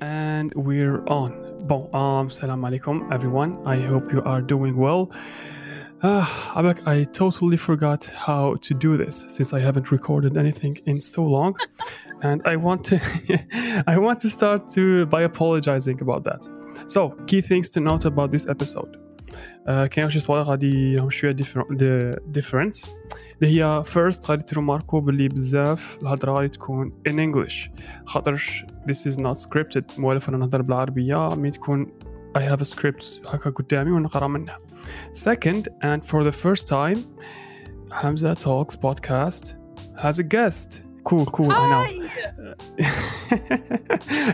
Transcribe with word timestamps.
and 0.00 0.52
we're 0.54 1.04
on. 1.06 1.66
Bon, 1.66 1.94
um, 1.94 2.30
salam 2.30 2.62
alaikum, 2.62 3.12
everyone. 3.12 3.58
I 3.66 3.78
hope 3.80 4.12
you 4.12 4.22
are 4.22 4.40
doing 4.40 4.76
well. 4.76 5.12
Uh, 6.02 6.24
Abek, 6.54 6.86
I 6.86 7.04
totally 7.04 7.58
forgot 7.58 8.06
how 8.06 8.54
to 8.62 8.74
do 8.74 8.96
this 8.96 9.26
since 9.28 9.52
I 9.52 9.60
haven't 9.60 9.90
recorded 9.90 10.36
anything 10.38 10.78
in 10.86 11.00
so 11.00 11.24
long, 11.24 11.56
and 12.22 12.40
I 12.46 12.56
want 12.56 12.84
to, 12.86 13.84
I 13.86 13.98
want 13.98 14.20
to 14.20 14.30
start 14.30 14.70
to 14.70 15.04
by 15.06 15.22
apologizing 15.22 16.00
about 16.00 16.24
that. 16.24 16.48
So, 16.86 17.10
key 17.26 17.42
things 17.42 17.68
to 17.70 17.80
note 17.80 18.06
about 18.06 18.30
this 18.30 18.46
episode. 18.46 18.96
Uh, 19.67 19.87
كاين 19.87 20.09
شي 20.09 20.19
صوالح 20.19 20.47
غادي 20.47 20.95
راهم 20.95 21.09
شويه 21.09 21.31
ديفرنت 22.27 22.77
اللي 23.41 23.63
هي 23.63 23.83
فيرست 23.85 24.29
غادي 24.31 24.43
تروماركو 24.43 24.99
باللي 24.99 25.27
بزاف 25.27 25.97
الهضره 26.01 26.31
غادي 26.31 26.47
تكون 26.47 26.93
in 27.09 27.11
English 27.11 27.69
خاطرش 28.05 28.65
this 28.91 29.11
is 29.11 29.15
not 29.17 29.37
scripted 29.37 29.99
موالف 29.99 30.29
انا 30.29 30.37
نهضر 30.37 30.61
بالعربيه 30.61 31.35
مي 31.35 31.51
تكون 31.51 31.87
I 32.37 32.41
have 32.41 32.59
a 32.59 32.65
script 32.65 33.33
هكا 33.33 33.49
قدامي 33.49 33.91
ونقرا 33.91 34.27
منها 34.27 34.59
second 35.13 35.63
and 35.83 36.05
for 36.05 36.23
the 36.23 36.35
first 36.43 36.67
time 36.67 36.99
Hamza 37.91 38.35
Talks 38.35 38.75
podcast 38.75 39.55
has 40.03 40.19
a 40.19 40.23
guest 40.23 40.81
cool 41.09 41.25
cool 41.25 41.51
I 41.51 41.65
know 41.71 41.85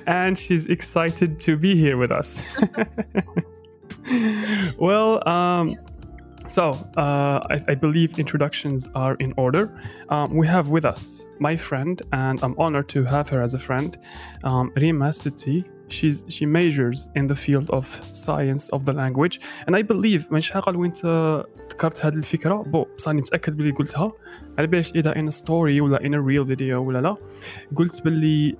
and 0.07 0.37
she's 0.37 0.65
excited 0.75 1.39
to 1.45 1.51
be 1.57 1.71
here 1.83 1.97
with 1.97 2.11
us 2.11 2.29
well, 4.77 5.27
um, 5.27 5.77
so 6.47 6.71
uh, 6.97 7.39
I, 7.49 7.63
I, 7.67 7.75
believe 7.75 8.19
introductions 8.19 8.89
are 8.95 9.15
in 9.15 9.33
order. 9.37 9.79
Um, 10.09 10.35
we 10.35 10.47
have 10.47 10.69
with 10.69 10.85
us 10.85 11.25
my 11.39 11.55
friend, 11.55 12.01
and 12.11 12.43
I'm 12.43 12.55
honored 12.57 12.89
to 12.89 13.03
have 13.03 13.29
her 13.29 13.41
as 13.41 13.53
a 13.53 13.59
friend, 13.59 13.97
um, 14.43 14.71
Rima 14.75 15.09
Siti. 15.09 15.65
She's 15.87 16.23
she 16.29 16.45
majors 16.45 17.09
in 17.15 17.27
the 17.27 17.35
field 17.35 17.69
of 17.69 17.85
science 18.11 18.69
of 18.69 18.85
the 18.85 18.93
language, 18.93 19.39
and 19.67 19.75
I 19.75 19.81
believe 19.81 20.27
من 20.31 20.41
شحال 20.41 20.75
وانت 20.75 21.05
ذكرت 21.71 22.05
هذه 22.05 22.15
الفكرة 22.15 22.63
بو 22.63 22.85
بصح 22.97 23.09
أنا 23.11 23.21
متأكد 23.21 23.57
بلي 23.57 23.71
قلتها 23.71 24.11
على 24.57 24.67
باليش 24.67 24.91
إذا 24.91 25.13
in 25.13 25.27
a 25.27 25.31
story 25.31 25.81
ولا 25.81 25.97
in 25.97 26.13
a 26.13 26.21
real 26.21 26.45
video 26.45 26.77
ولا 26.77 27.01
لا 27.01 27.15
قلت 27.75 28.03
باللي 28.03 28.57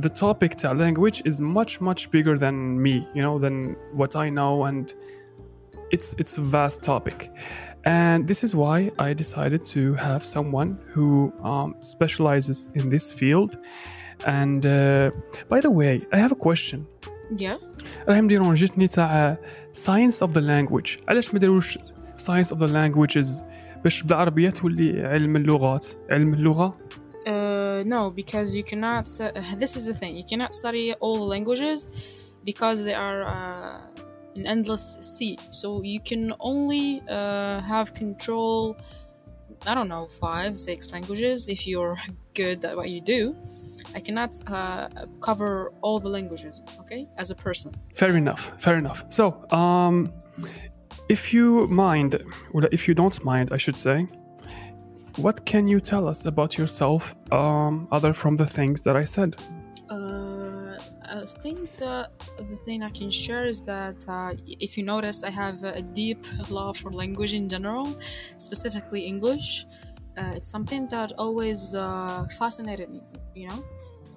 the 0.00 0.08
topic 0.08 0.54
to 0.56 0.72
language 0.72 1.22
is 1.24 1.40
much 1.40 1.80
much 1.80 2.10
bigger 2.10 2.36
than 2.44 2.54
me 2.86 2.94
you 3.14 3.22
know 3.22 3.38
than 3.38 3.56
what 4.00 4.12
i 4.24 4.26
know 4.38 4.64
and 4.68 4.94
it's 5.90 6.08
it's 6.20 6.34
a 6.38 6.44
vast 6.56 6.82
topic 6.82 7.18
and 7.84 8.26
this 8.30 8.40
is 8.46 8.54
why 8.54 8.78
i 8.98 9.12
decided 9.12 9.64
to 9.74 9.94
have 9.94 10.22
someone 10.36 10.70
who 10.92 11.32
um, 11.42 11.74
specializes 11.80 12.68
in 12.74 12.88
this 12.88 13.06
field 13.12 13.52
and 14.26 14.66
uh, 14.66 15.10
by 15.48 15.60
the 15.60 15.70
way 15.70 15.94
i 16.12 16.18
have 16.24 16.32
a 16.32 16.40
question 16.48 16.86
Yeah. 17.36 17.56
راهم 18.08 18.24
يديرون 18.24 18.54
جتني 18.54 18.88
تاع 18.88 19.38
science 19.74 20.26
of 20.26 20.30
the 20.32 20.40
language 20.40 20.98
علاش 21.08 21.34
ما 21.34 21.38
داروش 21.40 21.78
science 22.16 22.50
of 22.50 22.56
the 22.58 22.68
languages 22.68 23.42
باش 23.84 24.02
بالعربية 24.02 24.50
تولي 24.50 25.06
علم 25.06 25.36
اللغات 25.36 25.86
علم 26.10 26.34
اللغة 26.34 26.78
no, 27.83 28.11
because 28.11 28.55
you 28.55 28.63
cannot. 28.63 29.09
uh, 29.19 29.31
this 29.57 29.75
is 29.75 29.87
the 29.87 29.93
thing. 29.93 30.15
You 30.15 30.23
cannot 30.23 30.53
study 30.53 30.93
all 30.99 31.17
the 31.17 31.29
languages 31.35 31.87
because 32.43 32.83
they 32.83 32.93
are 32.93 33.23
uh, 33.23 33.79
an 34.35 34.45
endless 34.45 34.97
sea. 35.01 35.37
So 35.49 35.81
you 35.81 35.99
can 35.99 36.33
only 36.39 37.01
uh, 37.09 37.61
have 37.61 37.93
control. 37.93 38.77
I 39.65 39.73
don't 39.73 39.87
know, 39.87 40.07
five, 40.07 40.57
six 40.57 40.91
languages 40.91 41.47
if 41.47 41.65
you're 41.65 41.97
good 42.35 42.63
at 42.65 42.75
what 42.75 42.89
you 42.89 43.01
do. 43.01 43.35
I 43.95 43.99
cannot 43.99 44.31
uh, 44.47 44.87
cover 45.21 45.71
all 45.81 45.99
the 45.99 46.09
languages. 46.09 46.61
Okay, 46.81 47.07
as 47.17 47.31
a 47.31 47.35
person. 47.35 47.73
Fair 47.95 48.15
enough. 48.17 48.51
Fair 48.59 48.77
enough. 48.77 49.05
So, 49.09 49.49
um, 49.51 50.11
if 51.09 51.33
you 51.33 51.67
mind, 51.67 52.21
or 52.53 52.67
if 52.71 52.87
you 52.87 52.93
don't 52.93 53.23
mind, 53.23 53.49
I 53.51 53.57
should 53.57 53.77
say, 53.77 54.07
what 55.17 55.45
can 55.45 55.67
you 55.67 55.79
tell 55.79 56.07
us 56.07 56.25
about 56.25 56.57
yourself, 56.57 57.15
um, 57.31 57.87
other 57.91 58.13
from 58.13 58.35
the 58.35 58.45
things 58.45 58.81
that 58.83 58.95
I 58.95 59.03
said? 59.03 59.35
Uh, 59.89 60.77
I 61.05 61.25
think 61.25 61.59
the 61.77 62.09
the 62.37 62.57
thing 62.65 62.81
I 62.83 62.89
can 62.89 63.11
share 63.11 63.45
is 63.45 63.61
that 63.61 64.05
uh, 64.07 64.33
if 64.47 64.77
you 64.77 64.83
notice, 64.83 65.23
I 65.23 65.29
have 65.29 65.63
a 65.63 65.81
deep 65.81 66.25
love 66.49 66.77
for 66.77 66.91
language 66.91 67.33
in 67.33 67.47
general, 67.47 67.95
specifically 68.37 69.01
English. 69.01 69.65
Uh, 70.17 70.33
it's 70.35 70.49
something 70.49 70.87
that 70.89 71.11
always 71.17 71.75
uh, 71.75 72.25
fascinated 72.37 72.89
me. 72.89 73.01
You 73.35 73.49
know, 73.49 73.63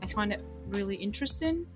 I 0.03 0.07
find 0.07 0.33
it 0.33 0.43
really 0.69 0.97
interesting. 0.97 1.67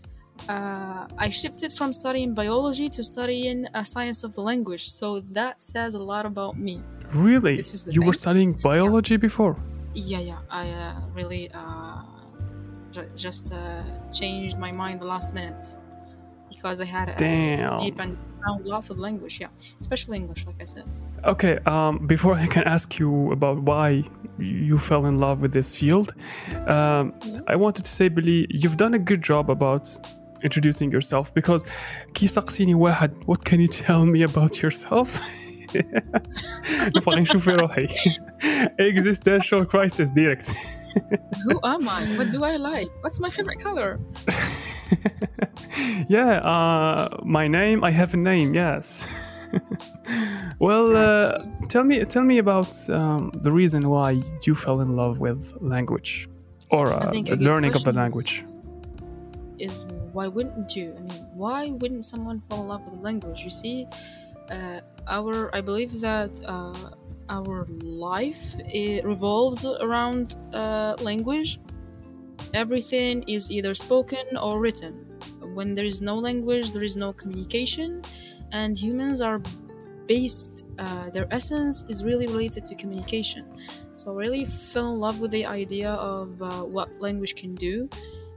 Uh, 0.48 1.06
I 1.18 1.28
shifted 1.28 1.72
from 1.72 1.92
studying 1.92 2.32
biology 2.34 2.88
to 2.88 3.02
studying 3.02 3.66
a 3.74 3.84
science 3.84 4.24
of 4.24 4.34
the 4.34 4.40
language, 4.40 4.84
so 4.88 5.20
that 5.20 5.60
says 5.60 5.94
a 5.94 6.02
lot 6.02 6.24
about 6.24 6.58
me. 6.58 6.82
Really? 7.13 7.55
This 7.57 7.73
is 7.73 7.83
the 7.83 7.93
You 7.93 8.01
were 8.01 8.13
thing. 8.13 8.19
studying 8.25 8.51
biology 8.53 9.17
before? 9.17 9.55
Yeah, 9.93 10.19
yeah. 10.19 10.39
I 10.49 10.69
uh, 10.69 11.01
really 11.13 11.43
uh, 11.53 12.01
ju- 12.91 13.09
just 13.15 13.53
uh, 13.53 13.83
changed 14.11 14.57
my 14.59 14.71
mind 14.71 14.95
the 14.99 15.05
last 15.05 15.33
minute 15.33 15.63
because 16.49 16.81
I 16.81 16.85
had 16.85 17.07
a 17.09 17.15
Damn. 17.15 17.77
deep 17.77 17.99
and 17.99 18.17
profound 18.29 18.65
love 18.65 18.85
for 18.87 18.93
the 18.95 19.01
language. 19.01 19.39
Yeah, 19.39 19.47
especially 19.79 20.17
English, 20.17 20.45
like 20.45 20.59
I 20.61 20.65
said. 20.65 20.85
Okay, 21.23 21.57
um, 21.65 22.05
before 22.07 22.33
I 22.35 22.47
can 22.47 22.63
ask 22.75 22.99
you 22.99 23.31
about 23.31 23.57
why 23.69 24.03
you 24.37 24.77
fell 24.77 25.05
in 25.05 25.15
love 25.25 25.37
with 25.41 25.53
this 25.53 25.69
field, 25.79 26.13
um, 26.67 27.13
I 27.47 27.55
wanted 27.55 27.85
to 27.85 27.91
say, 27.91 28.09
Billy, 28.09 28.47
you've 28.49 28.77
done 28.77 28.93
a 28.93 28.99
good 28.99 29.21
job 29.21 29.49
about 29.49 29.85
introducing 30.43 30.91
yourself 30.91 31.33
because 31.33 31.63
كي 32.13 32.27
سقسيني 32.27 32.73
واحد 32.75 33.13
what 33.25 33.43
can 33.45 33.59
you 33.59 33.67
tell 33.67 34.05
me 34.05 34.21
about 34.23 34.61
yourself 34.61 35.19
نبغى 36.95 37.21
نشوف 37.21 37.43
في 37.49 37.55
روحي 37.55 37.87
existential 38.79 39.65
crisis 39.65 40.09
direct 40.11 40.45
Who 41.45 41.59
am 41.73 41.83
I? 41.89 42.01
What 42.17 42.27
do 42.35 42.39
I 42.51 42.55
like? 42.71 42.89
What's 43.03 43.19
my 43.25 43.29
favorite 43.37 43.59
color? 43.67 43.99
yeah, 46.07 46.31
uh, 46.53 47.17
my 47.37 47.45
name. 47.47 47.83
I 47.83 47.91
have 47.91 48.13
a 48.13 48.17
name. 48.31 48.49
Yes. 48.53 49.05
well, 50.59 50.95
uh, 50.95 51.43
tell 51.67 51.83
me, 51.83 51.95
tell 52.05 52.23
me 52.23 52.37
about 52.45 52.71
um, 52.89 53.31
the 53.45 53.51
reason 53.51 53.81
why 53.89 54.09
you 54.45 54.53
fell 54.55 54.79
in 54.85 54.95
love 54.95 55.19
with 55.19 55.41
language 55.75 56.11
or 56.71 56.85
I 56.93 56.97
uh, 56.97 57.11
think 57.11 57.27
the 57.27 57.33
a 57.33 57.37
good 57.37 57.47
learning 57.49 57.73
of 57.77 57.83
the 57.83 57.91
question 57.93 58.01
language. 58.03 58.31
is- 58.45 58.57
Is 59.67 59.77
why 60.15 60.27
wouldn't 60.35 60.69
you? 60.77 60.87
I 60.99 61.01
mean, 61.07 61.21
why 61.43 61.61
wouldn't 61.81 62.03
someone 62.13 62.37
fall 62.47 62.59
in 62.63 62.67
love 62.73 62.83
with 62.87 62.95
a 63.01 63.03
language? 63.09 63.39
You 63.47 63.53
see, 63.61 63.77
uh, 64.50 64.80
our 65.06 65.54
I 65.54 65.60
believe 65.60 66.00
that 66.00 66.40
uh, 66.44 66.90
our 67.28 67.66
life 67.82 68.56
revolves 69.04 69.64
around 69.64 70.36
uh, 70.52 70.96
language. 71.00 71.60
Everything 72.54 73.22
is 73.28 73.50
either 73.50 73.74
spoken 73.74 74.36
or 74.36 74.60
written. 74.60 75.06
When 75.54 75.74
there 75.74 75.84
is 75.84 76.00
no 76.00 76.16
language, 76.16 76.72
there 76.72 76.82
is 76.82 76.96
no 76.96 77.12
communication, 77.12 78.02
and 78.52 78.78
humans 78.78 79.20
are 79.20 79.40
based. 80.06 80.66
Uh, 80.78 81.10
their 81.10 81.28
essence 81.30 81.86
is 81.88 82.02
really 82.02 82.26
related 82.26 82.64
to 82.66 82.74
communication. 82.74 83.44
So 83.92 84.12
I 84.12 84.14
really 84.16 84.44
fell 84.44 84.92
in 84.94 84.98
love 84.98 85.20
with 85.20 85.30
the 85.30 85.46
idea 85.46 85.90
of 85.92 86.42
uh, 86.42 86.62
what 86.62 86.88
language 87.00 87.36
can 87.36 87.54
do 87.54 87.88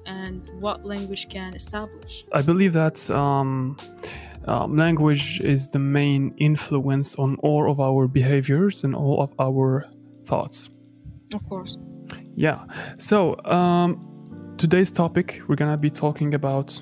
and 0.06 0.48
what 0.60 0.86
language 0.86 1.30
can 1.30 1.54
establish. 1.54 2.26
I 2.32 2.42
believe 2.42 2.74
that 2.74 3.10
um, 3.10 3.78
um, 4.47 4.77
language 4.77 5.41
is 5.41 5.69
the 5.69 5.79
main 5.79 6.35
influence 6.39 7.15
on 7.17 7.37
all 7.43 7.71
of 7.71 7.81
our 7.81 8.09
behaviors 8.09 8.85
and 8.85 8.95
all 8.95 9.23
of 9.23 9.31
our 9.39 9.87
thoughts. 10.25 10.71
Of 11.35 11.43
course. 11.49 11.77
Yeah. 12.37 12.65
So 12.99 13.37
um, 13.45 13.89
today's 14.57 14.91
topic, 14.91 15.43
we're 15.47 15.57
gonna 15.57 15.77
be 15.77 15.91
talking 15.91 16.35
about 16.35 16.81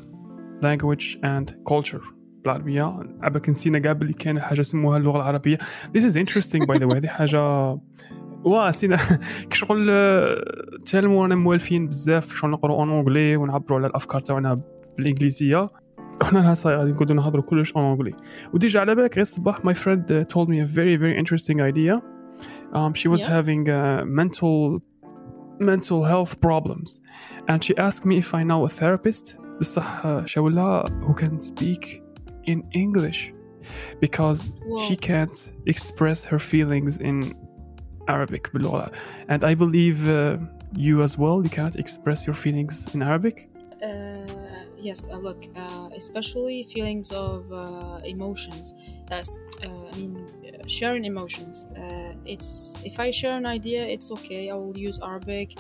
language 0.63 1.19
and 1.23 1.55
culture. 1.67 2.03
بالعربية 2.47 2.99
عباك 3.23 3.49
نسينا 3.49 3.89
قبل 3.91 4.03
اللي 4.03 4.13
كان 4.13 4.41
حاجة 4.41 4.61
اسمها 4.61 4.97
اللغة 4.97 5.17
العربية 5.17 5.59
This 5.97 6.03
is 6.03 6.17
interesting 6.17 6.67
by 6.67 6.79
the 6.79 6.87
way 6.87 6.99
دي 6.99 7.09
حاجة 7.09 7.41
واه 8.45 8.71
سينا 8.71 8.97
كشغل 9.51 9.91
تعلموا 10.87 11.27
موالفين 11.27 11.87
بزاف 11.87 12.35
شغل 12.35 12.51
نقروا 12.51 12.77
اون 12.77 12.91
اونغلي 12.91 13.37
ونعبروا 13.37 13.79
على 13.79 13.87
الافكار 13.87 14.21
تاعنا 14.21 14.61
بالانجليزيه 14.99 15.71
احنا 16.23 16.39
لها 16.39 16.55
صاي 16.55 16.75
غادي 16.77 16.91
نقعدوا 16.93 17.17
نهضروا 17.17 17.45
كلش 17.45 17.73
اون 17.73 17.85
اونغلي 17.85 18.15
وديجا 18.55 18.81
على 18.81 18.95
بالك 18.95 19.15
غير 19.15 19.23
الصباح 19.23 19.59
my 19.59 19.75
friend 19.75 20.01
uh, 20.11 20.35
told 20.35 20.49
me 20.49 20.59
a 20.61 20.67
very 20.67 20.97
very 20.97 21.17
interesting 21.23 21.61
idea 21.61 22.01
um, 22.75 22.93
she 22.95 23.09
was 23.09 23.21
Yeah. 23.23 23.31
having 23.37 23.63
uh, 23.69 24.05
mental 24.21 24.81
mental 25.73 26.01
health 26.13 26.33
problems 26.49 26.89
and 27.51 27.59
she 27.65 27.73
asked 27.87 28.05
me 28.11 28.15
if 28.25 28.29
I 28.35 28.43
know 28.51 28.61
a 28.65 28.69
therapist 28.81 29.37
بصح 29.61 30.03
uh, 30.07 30.27
شاولها 30.27 30.85
who 31.07 31.15
can 31.15 31.39
speak 31.41 32.03
in 32.47 32.63
English 32.75 33.33
because 34.01 34.41
she 34.85 34.95
Whoa. 34.95 35.07
can't 35.09 35.53
express 35.67 36.25
her 36.31 36.39
feelings 36.39 36.99
in 36.99 37.35
Arabic 38.09 38.53
باللغة 38.55 38.91
and 39.29 39.45
I 39.45 39.55
believe 39.55 40.09
uh, 40.09 40.39
you 40.77 41.03
as 41.03 41.19
well 41.19 41.43
you 41.45 41.51
cannot 41.51 41.77
express 41.77 42.27
your 42.27 42.35
feelings 42.45 42.89
in 42.95 43.03
Arabic 43.03 43.37
Uh, 43.83 43.89
yes, 44.82 45.08
uh, 45.08 45.18
look, 45.18 45.46
uh, 45.56 45.90
especially 45.96 46.64
feelings 46.64 47.12
of 47.12 47.52
uh, 47.52 48.02
emotions. 48.04 48.74
Uh, 49.10 49.22
I 49.64 49.96
mean, 49.98 50.28
sharing 50.68 51.06
emotions. 51.06 51.68
It's 52.26 52.80
if 52.84 53.00
I 53.00 53.12
share 53.12 53.38
an 53.38 53.46
idea, 53.46 53.84
it's 53.84 54.12
okay. 54.12 54.50
I 54.50 54.56
will 54.56 54.78
use 54.78 55.00
Arabic. 55.02 55.58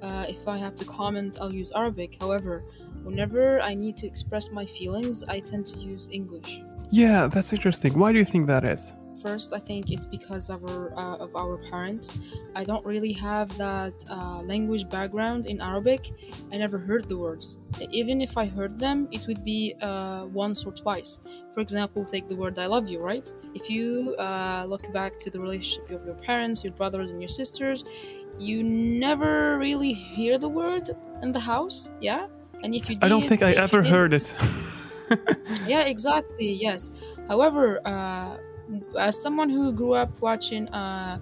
Uh, 0.00 0.26
if 0.28 0.48
I 0.48 0.56
have 0.58 0.74
to 0.74 0.84
comment, 0.84 1.38
I'll 1.40 1.54
use 1.54 1.70
Arabic. 1.74 2.16
However, 2.18 2.64
whenever 3.04 3.60
I 3.60 3.74
need 3.74 3.96
to 3.98 4.06
express 4.06 4.50
my 4.50 4.66
feelings, 4.66 5.22
I 5.28 5.40
tend 5.40 5.66
to 5.66 5.78
use 5.78 6.08
English. 6.10 6.60
Yeah, 6.90 7.28
that's 7.28 7.52
interesting. 7.52 7.98
Why 7.98 8.12
do 8.12 8.18
you 8.18 8.24
think 8.24 8.46
that 8.48 8.64
is? 8.64 8.92
First, 9.20 9.52
I 9.54 9.58
think 9.58 9.90
it's 9.90 10.06
because 10.06 10.48
of 10.48 10.64
our 10.64 10.92
uh, 10.96 11.16
of 11.16 11.36
our 11.36 11.58
parents. 11.70 12.18
I 12.54 12.64
don't 12.64 12.84
really 12.84 13.12
have 13.12 13.56
that 13.58 13.94
uh, 14.08 14.40
language 14.42 14.88
background 14.88 15.46
in 15.46 15.60
Arabic. 15.60 16.10
I 16.52 16.56
never 16.56 16.78
heard 16.78 17.08
the 17.08 17.18
words. 17.18 17.58
Even 17.90 18.20
if 18.20 18.38
I 18.38 18.46
heard 18.46 18.78
them, 18.78 19.08
it 19.10 19.26
would 19.26 19.44
be 19.44 19.74
uh, 19.80 20.26
once 20.32 20.64
or 20.64 20.72
twice. 20.72 21.20
For 21.52 21.60
example, 21.60 22.04
take 22.06 22.28
the 22.28 22.36
word 22.36 22.58
"I 22.58 22.66
love 22.66 22.88
you." 22.88 23.00
Right? 23.00 23.30
If 23.54 23.68
you 23.68 24.14
uh, 24.18 24.64
look 24.66 24.90
back 24.92 25.18
to 25.20 25.30
the 25.30 25.40
relationship 25.40 25.90
of 25.90 26.06
your 26.06 26.16
parents, 26.16 26.64
your 26.64 26.72
brothers, 26.72 27.10
and 27.10 27.20
your 27.20 27.28
sisters, 27.28 27.84
you 28.38 28.62
never 28.62 29.58
really 29.58 29.92
hear 29.92 30.38
the 30.38 30.48
word 30.48 30.88
in 31.22 31.32
the 31.32 31.40
house. 31.40 31.90
Yeah. 32.00 32.28
And 32.62 32.74
if 32.74 32.88
you 32.88 32.96
did, 32.96 33.04
I 33.04 33.08
don't 33.08 33.22
think 33.22 33.42
I 33.42 33.52
ever 33.52 33.82
heard 33.82 34.14
it. 34.14 34.34
yeah 35.66 35.82
exactly 35.82 36.52
yes 36.52 36.90
however 37.28 37.80
uh, 37.84 38.36
as 38.98 39.20
someone 39.20 39.48
who 39.50 39.72
grew 39.72 39.94
up 39.94 40.20
watching 40.20 40.68
uh, 40.68 41.18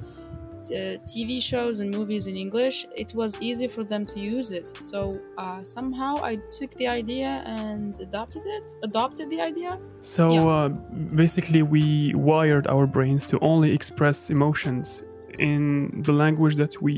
t- 0.61 0.99
tv 1.11 1.41
shows 1.43 1.81
and 1.81 1.91
movies 1.91 2.27
in 2.27 2.37
english 2.37 2.87
it 2.97 3.13
was 3.15 3.37
easy 3.41 3.69
for 3.69 3.83
them 3.85 4.05
to 4.07 4.21
use 4.21 4.51
it 4.53 4.73
so 4.81 5.19
uh, 5.39 5.63
somehow 5.63 6.13
i 6.23 6.37
took 6.59 6.71
the 6.77 6.87
idea 6.87 7.43
and 7.47 7.99
adopted 8.01 8.43
it 8.47 8.73
adopted 8.83 9.31
the 9.31 9.41
idea 9.41 9.79
So 10.03 10.25
Yeah. 10.31 10.47
uh, 10.57 10.69
basically, 11.25 11.63
we 11.63 12.15
wired 12.15 12.67
our 12.75 12.87
brains 12.87 13.23
to 13.27 13.39
only 13.41 13.71
express 13.79 14.31
emotions 14.31 15.03
in 15.39 16.03
the 16.07 16.13
language 16.13 16.57
that 16.57 16.75
we 16.87 16.95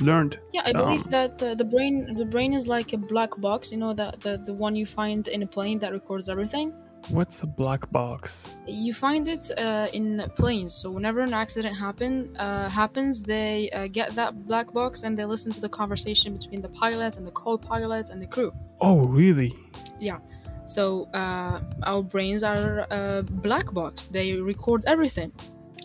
learned. 0.00 0.32
yeah 0.56 0.62
i 0.70 0.72
believe 0.82 1.04
Um, 1.04 1.10
that 1.16 1.32
uh, 1.42 1.54
the 1.54 1.64
brain 1.74 1.94
the 2.20 2.24
brain 2.34 2.52
is 2.58 2.64
like 2.76 2.92
a 2.92 2.98
black 3.12 3.32
box 3.46 3.72
you 3.72 3.78
know 3.82 3.92
the, 4.00 4.08
the 4.24 4.32
the 4.48 4.54
one 4.66 4.74
you 4.80 4.86
find 5.00 5.22
in 5.28 5.40
a 5.42 5.46
plane 5.56 5.78
that 5.82 5.92
records 5.92 6.28
everything 6.34 6.68
What's 7.10 7.42
a 7.42 7.46
black 7.46 7.90
box? 7.90 8.48
you 8.66 8.92
find 8.94 9.26
it 9.28 9.50
uh, 9.58 9.88
in 9.92 10.22
planes 10.36 10.72
so 10.74 10.90
whenever 10.90 11.20
an 11.20 11.34
accident 11.34 11.76
happen 11.76 12.34
uh, 12.36 12.68
happens 12.68 13.22
they 13.22 13.68
uh, 13.70 13.86
get 13.88 14.14
that 14.14 14.46
black 14.46 14.72
box 14.72 15.02
and 15.02 15.16
they 15.18 15.24
listen 15.24 15.50
to 15.52 15.60
the 15.60 15.68
conversation 15.68 16.32
between 16.38 16.62
the 16.62 16.68
pilot 16.68 17.16
and 17.16 17.26
the 17.26 17.30
co-pilot 17.32 18.10
and 18.10 18.22
the 18.22 18.26
crew 18.26 18.52
Oh, 18.80 19.00
really? 19.06 19.54
Yeah. 20.00 20.18
So 20.64 21.08
uh, 21.12 21.60
our 21.82 22.02
brains 22.02 22.42
are 22.44 22.86
a 22.90 23.22
black 23.22 23.72
box 23.72 24.06
they 24.06 24.34
record 24.34 24.84
everything 24.86 25.32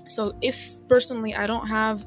so 0.07 0.33
if 0.41 0.57
personally 0.87 1.35
i 1.35 1.45
don't 1.45 1.67
have 1.67 2.05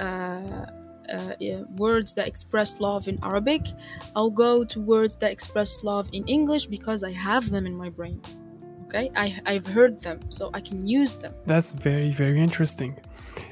uh, 0.00 0.66
uh, 1.08 1.32
yeah, 1.40 1.62
words 1.76 2.12
that 2.12 2.26
express 2.28 2.80
love 2.80 3.08
in 3.08 3.18
arabic 3.24 3.62
i'll 4.14 4.30
go 4.30 4.64
to 4.64 4.80
words 4.80 5.14
that 5.16 5.30
express 5.32 5.82
love 5.82 6.10
in 6.12 6.22
english 6.26 6.66
because 6.66 7.02
i 7.02 7.12
have 7.12 7.48
them 7.50 7.64
in 7.66 7.74
my 7.74 7.88
brain 7.88 8.20
okay 8.87 9.09
I, 9.15 9.27
i've 9.45 9.67
heard 9.67 10.01
them 10.01 10.19
so 10.29 10.49
i 10.53 10.61
can 10.61 10.85
use 10.87 11.15
them 11.15 11.33
That's 11.45 11.73
very, 11.73 12.11
very 12.11 12.39
interesting. 12.39 12.97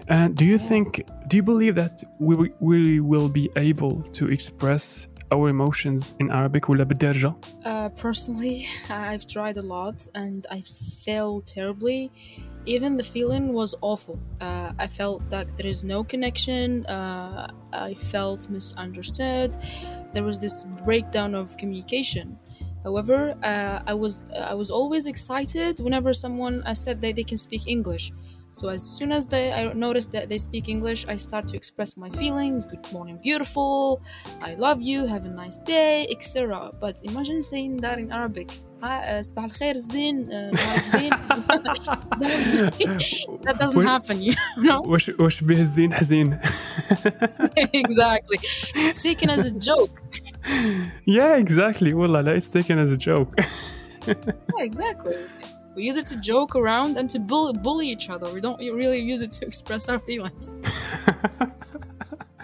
And 0.08 0.36
do 0.36 0.46
you 0.46 0.58
think, 0.58 0.88
do 1.28 1.38
you 1.38 1.44
believe 1.44 1.76
that 1.76 2.04
we, 2.20 2.52
we 2.60 3.00
will 3.00 3.30
be 3.30 3.50
able 3.56 4.02
to 4.18 4.24
express 4.30 5.08
our 5.32 5.50
emotions 5.50 6.16
in 6.20 6.30
Arabic 6.30 6.70
ولا 6.70 6.84
بالدارجة? 6.84 7.34
Uh, 7.66 7.90
personally, 7.90 8.66
I've 8.90 9.26
tried 9.28 9.58
a 9.58 9.62
lot 9.62 10.08
and 10.14 10.46
I 10.52 10.64
failed 11.06 11.46
terribly. 11.46 12.12
Even 12.66 12.98
the 12.98 13.04
feeling 13.04 13.54
was 13.54 13.74
awful. 13.82 14.20
Uh, 14.40 14.72
I 14.78 14.88
felt 14.88 15.22
that 15.30 15.48
there 15.58 15.68
is 15.68 15.84
no 15.84 16.04
connection. 16.04 16.86
Uh, 16.86 17.48
I 17.74 17.94
felt 17.96 18.50
misunderstood. 18.50 19.56
There 20.14 20.24
was 20.24 20.38
this 20.38 20.66
breakdown 20.86 21.34
of 21.34 21.58
communication. 21.58 22.38
However, 22.86 23.36
uh, 23.44 23.92
I 23.92 23.94
was 23.94 24.26
I 24.54 24.56
was 24.56 24.70
always 24.72 25.06
excited 25.08 25.80
whenever 25.80 26.14
someone 26.14 26.64
uh, 26.64 26.74
said 26.74 27.02
that 27.02 27.16
they 27.16 27.24
can 27.24 27.38
speak 27.38 27.68
English. 27.68 28.12
So 28.54 28.68
as 28.68 28.84
soon 28.84 29.12
as 29.14 29.28
they 29.28 29.54
I 29.54 29.72
noticed 29.74 30.12
that 30.12 30.28
they 30.28 30.38
speak 30.38 30.68
English, 30.68 31.06
I 31.08 31.16
start 31.16 31.48
to 31.52 31.56
express 31.56 31.96
my 31.96 32.10
feelings. 32.10 32.66
Good 32.66 32.92
morning, 32.92 33.18
beautiful. 33.24 34.02
I 34.42 34.56
love 34.56 34.82
you. 34.82 35.06
Have 35.06 35.26
a 35.26 35.30
nice 35.30 35.58
day, 35.58 36.08
etc. 36.10 36.72
But 36.84 37.00
imagine 37.04 37.42
saying 37.42 37.78
that 37.78 37.98
in 37.98 38.12
Arabic. 38.12 38.50
Hi, 38.82 39.20
uh, 39.20 39.22
صباح 39.22 39.44
الخير 39.44 39.78
زين 39.78 40.30
uh, 40.30 40.54
نهارك 40.54 40.84
زين. 40.86 41.12
that 43.46 43.58
doesn't 43.60 43.78
Wait. 43.80 43.86
happen, 43.88 44.22
you 44.22 44.34
know. 44.58 44.82
وش 44.86 45.12
وش 45.20 45.44
به 45.44 45.62
الزين 45.62 45.94
حزين 45.94 46.40
exactly. 47.74 48.40
It's 48.76 49.02
taken 49.04 49.30
as 49.30 49.46
a 49.52 49.56
joke. 49.60 50.02
yeah 51.06 51.36
exactly 51.46 51.94
والله 51.94 52.22
لا 52.22 52.40
it's 52.40 52.52
taken 52.52 52.78
as 52.86 52.92
a 52.92 52.98
joke 52.98 53.32
Yeah, 54.08 54.66
exactly. 54.70 55.16
We 55.76 55.82
use 55.90 55.98
it 56.02 56.08
to 56.12 56.18
joke 56.32 56.52
around 56.62 56.92
and 57.00 57.08
to 57.14 57.18
bully, 57.32 57.54
bully 57.66 57.88
each 57.96 58.08
other. 58.14 58.28
We 58.38 58.42
don't 58.48 58.60
really 58.82 59.02
use 59.14 59.22
it 59.26 59.32
to 59.38 59.42
express 59.50 59.84
our 59.92 60.00
feelings. 60.10 60.46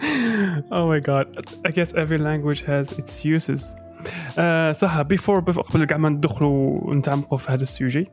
oh 0.70 0.84
my 0.92 1.00
god 1.00 1.26
I 1.68 1.70
guess 1.70 1.90
every 2.02 2.18
language 2.18 2.60
has 2.62 2.92
its 3.00 3.24
uses 3.24 3.74
uh, 4.36 4.72
صح 4.72 5.02
before 5.02 5.40
before 5.40 5.62
قبل 5.62 5.84
كاع 5.84 5.96
ما 5.96 6.08
ندخلوا 6.08 6.80
ونتعمقوا 6.84 7.38
في 7.38 7.52
هذا 7.52 7.62
السوجي 7.62 8.08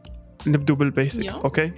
نبدو 0.48 0.76
بالبيسكس 0.76 1.36
Yeah. 1.38 1.44
اوكي 1.44 1.72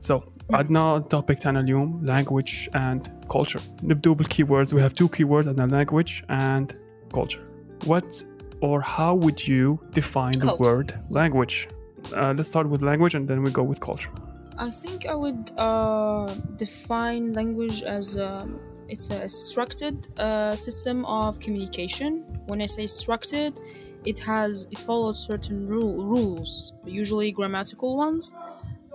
سو 0.00 0.20
عندنا 0.50 0.96
التوبيك 0.96 1.38
تاعنا 1.38 1.60
اليوم 1.60 2.06
language 2.06 2.68
and 2.74 3.08
culture 3.36 3.60
نبدو 3.82 4.14
بالكيوردز 4.14 4.74
we 4.74 4.78
have 4.78 4.92
two 4.92 5.08
keywords 5.08 5.48
عندنا 5.48 5.84
language 5.84 6.12
and 6.30 6.74
culture 7.13 7.43
what 7.85 8.23
or 8.61 8.81
how 8.81 9.13
would 9.13 9.45
you 9.47 9.79
define 9.91 10.37
the 10.39 10.47
Culture. 10.47 10.63
word 10.63 10.93
language 11.09 11.67
uh, 12.15 12.33
let's 12.35 12.49
start 12.49 12.67
with 12.67 12.81
language 12.81 13.15
and 13.15 13.27
then 13.27 13.41
we 13.43 13.51
go 13.51 13.63
with 13.63 13.79
culture 13.79 14.11
I 14.57 14.69
think 14.69 15.07
I 15.07 15.15
would 15.15 15.51
uh, 15.57 16.35
define 16.57 17.33
language 17.33 17.81
as 17.83 18.17
um, 18.17 18.59
it's 18.87 19.09
a 19.09 19.27
structured 19.27 20.07
uh, 20.19 20.55
system 20.55 21.05
of 21.05 21.39
communication. 21.39 22.23
When 22.45 22.61
I 22.61 22.67
say 22.67 22.85
structured, 22.85 23.59
it 24.05 24.19
has 24.19 24.67
it 24.71 24.79
follows 24.79 25.25
certain 25.25 25.67
rule, 25.67 26.05
rules, 26.05 26.73
usually 26.85 27.31
grammatical 27.31 27.97
ones, 27.97 28.33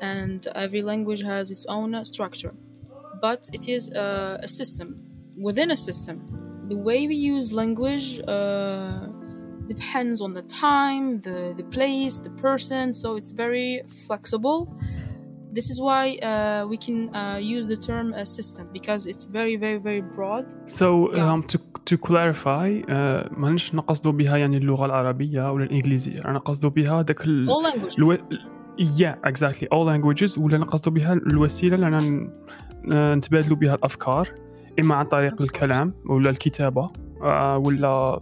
and 0.00 0.46
every 0.54 0.82
language 0.82 1.22
has 1.22 1.50
its 1.50 1.66
own 1.66 2.04
structure. 2.04 2.54
But 3.20 3.48
it 3.52 3.68
is 3.68 3.90
uh, 3.92 4.38
a 4.40 4.48
system 4.48 5.02
within 5.36 5.70
a 5.72 5.76
system 5.76 6.47
The 6.73 6.79
way 6.89 6.99
we 7.11 7.15
use 7.35 7.47
language 7.61 8.07
uh, 8.35 9.07
depends 9.73 10.17
on 10.25 10.31
the 10.39 10.45
time, 10.67 11.03
the 11.27 11.37
the 11.59 11.67
place, 11.77 12.13
the 12.27 12.33
person. 12.47 12.85
So 13.01 13.07
it's 13.19 13.31
very 13.45 13.69
flexible 14.07 14.59
this 15.59 15.69
is 15.73 15.77
why 15.87 16.03
uh, 16.31 16.61
we 16.71 16.77
can 16.85 16.99
uh, 17.13 17.37
use 17.55 17.65
the 17.73 17.77
term 17.89 18.07
uh, 18.13 18.25
system 18.37 18.63
because 18.77 19.01
it's 19.11 19.25
very 19.37 19.55
very 19.65 19.79
very 19.89 20.03
broad 20.15 20.45
So 20.81 20.87
Yeah. 21.13 21.31
um, 21.33 21.41
to 21.51 21.57
to 21.89 21.95
clarify 22.07 22.67
uh, 22.89 23.29
مانيش 23.37 23.75
نقصدوا 23.75 24.11
بها 24.11 24.37
يعني 24.37 24.57
اللغة 24.57 24.85
العربية 24.85 25.51
ولا 25.51 25.63
الإنجليزية 25.65 26.19
أنا 26.25 26.39
قصدوا 26.39 26.69
بها 26.69 27.01
داك 27.01 27.25
ال... 27.25 27.47
all 27.49 27.65
languages 27.65 27.97
الو... 27.99 28.17
yeah 28.79 29.29
exactly 29.31 29.67
all 29.73 29.85
languages 29.85 30.37
ولا 30.37 30.57
نقصدوا 30.57 30.93
بها 30.93 31.13
الوسيلة 31.13 31.75
اللي 31.75 31.87
أنا 31.87 31.99
ن- 31.99 32.29
ن- 32.85 33.13
نتبادلوا 33.17 33.57
بها 33.57 33.75
الأفكار 33.75 34.29
اما 34.78 34.94
عن 34.94 35.04
طريق 35.04 35.42
الكلام 35.42 35.94
ولا 36.06 36.30
الكتابه 36.30 36.90
ولا 37.56 38.18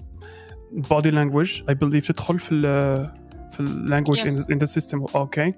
body 0.74 1.10
language 1.10 1.62
I 1.70 1.74
believe 1.74 2.06
تدخل 2.06 2.38
في 2.38 2.54
الـ 2.54 2.62
في 3.50 3.60
الـ 3.60 3.66
اللانجويج 3.66 4.20
in 4.20 4.58
the 4.58 4.66
system 4.66 5.00
okay 5.14 5.52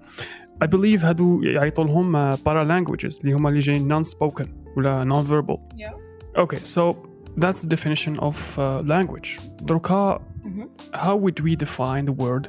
I 0.64 0.66
believe 0.66 1.04
هادو 1.04 1.42
يعيطوا 1.42 1.84
لهم 1.84 2.34
بارا 2.34 2.64
لانجويجز 2.64 3.20
اللي 3.20 3.32
هما 3.32 3.48
اللي 3.48 3.60
جايين 3.60 4.04
non 4.04 4.06
spoken 4.06 4.46
ولا 4.76 5.04
نون 5.04 5.24
فيربال 5.24 5.58
okay 6.36 6.58
so 6.58 6.94
that's 7.38 7.62
the 7.62 7.68
definition 7.68 8.18
of 8.20 8.58
uh, 8.58 8.88
language 8.88 9.40
دروكا 9.62 10.18
mm 10.18 10.48
-hmm. 10.48 10.98
how 10.98 11.14
would 11.22 11.40
we 11.40 11.56
define 11.56 12.04
the 12.04 12.14
word 12.24 12.48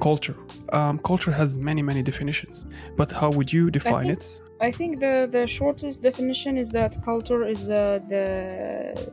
culture 0.00 0.36
um, 0.72 0.98
culture 0.98 1.32
has 1.32 1.56
many 1.56 1.82
many 1.82 2.02
definitions 2.02 2.66
but 2.96 3.12
how 3.12 3.30
would 3.36 3.50
you 3.56 3.70
define 3.70 4.12
it 4.12 4.42
I 4.60 4.70
think 4.70 5.00
the 5.00 5.28
the 5.30 5.46
shortest 5.46 6.02
definition 6.02 6.56
is 6.56 6.70
that 6.70 6.96
culture 7.04 7.44
is 7.44 7.68
uh, 7.68 8.00
the 8.08 9.12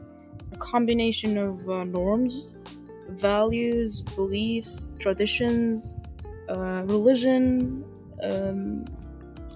a 0.51 0.57
combination 0.57 1.37
of 1.37 1.67
uh, 1.69 1.83
norms, 1.83 2.55
values, 3.09 4.01
beliefs, 4.01 4.91
traditions, 4.99 5.95
uh, 6.49 6.83
religion. 6.85 7.85
Um, 8.23 8.85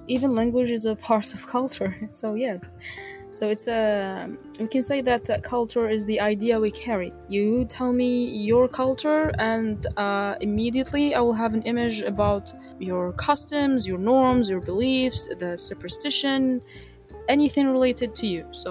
even 0.08 0.32
language 0.36 0.72
is 0.72 0.86
a 0.86 0.96
part 1.08 1.34
of 1.34 1.48
culture. 1.48 1.96
So 2.13 2.34
yes, 2.36 2.74
So 3.39 3.45
it's 3.55 3.67
a 3.81 3.83
we 4.62 4.69
can 4.75 4.85
say 4.91 4.99
that 5.11 5.25
uh, 5.31 5.35
culture 5.55 5.87
is 5.97 6.03
the 6.12 6.19
idea 6.33 6.55
we 6.69 6.73
carry. 6.87 7.11
You 7.37 7.47
tell 7.77 7.93
me 8.03 8.11
your 8.51 8.65
culture, 8.83 9.23
and 9.53 9.77
uh, 9.97 10.35
immediately 10.49 11.05
I 11.19 11.21
will 11.27 11.39
have 11.45 11.53
an 11.59 11.65
image 11.73 11.99
about 12.12 12.45
your 12.91 13.05
customs, 13.29 13.79
your 13.91 14.01
norms, 14.12 14.45
your 14.53 14.62
beliefs, 14.71 15.21
the 15.43 15.53
superstition, 15.69 16.61
anything 17.37 17.67
related 17.77 18.11
to 18.21 18.27
you. 18.35 18.45
So 18.65 18.71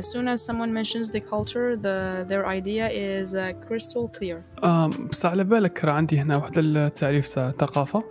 as 0.00 0.04
soon 0.12 0.26
as 0.32 0.38
someone 0.48 0.70
mentions 0.80 1.06
the 1.16 1.22
culture, 1.34 1.68
the 1.86 1.98
their 2.30 2.44
idea 2.58 2.84
is 2.88 3.34
uh, 3.34 3.52
crystal 3.66 4.04
clear. 4.18 4.38
أم، 4.64 5.08
بس 5.10 5.26
على 5.26 5.44
بالك 5.44 5.84
راه 5.84 5.92
عندي 5.92 6.18
هنا 6.18 6.36
واحد 6.36 6.58
التعريف 6.58 7.34
تاع 7.34 7.50
ثقافة 7.50 8.02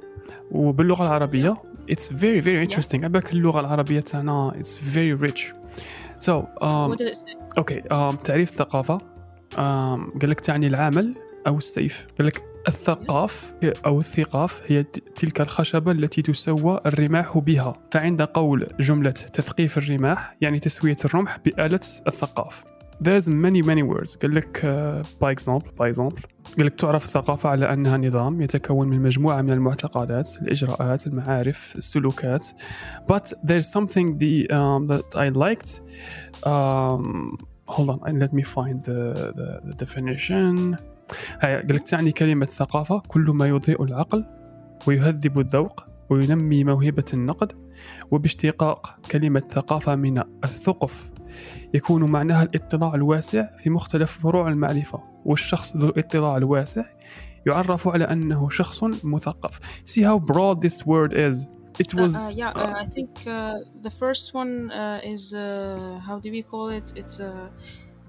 وباللغة 0.51 1.03
العربية 1.03 1.55
it's 1.88 2.08
very 2.08 2.40
very 2.40 2.68
interesting. 2.68 2.94
على 2.94 3.08
بالك 3.08 3.32
اللغة 3.32 3.60
العربية 3.60 4.00
تاعنا 4.00 4.52
it's 4.58 4.76
very 4.94 5.28
rich. 5.28 5.52
So 6.20 6.32
um, 6.60 6.90
what 6.90 6.98
did 6.98 7.08
it 7.08 7.16
say? 7.16 7.36
أوكي 7.58 7.80
um, 7.80 8.22
تعريف 8.22 8.50
الثقافة. 8.50 8.98
Um, 8.98 9.56
قال 10.20 10.30
لك 10.30 10.40
تعني 10.40 10.66
العمل 10.66 11.14
أو 11.46 11.56
السيف. 11.58 12.06
قال 12.18 12.26
لك 12.26 12.42
الثقاف 12.68 13.54
أو 13.86 14.00
الثقاف 14.00 14.62
هي 14.66 14.82
تلك 15.16 15.40
الخشبة 15.40 15.92
التي 15.92 16.22
تسوى 16.22 16.80
الرماح 16.86 17.38
بها. 17.38 17.74
فعند 17.90 18.22
قول 18.22 18.68
جملة 18.80 19.10
تثقيف 19.10 19.78
الرماح 19.78 20.36
يعني 20.40 20.60
تسوية 20.60 20.96
الرمح 21.04 21.38
بآلة 21.44 21.80
الثقاف. 22.06 22.64
There's 23.02 23.28
many 23.28 23.62
many 23.62 23.82
words. 23.82 24.16
قال 24.16 24.34
لك 24.34 24.60
by 25.20 25.32
example 25.32 25.68
by 25.80 25.88
example. 25.88 26.22
قال 26.56 26.66
لك 26.66 26.74
تعرف 26.74 27.04
الثقافة 27.04 27.48
على 27.48 27.72
أنها 27.72 27.96
نظام 27.96 28.42
يتكون 28.42 28.88
من 28.88 29.02
مجموعة 29.02 29.42
من 29.42 29.52
المعتقدات 29.52 30.36
الإجراءات 30.42 31.06
المعارف 31.06 31.76
السلوكات. 31.76 32.46
But 33.12 33.32
there's 33.44 33.68
something 33.72 34.18
the, 34.18 34.50
um, 34.50 34.86
that 34.86 35.16
I 35.16 35.28
liked 35.28 35.80
um, 36.46 37.38
hold 37.66 37.90
on 37.90 38.00
and 38.06 38.20
let 38.20 38.32
me 38.32 38.42
find 38.42 38.84
the, 38.84 39.32
the, 39.36 39.60
the 39.64 39.74
definition. 39.84 40.76
هيا 41.40 41.56
قال 41.60 41.74
لك 41.76 41.82
تعني 41.82 42.12
كلمة 42.12 42.46
ثقافة 42.46 43.02
كل 43.08 43.30
ما 43.30 43.48
يضيء 43.48 43.84
العقل 43.84 44.24
ويهذب 44.86 45.38
الذوق 45.38 45.86
وينمي 46.10 46.64
موهبة 46.64 47.04
النقد. 47.14 47.52
وباشتقاق 48.10 48.98
كلمة 49.10 49.40
ثقافة 49.40 49.96
من 49.96 50.22
الثقف 50.44 51.11
يكون 51.74 52.04
معناها 52.04 52.42
الاطلاع 52.42 52.94
الواسع 52.94 53.46
في 53.58 53.70
مختلف 53.70 54.18
فروع 54.18 54.48
المعرفة 54.48 55.02
والشخص 55.24 55.76
ذو 55.76 55.88
الاطلاع 55.88 56.36
الواسع 56.36 56.84
يعرف 57.46 57.88
على 57.88 58.04
أنه 58.04 58.50
شخص 58.50 58.84
مثقف 59.04 59.58
See 59.84 60.02
how 60.02 60.18
broad 60.18 60.60
this 60.60 60.86
word 60.86 61.12
is 61.12 61.48
It 61.78 61.94
was 61.94 62.14
uh, 62.14 62.26
uh, 62.26 62.28
yeah, 62.28 62.50
uh, 62.50 62.74
I 62.76 62.84
think 62.84 63.10
uh, 63.26 63.60
the 63.80 63.90
first 63.90 64.34
one 64.34 64.70
uh, 64.70 65.00
is 65.02 65.32
uh, 65.32 66.00
how 66.06 66.18
do 66.18 66.30
we 66.30 66.42
call 66.42 66.68
it? 66.68 66.92
It's 66.96 67.18
uh, 67.18 67.48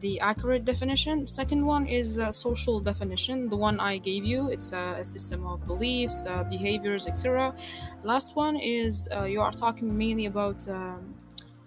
the 0.01 0.19
accurate 0.19 0.65
definition. 0.65 1.25
Second 1.25 1.65
one 1.65 1.85
is 1.87 2.17
a 2.17 2.31
social 2.31 2.81
definition. 2.81 3.47
The 3.47 3.55
one 3.55 3.79
I 3.79 3.99
gave 3.99 4.25
you. 4.25 4.49
It's 4.49 4.73
a, 4.73 4.97
a 4.99 5.05
system 5.05 5.45
of 5.45 5.65
beliefs, 5.65 6.25
uh, 6.25 6.43
behaviors, 6.43 7.07
etc. 7.07 7.55
Last 8.03 8.35
one 8.35 8.57
is 8.57 9.07
uh, 9.15 9.23
you 9.23 9.41
are 9.41 9.51
talking 9.51 9.97
mainly 9.97 10.25
about. 10.25 10.67
Um, 10.67 11.12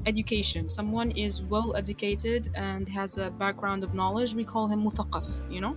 education 0.06 0.68
someone 0.68 1.12
is 1.12 1.34
well 1.54 1.76
educated 1.76 2.42
and 2.56 2.90
has 2.90 3.18
a 3.18 3.30
background 3.44 3.84
of 3.84 3.94
knowledge 3.94 4.36
we 4.36 4.44
call 4.54 4.68
him 4.74 4.86
مثقف 4.86 5.26
you 5.52 5.62
know 5.62 5.74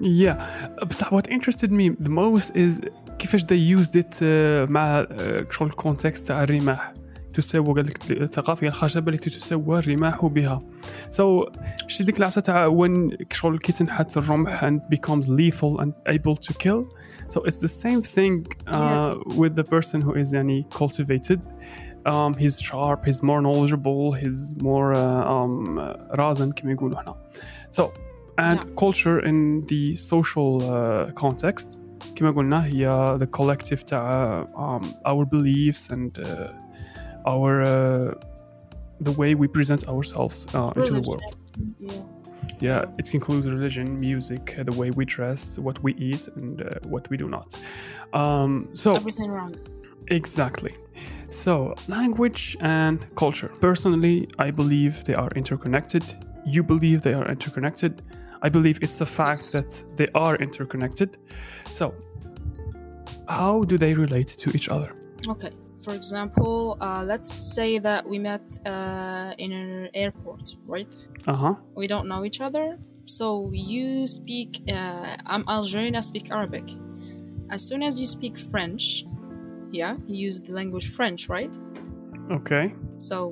Yeah, 0.00 0.36
بصح 0.84 1.10
what 1.14 1.26
interested 1.30 1.70
me 1.72 1.90
the 2.06 2.10
most 2.10 2.56
is 2.56 2.80
كيفاش 3.18 3.42
they 3.42 3.78
used 3.78 3.96
it 3.96 4.14
uh, 4.16 4.70
مع 4.70 5.04
uh, 5.04 5.50
شغل 5.52 5.68
الكونتكست 5.68 6.26
تاع 6.28 6.42
الرماح 6.42 6.94
تسوى 7.32 7.74
قال 7.74 7.86
لك 7.86 8.10
الثقافة 8.10 8.64
هي 8.64 8.68
الخشبة 8.68 9.12
التي 9.12 9.30
تسوى 9.30 9.78
الرماح 9.78 10.26
بها 10.26 10.62
so 11.10 11.50
شتي 11.86 12.04
ديك 12.04 12.18
العصا 12.18 12.40
تاع 12.40 12.70
when 12.70 13.16
شغل 13.32 13.58
كي 13.58 13.72
تنحت 13.72 14.16
الرمح 14.16 14.64
and 14.64 14.80
becomes 14.96 15.28
lethal 15.28 15.80
and 15.80 15.92
able 16.08 16.36
to 16.48 16.54
kill 16.54 16.84
so 17.28 17.40
it's 17.44 17.60
the 17.60 17.68
same 17.84 18.02
thing 18.02 18.46
uh, 18.66 19.00
Yes. 19.00 19.16
with 19.36 19.54
the 19.56 19.64
person 19.64 20.00
who 20.00 20.14
is 20.22 20.34
يعني 20.34 20.64
cultivated 20.78 21.40
um, 22.06 22.34
he's 22.34 22.60
sharp 22.60 23.04
he's 23.04 23.22
more 23.22 23.40
knowledgeable 23.42 24.12
he's 24.12 24.54
more 24.62 24.94
uh, 24.94 25.32
um, 25.34 25.78
رازن 26.10 26.52
كما 26.52 26.72
يقولوا 26.72 27.00
هنا 27.02 27.14
so 27.70 27.82
and 28.38 28.58
Yeah. 28.60 28.74
culture 28.84 29.18
in 29.30 29.38
the 29.70 29.94
social 29.96 30.50
uh, 30.62 31.10
context 31.24 31.78
كما 32.14 32.30
قلنا 32.30 32.64
هي 32.64 33.18
the 33.18 33.26
collective 33.26 33.82
تاع 33.84 34.44
um, 34.54 34.84
our 35.06 35.24
beliefs 35.24 35.90
and 35.90 36.18
uh, 36.18 36.48
our 37.26 37.62
uh, 37.62 38.14
the 39.00 39.12
way 39.20 39.34
we 39.34 39.46
present 39.48 39.88
ourselves 39.88 40.46
uh, 40.54 40.70
into 40.76 40.92
the 40.94 41.00
Religion. 41.00 41.08
world 41.10 41.36
yeah 41.80 42.02
yeah 42.68 42.84
it 43.00 43.06
includes 43.16 43.44
religion 43.56 43.86
music 44.08 44.44
uh, 44.58 44.62
the 44.70 44.76
way 44.80 44.88
we 44.98 45.04
dress 45.16 45.40
what 45.66 45.76
we 45.84 45.90
eat 46.08 46.22
and 46.36 46.54
uh, 46.62 46.68
what 46.92 47.04
we 47.10 47.16
do 47.22 47.28
not 47.36 47.48
um, 48.20 48.50
so 48.82 48.88
everything 49.02 49.28
around 49.34 49.52
us 49.62 49.70
Exactly. 50.20 50.72
So, 51.31 51.73
language 51.87 52.57
and 52.59 53.07
culture. 53.15 53.47
Personally, 53.61 54.27
I 54.37 54.51
believe 54.51 55.05
they 55.05 55.13
are 55.13 55.29
interconnected. 55.33 56.03
You 56.45 56.61
believe 56.61 57.01
they 57.01 57.13
are 57.13 57.27
interconnected. 57.27 58.01
I 58.41 58.49
believe 58.49 58.79
it's 58.81 58.99
a 58.99 59.05
fact 59.05 59.53
that 59.53 59.81
they 59.95 60.07
are 60.13 60.35
interconnected. 60.35 61.17
So, 61.71 61.95
how 63.29 63.63
do 63.63 63.77
they 63.77 63.93
relate 63.93 64.27
to 64.27 64.49
each 64.51 64.67
other? 64.67 64.91
Okay. 65.27 65.51
For 65.83 65.95
example, 65.95 66.77
uh, 66.81 67.03
let's 67.07 67.33
say 67.33 67.79
that 67.79 68.07
we 68.07 68.19
met 68.19 68.59
uh, 68.65 69.33
in 69.37 69.51
an 69.51 69.89
airport, 69.93 70.55
right? 70.67 70.93
Uh 71.25 71.33
huh. 71.33 71.55
We 71.75 71.87
don't 71.87 72.07
know 72.07 72.25
each 72.25 72.41
other. 72.41 72.77
So 73.05 73.49
you 73.53 74.07
speak, 74.07 74.61
uh, 74.69 75.17
I'm 75.25 75.43
Algerian, 75.47 75.95
I 75.95 76.01
speak 76.01 76.29
Arabic. 76.29 76.69
As 77.49 77.67
soon 77.67 77.83
as 77.83 77.99
you 77.99 78.05
speak 78.05 78.37
French, 78.37 79.05
yeah, 79.71 79.95
you 80.07 80.27
use 80.27 80.41
the 80.41 80.53
language 80.53 80.87
French, 80.89 81.29
right? 81.29 81.55
Okay. 82.31 82.73
So 82.97 83.29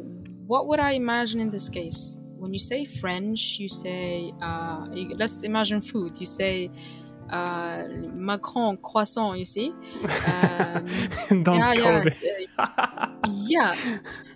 what 0.47 0.67
would 0.67 0.79
I 0.79 0.91
imagine 0.91 1.39
in 1.41 1.49
this 1.49 1.69
case? 1.69 2.17
When 2.37 2.53
you 2.53 2.59
say 2.59 2.85
French, 2.85 3.59
you 3.59 3.67
say, 3.67 4.31
uh, 4.41 4.87
let's 5.17 5.43
imagine 5.43 5.81
food. 5.81 6.19
You 6.19 6.25
say 6.25 6.69
uh, 7.29 7.83
Macron, 8.13 8.77
croissant, 8.77 9.37
you 9.37 9.45
see? 9.45 9.73
Um, 10.31 11.43
Don't 11.43 11.57
yeah, 11.59 11.75
call 11.75 12.03
yes, 12.03 12.23
uh, 12.57 13.07
yeah. 13.47 13.75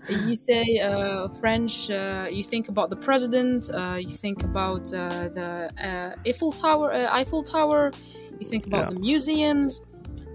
You 0.10 0.36
say 0.36 0.80
uh, 0.80 1.30
French, 1.40 1.90
uh, 1.90 2.28
you 2.30 2.44
think 2.44 2.68
about 2.70 2.90
the 2.90 2.96
president, 2.98 3.70
uh, 3.74 3.96
you 4.00 4.10
think 4.10 4.44
about 4.44 4.94
uh, 4.94 5.30
the 5.30 5.72
uh, 5.84 6.30
Eiffel 6.30 6.52
Tower, 6.52 6.92
uh, 6.94 7.10
Eiffel 7.14 7.42
Tower, 7.44 7.92
you 8.40 8.46
think 8.46 8.68
about 8.68 8.90
Yeah. 8.90 8.94
the 8.96 9.00
museums, 9.00 9.82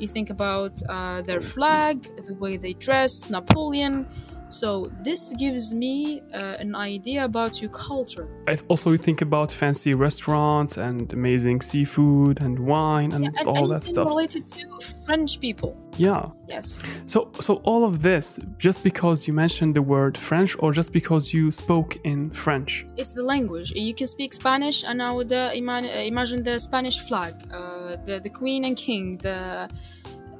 you 0.00 0.08
think 0.08 0.30
about 0.30 0.80
uh, 0.88 1.22
their 1.22 1.40
flag, 1.40 2.02
the 2.26 2.34
way 2.34 2.56
they 2.56 2.72
dress, 2.74 3.28
Napoleon. 3.30 4.06
So 4.50 4.90
this 5.02 5.32
gives 5.38 5.74
me 5.74 6.22
uh, 6.32 6.56
an 6.58 6.74
idea 6.74 7.24
about 7.24 7.60
your 7.60 7.70
culture. 7.70 8.28
I 8.46 8.56
also 8.68 8.96
think 8.96 9.20
about 9.22 9.52
fancy 9.52 9.94
restaurants 9.94 10.76
and 10.76 11.12
amazing 11.12 11.60
seafood 11.60 12.40
and 12.40 12.58
wine 12.58 13.12
and 13.12 13.26
and 13.26 13.48
all 13.48 13.68
that 13.68 13.74
anything 13.74 13.94
stuff. 13.94 14.08
related 14.08 14.46
to 14.48 14.66
French 15.06 15.40
people. 15.40 15.76
Yeah. 15.96 16.26
Yes. 16.46 16.82
So, 17.06 17.30
so 17.40 17.56
all 17.64 17.84
of 17.84 18.02
this 18.02 18.38
just 18.58 18.82
because 18.82 19.26
you 19.26 19.34
mentioned 19.34 19.74
the 19.74 19.82
word 19.82 20.16
French, 20.16 20.56
or 20.60 20.72
just 20.72 20.92
because 20.92 21.32
you 21.32 21.50
spoke 21.50 21.96
in 22.04 22.30
French? 22.30 22.86
It's 22.96 23.12
the 23.12 23.22
language. 23.22 23.72
You 23.72 23.94
can 23.94 24.06
speak 24.06 24.32
Spanish, 24.32 24.84
and 24.84 25.02
I 25.02 25.10
would 25.10 25.32
uh, 25.32 25.50
uh, 25.52 25.88
imagine 26.04 26.42
the 26.42 26.58
Spanish 26.58 27.00
flag, 27.00 27.34
uh, 27.52 27.96
the 28.04 28.20
the 28.20 28.30
queen 28.30 28.64
and 28.64 28.76
king. 28.76 29.18
The 29.18 29.68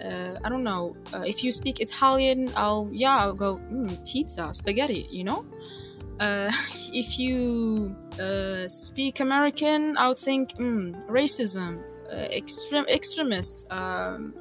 uh, 0.02 0.38
I 0.45 0.49
don't 0.49 0.64
know. 0.64 0.97
Uh, 1.12 1.25
if 1.26 1.43
you 1.45 1.52
speak 1.52 1.81
Italian, 1.81 2.50
I'll 2.57 2.88
yeah, 2.93 3.17
I'll 3.17 3.35
go 3.35 3.57
mm, 3.57 4.11
pizza, 4.11 4.52
spaghetti. 4.52 5.07
You 5.11 5.25
know. 5.25 5.45
Uh, 6.21 6.50
if 6.93 7.19
you 7.19 7.95
uh, 8.21 8.67
speak 8.67 9.21
American, 9.21 9.97
I'll 9.97 10.14
think 10.14 10.57
mm, 10.59 10.95
racism, 11.07 11.83
uh, 12.12 12.17
extreme 12.17 12.87
extremists. 12.88 13.67
Um, 13.71 14.35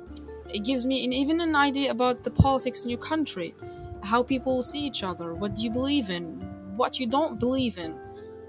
it 0.50 0.64
gives 0.64 0.86
me 0.86 1.04
an, 1.04 1.14
even 1.14 1.42
an 1.42 1.56
idea 1.56 1.92
about 1.92 2.24
the 2.24 2.32
politics 2.32 2.86
in 2.86 2.90
your 2.90 3.00
country, 3.00 3.54
how 4.04 4.24
people 4.24 4.64
see 4.64 4.80
each 4.80 5.04
other, 5.04 5.34
what 5.34 5.56
do 5.56 5.62
you 5.62 5.72
believe 5.72 6.10
in, 6.10 6.40
what 6.76 7.00
you 7.00 7.08
don't 7.08 7.40
believe 7.40 7.78
in. 7.78 8.00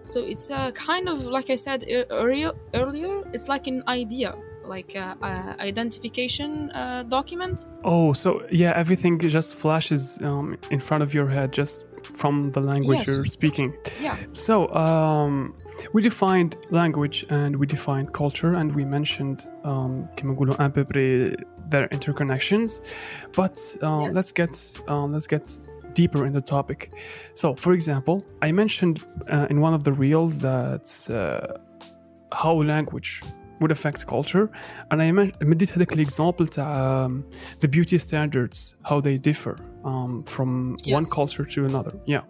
So 0.06 0.20
it's 0.20 0.50
a 0.50 0.72
kind 0.72 1.08
of 1.08 1.26
like 1.26 1.50
I 1.50 1.56
said 1.56 1.84
ear- 1.86 2.06
earlier. 2.10 2.52
Earlier, 2.72 3.24
it's 3.32 3.48
like 3.48 3.66
an 3.66 3.82
idea, 3.86 4.34
like 4.68 4.94
a, 4.94 5.16
a 5.22 5.62
identification 5.62 6.70
uh, 6.70 7.02
document. 7.04 7.64
Oh, 7.84 8.12
so 8.12 8.42
yeah, 8.50 8.72
everything 8.76 9.18
just 9.18 9.54
flashes 9.54 10.20
um, 10.22 10.56
in 10.70 10.80
front 10.80 11.02
of 11.02 11.14
your 11.14 11.28
head 11.28 11.52
just 11.52 11.86
from 12.12 12.50
the 12.52 12.60
language 12.60 12.98
yes. 12.98 13.08
you're 13.08 13.24
speaking. 13.26 13.76
Yeah. 14.00 14.16
So 14.32 14.68
um, 14.74 15.54
we 15.92 16.02
defined 16.02 16.56
language 16.70 17.26
and 17.30 17.56
we 17.56 17.66
defined 17.66 18.12
culture 18.12 18.54
and 18.54 18.74
we 18.74 18.84
mentioned 18.84 19.46
um, 19.64 20.08
and 20.16 20.74
peu 20.74 20.84
their 21.70 21.88
interconnections, 21.88 22.80
but 23.36 23.58
uh, 23.82 24.04
yes. 24.04 24.14
let's 24.14 24.32
get 24.32 24.80
um, 24.88 25.12
let's 25.12 25.26
get 25.26 25.60
deeper 25.92 26.24
in 26.26 26.32
the 26.32 26.40
topic. 26.40 26.92
So, 27.34 27.54
for 27.54 27.72
example, 27.72 28.24
I 28.40 28.52
mentioned 28.52 29.04
uh, 29.30 29.46
in 29.50 29.60
one 29.60 29.74
of 29.74 29.84
the 29.84 29.92
reels 29.92 30.40
that 30.40 30.86
uh, 31.10 31.58
how 32.32 32.54
language 32.62 33.22
would 33.61 33.71
affect 33.71 34.05
culture 34.07 34.45
and 34.91 35.01
I 35.01 35.11
men- 35.11 35.31
مديت 35.41 35.71
هذاك 35.77 35.93
الاكزامبل 35.93 36.47
تاع 36.47 37.07
um, 37.07 37.11
the 37.65 37.67
beauty 37.67 37.97
standards 37.97 38.73
how 38.89 38.99
they 39.01 39.17
differ 39.31 39.55
um, 39.85 40.23
from 40.35 40.49
one 40.97 41.05
Yes. 41.05 41.13
culture 41.19 41.45
to 41.53 41.59
another 41.65 41.93
yeah 42.13 42.23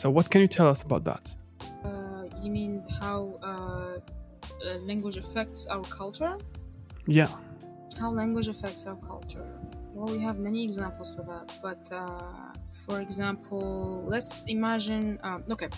so 0.00 0.10
what 0.16 0.26
can 0.30 0.40
you 0.44 0.48
tell 0.58 0.68
us 0.74 0.80
about 0.88 1.02
that 1.10 1.24
Uh, 1.88 2.24
you 2.44 2.50
mean 2.58 2.72
how 3.02 3.18
uh, 3.50 3.50
uh, 3.50 4.78
language 4.90 5.16
affects 5.24 5.60
our 5.74 5.84
culture? 6.00 6.34
yeah 7.20 7.30
How 8.02 8.10
language 8.22 8.48
affects 8.54 8.82
our 8.90 8.98
culture? 9.12 9.46
Well, 9.94 10.08
we 10.16 10.20
have 10.28 10.36
many 10.48 10.60
examples 10.68 11.08
for 11.14 11.22
that. 11.32 11.46
But 11.66 11.82
uh, 11.92 12.48
for 12.84 12.96
example, 13.06 13.64
let's 14.14 14.34
imagine. 14.56 15.04
Um, 15.26 15.38
okay, 15.54 15.68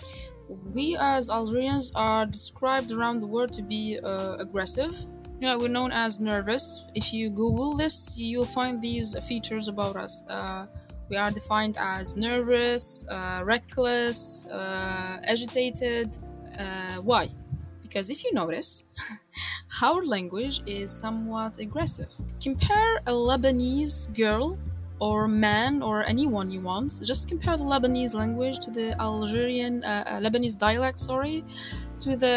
we 0.72 0.96
as 0.98 1.30
Algerians 1.30 1.92
are 1.94 2.26
described 2.26 2.90
around 2.90 3.20
the 3.20 3.26
world 3.26 3.52
to 3.54 3.62
be 3.62 3.98
uh, 4.02 4.36
aggressive. 4.38 5.06
Yeah, 5.40 5.56
we're 5.56 5.68
known 5.68 5.92
as 5.92 6.20
nervous. 6.20 6.84
If 6.94 7.12
you 7.12 7.30
Google 7.30 7.76
this, 7.76 8.18
you'll 8.18 8.44
find 8.44 8.82
these 8.82 9.16
features 9.26 9.68
about 9.68 9.96
us. 9.96 10.22
Uh, 10.28 10.66
we 11.08 11.16
are 11.16 11.30
defined 11.30 11.76
as 11.78 12.16
nervous, 12.16 13.06
uh, 13.08 13.42
reckless, 13.44 14.46
uh, 14.46 15.18
agitated. 15.24 16.18
Uh, 16.58 16.96
why? 16.96 17.30
Because 17.82 18.10
if 18.10 18.22
you 18.22 18.32
notice, 18.34 18.84
our 19.82 20.04
language 20.04 20.62
is 20.66 20.90
somewhat 20.92 21.58
aggressive. 21.58 22.14
Compare 22.40 22.98
a 23.06 23.12
Lebanese 23.12 24.14
girl 24.14 24.58
or 25.07 25.19
man 25.27 25.73
or 25.87 25.95
anyone 26.13 26.47
you 26.55 26.61
want. 26.71 26.89
Just 27.11 27.23
compare 27.31 27.55
the 27.61 27.67
Lebanese 27.73 28.13
language 28.21 28.57
to 28.65 28.69
the 28.77 28.87
Algerian, 29.07 29.75
uh, 29.83 29.87
uh, 29.89 30.19
Lebanese 30.25 30.57
dialect, 30.67 30.99
sorry, 31.11 31.37
to 32.03 32.09
the, 32.23 32.35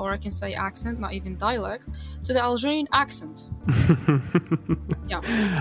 or 0.00 0.06
I 0.16 0.18
can 0.24 0.32
say 0.40 0.50
accent, 0.68 0.96
not 1.04 1.12
even 1.18 1.32
dialect, 1.48 1.88
to 2.26 2.30
the 2.36 2.42
Algerian 2.50 2.86
accent. 3.02 3.36
Yeah. 5.08 5.20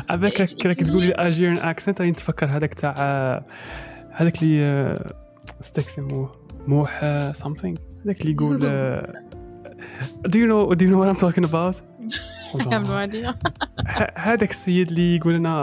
هذاك 0.09 0.41
If- 0.41 0.51
if 0.51 0.53
كراك 0.61 0.81
you 0.81 0.85
تقول 0.87 1.01
hear- 1.01 1.05
لي 1.05 1.13
اجيرن 1.27 1.57
اكسنت 1.57 2.01
راني 2.01 2.11
نتفكر 2.11 2.45
هذاك 2.45 2.73
تاع 2.73 2.93
هذاك 4.11 4.43
اللي 4.43 4.63
آه، 4.65 5.13
ستيك 5.61 5.85
يسموه 5.85 6.35
موحى 6.67 7.33
something 7.43 7.77
هذاك 8.05 8.21
اللي 8.21 8.31
يقول 8.31 8.59
آه، 8.65 9.23
do 10.29 10.37
you 10.39 10.47
know 10.51 10.73
do 10.77 10.85
you 10.85 10.91
know 10.91 10.99
what 11.01 11.09
I'm 11.13 11.21
talking 11.25 11.45
about 11.51 11.75
I 12.55 12.63
have 12.73 12.85
no 12.89 12.95
idea. 13.07 13.29
ه- 13.87 14.11
هذاك 14.17 14.49
السيد 14.49 14.87
اللي 14.87 15.15
يقول 15.15 15.33
لنا 15.35 15.53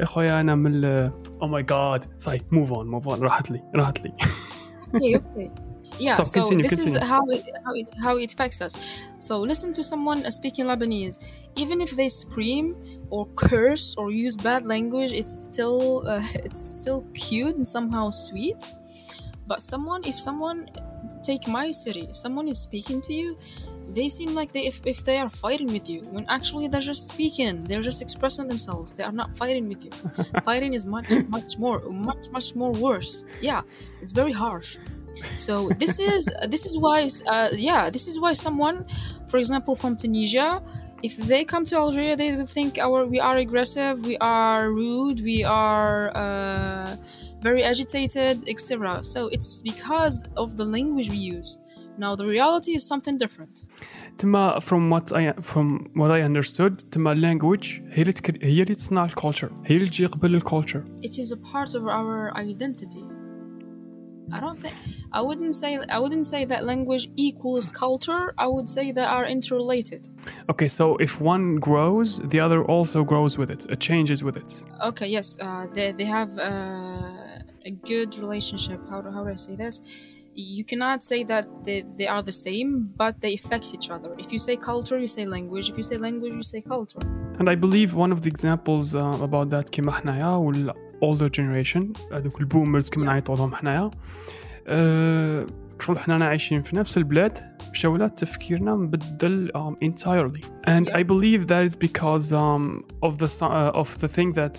يا 0.00 0.04
خويا 0.04 0.40
انا 0.40 0.54
من 0.54 0.84
او 1.42 1.48
ماي 1.48 1.62
جاد 1.62 2.04
صاي 2.18 2.42
موف 2.52 2.72
اون 2.72 2.86
موف 2.86 3.08
اون 3.08 3.20
راحت 3.20 3.50
لي 3.50 3.62
راحت 3.74 4.00
لي 4.00 4.12
okay, 4.94 5.16
okay. 5.16 5.50
Yeah, 6.06 6.16
So, 6.18 6.24
so, 6.24 6.32
continue, 6.38 6.62
this 6.66 6.74
continue. 6.74 7.00
is 7.02 7.08
how 7.12 7.22
it, 7.36 7.42
how 7.66 7.72
it 7.80 7.88
how 8.04 8.14
it 8.24 8.30
affects 8.34 8.58
us. 8.66 8.72
So 9.26 9.34
listen 9.52 9.70
to 9.78 9.82
someone 9.92 10.18
uh, 10.28 10.30
speaking 10.38 10.64
Lebanese. 10.70 11.16
Even 11.62 11.76
if 11.86 11.90
they 11.98 12.08
scream 12.22 12.64
or 13.14 13.22
curse 13.44 13.86
or 14.00 14.06
use 14.26 14.34
bad 14.48 14.62
language, 14.74 15.12
it's 15.20 15.34
still 15.48 15.78
uh, 16.12 16.46
it's 16.46 16.62
still 16.80 17.00
cute 17.26 17.54
and 17.60 17.66
somehow 17.76 18.04
sweet. 18.28 18.60
But 19.50 19.58
someone, 19.72 20.00
if 20.12 20.16
someone 20.28 20.58
take 21.25 21.47
my 21.47 21.71
city, 21.71 22.07
if 22.09 22.17
someone 22.17 22.47
is 22.47 22.59
speaking 22.61 23.01
to 23.01 23.13
you, 23.13 23.37
they 23.87 24.09
seem 24.09 24.33
like 24.33 24.51
they 24.51 24.65
if, 24.65 24.81
if 24.85 25.03
they 25.03 25.17
are 25.17 25.29
fighting 25.29 25.67
with 25.67 25.87
you 25.89 26.01
when 26.11 26.25
actually 26.27 26.67
they're 26.67 26.81
just 26.81 27.07
speaking 27.07 27.63
they're 27.65 27.81
just 27.81 28.01
expressing 28.01 28.47
themselves 28.47 28.93
they 28.93 29.03
are 29.03 29.11
not 29.11 29.35
fighting 29.37 29.67
with 29.67 29.83
you. 29.85 29.91
Fighting 30.43 30.73
is 30.73 30.85
much 30.85 31.11
much 31.27 31.57
more 31.57 31.79
much 31.89 32.29
much 32.31 32.55
more 32.55 32.71
worse. 32.71 33.23
Yeah 33.41 33.61
it's 34.01 34.11
very 34.11 34.31
harsh. 34.31 34.77
So 35.37 35.69
this 35.77 35.99
is 36.13 36.31
this 36.47 36.65
is 36.65 36.77
why 36.77 37.07
uh, 37.27 37.49
yeah 37.53 37.89
this 37.89 38.07
is 38.07 38.19
why 38.19 38.33
someone 38.33 38.85
for 39.27 39.37
example 39.37 39.75
from 39.75 39.95
tunisia 39.95 40.61
if 41.03 41.17
they 41.17 41.43
come 41.43 41.63
to 41.65 41.75
algeria 41.75 42.15
they 42.15 42.35
will 42.35 42.45
think 42.45 42.79
our 42.79 43.05
we 43.05 43.19
are 43.19 43.37
aggressive 43.37 44.03
we 44.05 44.17
are 44.17 44.71
rude 44.71 45.21
we 45.21 45.43
are 45.43 46.15
uh, 46.15 46.95
very 47.44 47.62
agitated 47.62 48.48
etc 48.48 49.02
so 49.02 49.28
it's 49.28 49.62
because 49.62 50.24
of 50.36 50.56
the 50.56 50.64
language 50.64 51.08
we 51.10 51.16
use 51.16 51.58
now 51.98 52.16
the 52.16 52.26
reality 52.26 52.72
is 52.72 52.86
something 52.86 53.16
different 53.16 53.64
تما 54.18 54.60
from 54.60 54.90
what 54.90 55.12
I 55.12 55.32
from 55.40 55.90
what 55.94 56.10
I 56.10 56.22
understood 56.22 56.82
تما 56.90 57.14
language 57.14 57.82
هي 57.90 58.02
اللي 58.02 58.12
تكر... 58.12 58.38
هي 58.42 58.62
اللي 58.62 58.74
تصنع 58.74 59.04
الكولتشر 59.04 59.50
هي 59.66 59.76
اللي 59.76 59.88
تجي 59.88 60.06
قبل 60.06 60.34
الكولتشر 60.34 60.84
it 61.02 61.18
is 61.18 61.32
a 61.32 61.36
part 61.36 61.74
of 61.74 61.82
our 61.86 62.32
identity. 62.36 63.04
I 64.32 64.38
don't 64.38 64.58
think 64.64 64.74
I 65.12 65.20
wouldn't 65.28 65.54
say 65.54 65.70
I 65.96 65.98
wouldn't 65.98 66.26
say 66.34 66.44
that 66.52 66.64
language 66.64 67.04
equals 67.16 67.66
culture. 67.72 68.24
I 68.38 68.46
would 68.54 68.68
say 68.68 68.92
they 68.92 69.08
are 69.16 69.26
interrelated. 69.36 70.02
Okay, 70.52 70.68
so 70.68 70.84
if 71.06 71.20
one 71.20 71.46
grows, 71.56 72.08
the 72.32 72.40
other 72.46 72.60
also 72.74 72.98
grows 73.02 73.32
with 73.40 73.50
it. 73.56 73.62
It 73.74 73.80
changes 73.80 74.22
with 74.26 74.36
it. 74.42 74.50
Okay, 74.90 75.08
yes, 75.16 75.26
uh, 75.40 75.66
they 75.74 75.88
they 75.98 76.08
have 76.18 76.30
uh, 76.38 77.23
a 77.70 77.72
good 77.90 78.10
relationship. 78.24 78.80
How 78.90 78.98
do 79.04 79.08
how 79.16 79.22
do 79.24 79.30
I 79.30 79.40
say 79.46 79.54
this? 79.64 79.76
You 80.58 80.64
cannot 80.70 80.98
say 81.10 81.20
that 81.32 81.44
they, 81.66 81.78
they 81.98 82.06
are 82.14 82.22
the 82.30 82.36
same, 82.46 82.70
but 83.02 83.20
they 83.22 83.32
affect 83.40 83.66
each 83.76 83.88
other. 83.94 84.10
If 84.24 84.28
you 84.32 84.38
say 84.38 84.54
culture, 84.72 84.98
you 85.04 85.10
say 85.16 85.24
language. 85.36 85.66
If 85.72 85.76
you 85.80 85.86
say 85.90 85.96
language, 86.08 86.34
you 86.40 86.46
say 86.54 86.60
culture. 86.74 87.02
And 87.40 87.46
I 87.54 87.56
believe 87.64 87.90
one 88.04 88.12
of 88.12 88.20
the 88.22 88.30
examples 88.34 88.94
uh, 88.94 89.26
about 89.28 89.50
that 89.50 89.70
كيما 89.70 89.92
حنايا 89.92 90.26
وال 90.26 90.72
older 91.04 91.28
generation 91.28 91.92
هذوك 92.12 92.40
البومرز 92.40 92.90
كما 92.90 93.04
نعيطوا 93.04 93.36
لهم 93.36 93.54
حنايا 93.54 93.90
أه 94.66 95.46
شغل 95.80 95.98
حنا 95.98 96.24
عايشين 96.24 96.62
في 96.62 96.76
نفس 96.76 96.96
البلاد 96.96 97.38
شولات 97.72 98.18
تفكيرنا 98.18 98.74
مبدل 98.76 99.52
um, 99.54 99.74
entirely 99.88 100.44
and 100.66 100.88
Yeah. 100.88 100.96
I 100.98 101.02
believe 101.02 101.46
that 101.46 101.64
is 101.64 101.76
because 101.76 102.32
um, 102.32 102.80
of 103.02 103.18
the 103.18 103.28
so- 103.28 103.46
uh, 103.46 103.80
of 103.82 103.98
the 103.98 104.08
thing 104.08 104.32
that 104.32 104.56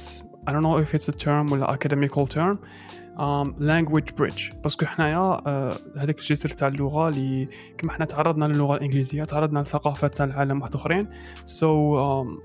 I 0.47 0.51
don't 0.53 0.63
know 0.63 0.77
if 0.77 0.93
it's 0.95 1.09
a 1.09 1.17
term 1.25 1.51
ولا 1.51 1.71
academical 1.73 2.25
term 2.27 2.57
language 3.60 4.12
bridge. 4.20 4.54
باسكو 4.62 4.86
حنايا 4.86 5.36
uh, 5.36 5.98
هذاك 5.98 6.18
الجسر 6.18 6.48
تاع 6.48 6.68
اللغة 6.68 7.08
اللي 7.08 7.48
كما 7.78 7.92
حنا 7.92 8.04
تعرضنا 8.04 8.44
للغة 8.44 8.76
الإنجليزية 8.76 9.24
تعرضنا 9.24 9.58
لثقافات 9.58 10.16
تاع 10.16 10.26
العالم 10.26 10.60
واحد 10.60 10.74
آخرين. 10.74 11.08
So 11.44 11.64
um, 11.64 12.40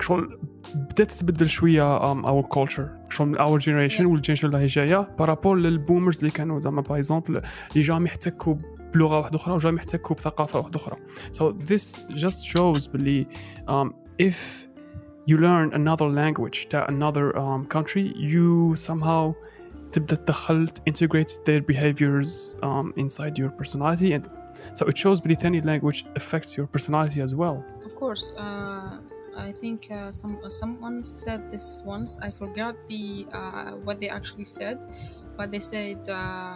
شغل 0.00 0.38
بدات 0.74 1.12
تتبدل 1.12 1.48
شوية 1.48 1.98
our 2.22 2.46
culture. 2.46 2.88
شغل 3.10 3.60
generation 3.60 4.06
Yes. 4.06 4.12
والجينيريشن 4.12 4.46
اللي 4.46 4.58
هي 4.58 4.66
جاية. 4.66 5.08
بارابور 5.18 5.56
للبومرز 5.56 6.18
اللي 6.18 6.30
كانوا 6.30 6.60
زعما 6.60 6.82
باغ 6.82 6.96
اكزومبل 6.96 7.36
اللي 7.72 7.80
جاهم 7.80 8.06
يحتكوا 8.06 8.54
بلغة 8.94 9.18
واحدة 9.18 9.36
أخرى 9.36 9.54
وجاهم 9.54 9.76
يحتكوا 9.76 10.16
بثقافة 10.16 10.58
واحدة 10.58 10.76
أخرى. 10.76 10.96
So 11.32 11.52
this 11.68 12.00
just 12.14 12.46
shows 12.56 12.90
باللي 12.90 13.26
um, 13.68 13.90
if 14.22 14.36
you 15.27 15.37
learn 15.37 15.73
another 15.73 16.07
language 16.09 16.67
تاع 16.69 16.87
another 16.89 17.37
um, 17.37 17.65
country 17.65 18.13
you 18.15 18.75
somehow 18.75 19.33
تبدا 19.91 20.15
تدخل 20.15 20.67
integrate 20.89 21.39
their 21.45 21.61
behaviors 21.61 22.55
um, 22.63 22.93
inside 22.97 23.37
your 23.37 23.49
personality 23.49 24.13
and 24.13 24.29
so 24.73 24.85
it 24.85 24.97
shows 24.97 25.21
باللي 25.21 25.35
ثاني 25.35 25.61
language 25.61 26.05
affects 26.15 26.57
your 26.57 26.67
personality 26.77 27.21
as 27.21 27.35
well 27.35 27.63
Of 27.87 27.95
course, 27.95 28.25
uh, 28.45 28.97
I 29.47 29.51
think 29.61 29.79
uh, 29.91 30.11
some 30.11 30.33
someone 30.61 30.97
said 31.21 31.41
this 31.53 31.67
once. 31.93 32.11
I 32.27 32.29
forgot 32.41 32.73
the 32.91 33.05
uh, 33.39 33.71
what 33.85 33.95
they 34.01 34.09
actually 34.17 34.47
said, 34.59 34.77
but 35.37 35.47
they 35.53 35.63
said 35.73 35.99
uh, 36.09 36.55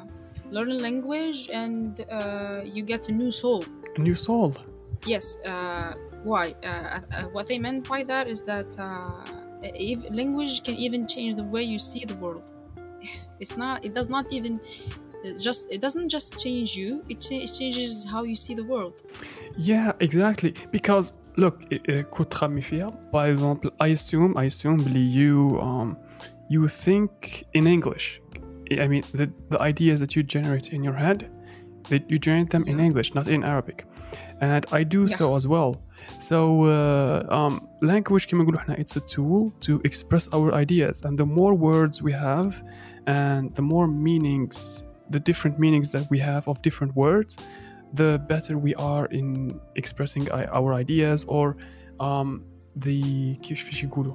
learn 0.55 0.71
a 0.77 0.79
language 0.87 1.39
and 1.63 1.91
uh, 2.01 2.61
you 2.75 2.81
get 2.93 3.01
a 3.11 3.13
new 3.21 3.31
soul. 3.43 3.61
a 3.99 4.01
new 4.09 4.17
soul 4.27 4.49
Yes. 5.13 5.25
why 6.22 6.54
uh, 6.64 6.68
uh, 6.68 7.22
what 7.32 7.48
they 7.48 7.58
meant 7.58 7.88
by 7.88 8.04
that 8.04 8.28
is 8.28 8.42
that 8.42 8.78
uh, 8.78 9.24
language 10.10 10.62
can 10.62 10.74
even 10.74 11.06
change 11.06 11.34
the 11.34 11.44
way 11.44 11.62
you 11.62 11.78
see 11.78 12.04
the 12.04 12.16
world. 12.16 12.52
It's 13.40 13.56
not 13.56 13.84
it 13.84 13.94
does 13.94 14.08
not 14.08 14.26
even 14.32 14.60
just 15.42 15.70
it 15.70 15.80
doesn't 15.80 16.08
just 16.08 16.42
change 16.42 16.76
you 16.76 17.04
it, 17.08 17.20
ch 17.20 17.32
it, 17.32 17.50
changes 17.58 18.06
how 18.12 18.22
you 18.22 18.36
see 18.36 18.54
the 18.54 18.64
world. 18.64 19.02
Yeah 19.56 19.92
exactly. 20.00 20.54
Because 20.70 21.12
look 21.36 21.62
uh, 21.88 22.02
by 23.12 23.28
example 23.28 23.70
i 23.78 23.88
assume 23.88 24.36
i 24.36 24.44
assume 24.44 24.80
you 24.88 25.60
um 25.60 25.96
you 26.48 26.68
think 26.68 27.44
in 27.52 27.66
english. 27.66 28.20
I 28.70 28.88
mean 28.88 29.04
the, 29.12 29.30
the 29.50 29.60
ideas 29.60 30.00
that 30.00 30.16
you 30.16 30.22
generate 30.22 30.72
in 30.72 30.82
your 30.82 30.94
head 30.94 31.30
that 31.90 32.10
you 32.10 32.18
generate 32.18 32.50
them 32.50 32.64
yeah. 32.64 32.72
in 32.72 32.80
english 32.80 33.14
not 33.14 33.28
in 33.28 33.44
arabic 33.44 33.86
And 34.41 34.63
I 34.79 34.83
do 34.95 35.01
Yeah. 35.05 35.17
so 35.19 35.25
as 35.39 35.45
well. 35.53 35.71
So 36.29 36.39
uh, 36.65 37.37
um, 37.37 37.53
language 37.81 38.25
كما 38.27 38.43
نقولوا 38.43 38.59
احنا 38.59 38.75
it's 38.75 38.95
a 38.97 39.01
tool 39.15 39.51
to 39.67 39.79
express 39.89 40.27
our 40.33 40.53
ideas, 40.53 41.01
and 41.05 41.17
the 41.17 41.25
more 41.25 41.53
words 41.53 42.01
we 42.01 42.11
have, 42.13 42.53
and 43.07 43.45
the 43.59 43.61
more 43.73 43.87
meanings, 43.87 44.57
the 45.15 45.19
different 45.29 45.55
meanings 45.59 45.87
that 45.95 46.05
we 46.13 46.19
have 46.29 46.43
of 46.51 46.55
different 46.67 46.93
words, 46.95 47.31
the 48.01 48.11
better 48.33 48.55
we 48.67 48.73
are 48.91 49.05
in 49.19 49.27
expressing 49.81 50.23
i- 50.39 50.49
our 50.57 50.69
ideas 50.83 51.19
or 51.35 51.47
um, 52.07 52.29
the 52.85 52.99
كيف 53.41 53.63
فيش 53.63 53.83
يقولوا 53.83 54.13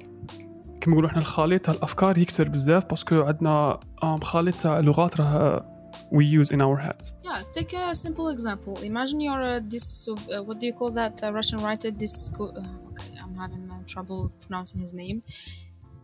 كما 0.80 0.92
نقولوا 0.92 1.08
احنا 1.10 1.18
الخليط 1.20 1.64
تاع 1.64 1.74
الافكار 1.74 2.18
يكثر 2.18 2.48
بزاف 2.48 2.86
باسكو 2.86 3.22
عندنا 3.22 3.80
um, 4.04 4.24
خليط 4.24 4.54
تاع 4.60 4.78
لغات 4.80 5.20
راه 5.20 5.69
we 6.11 6.25
use 6.25 6.51
in 6.51 6.61
our 6.61 6.77
heads 6.77 7.13
Yeah, 7.23 7.41
take 7.51 7.73
a 7.73 7.95
simple 7.95 8.29
example. 8.29 8.77
Imagine 8.79 9.19
you're 9.21 9.41
a 9.41 9.61
this 9.61 10.07
uh, 10.07 10.43
what 10.43 10.59
do 10.59 10.65
you 10.65 10.73
call 10.73 10.91
that 10.91 11.23
uh, 11.23 11.31
Russian 11.33 11.59
writer? 11.59 11.91
This 11.91 12.31
uh, 12.39 12.43
okay, 12.43 13.11
I'm 13.23 13.35
having 13.35 13.69
uh, 13.69 13.83
trouble 13.87 14.31
pronouncing 14.41 14.81
his 14.81 14.93
name. 14.93 15.23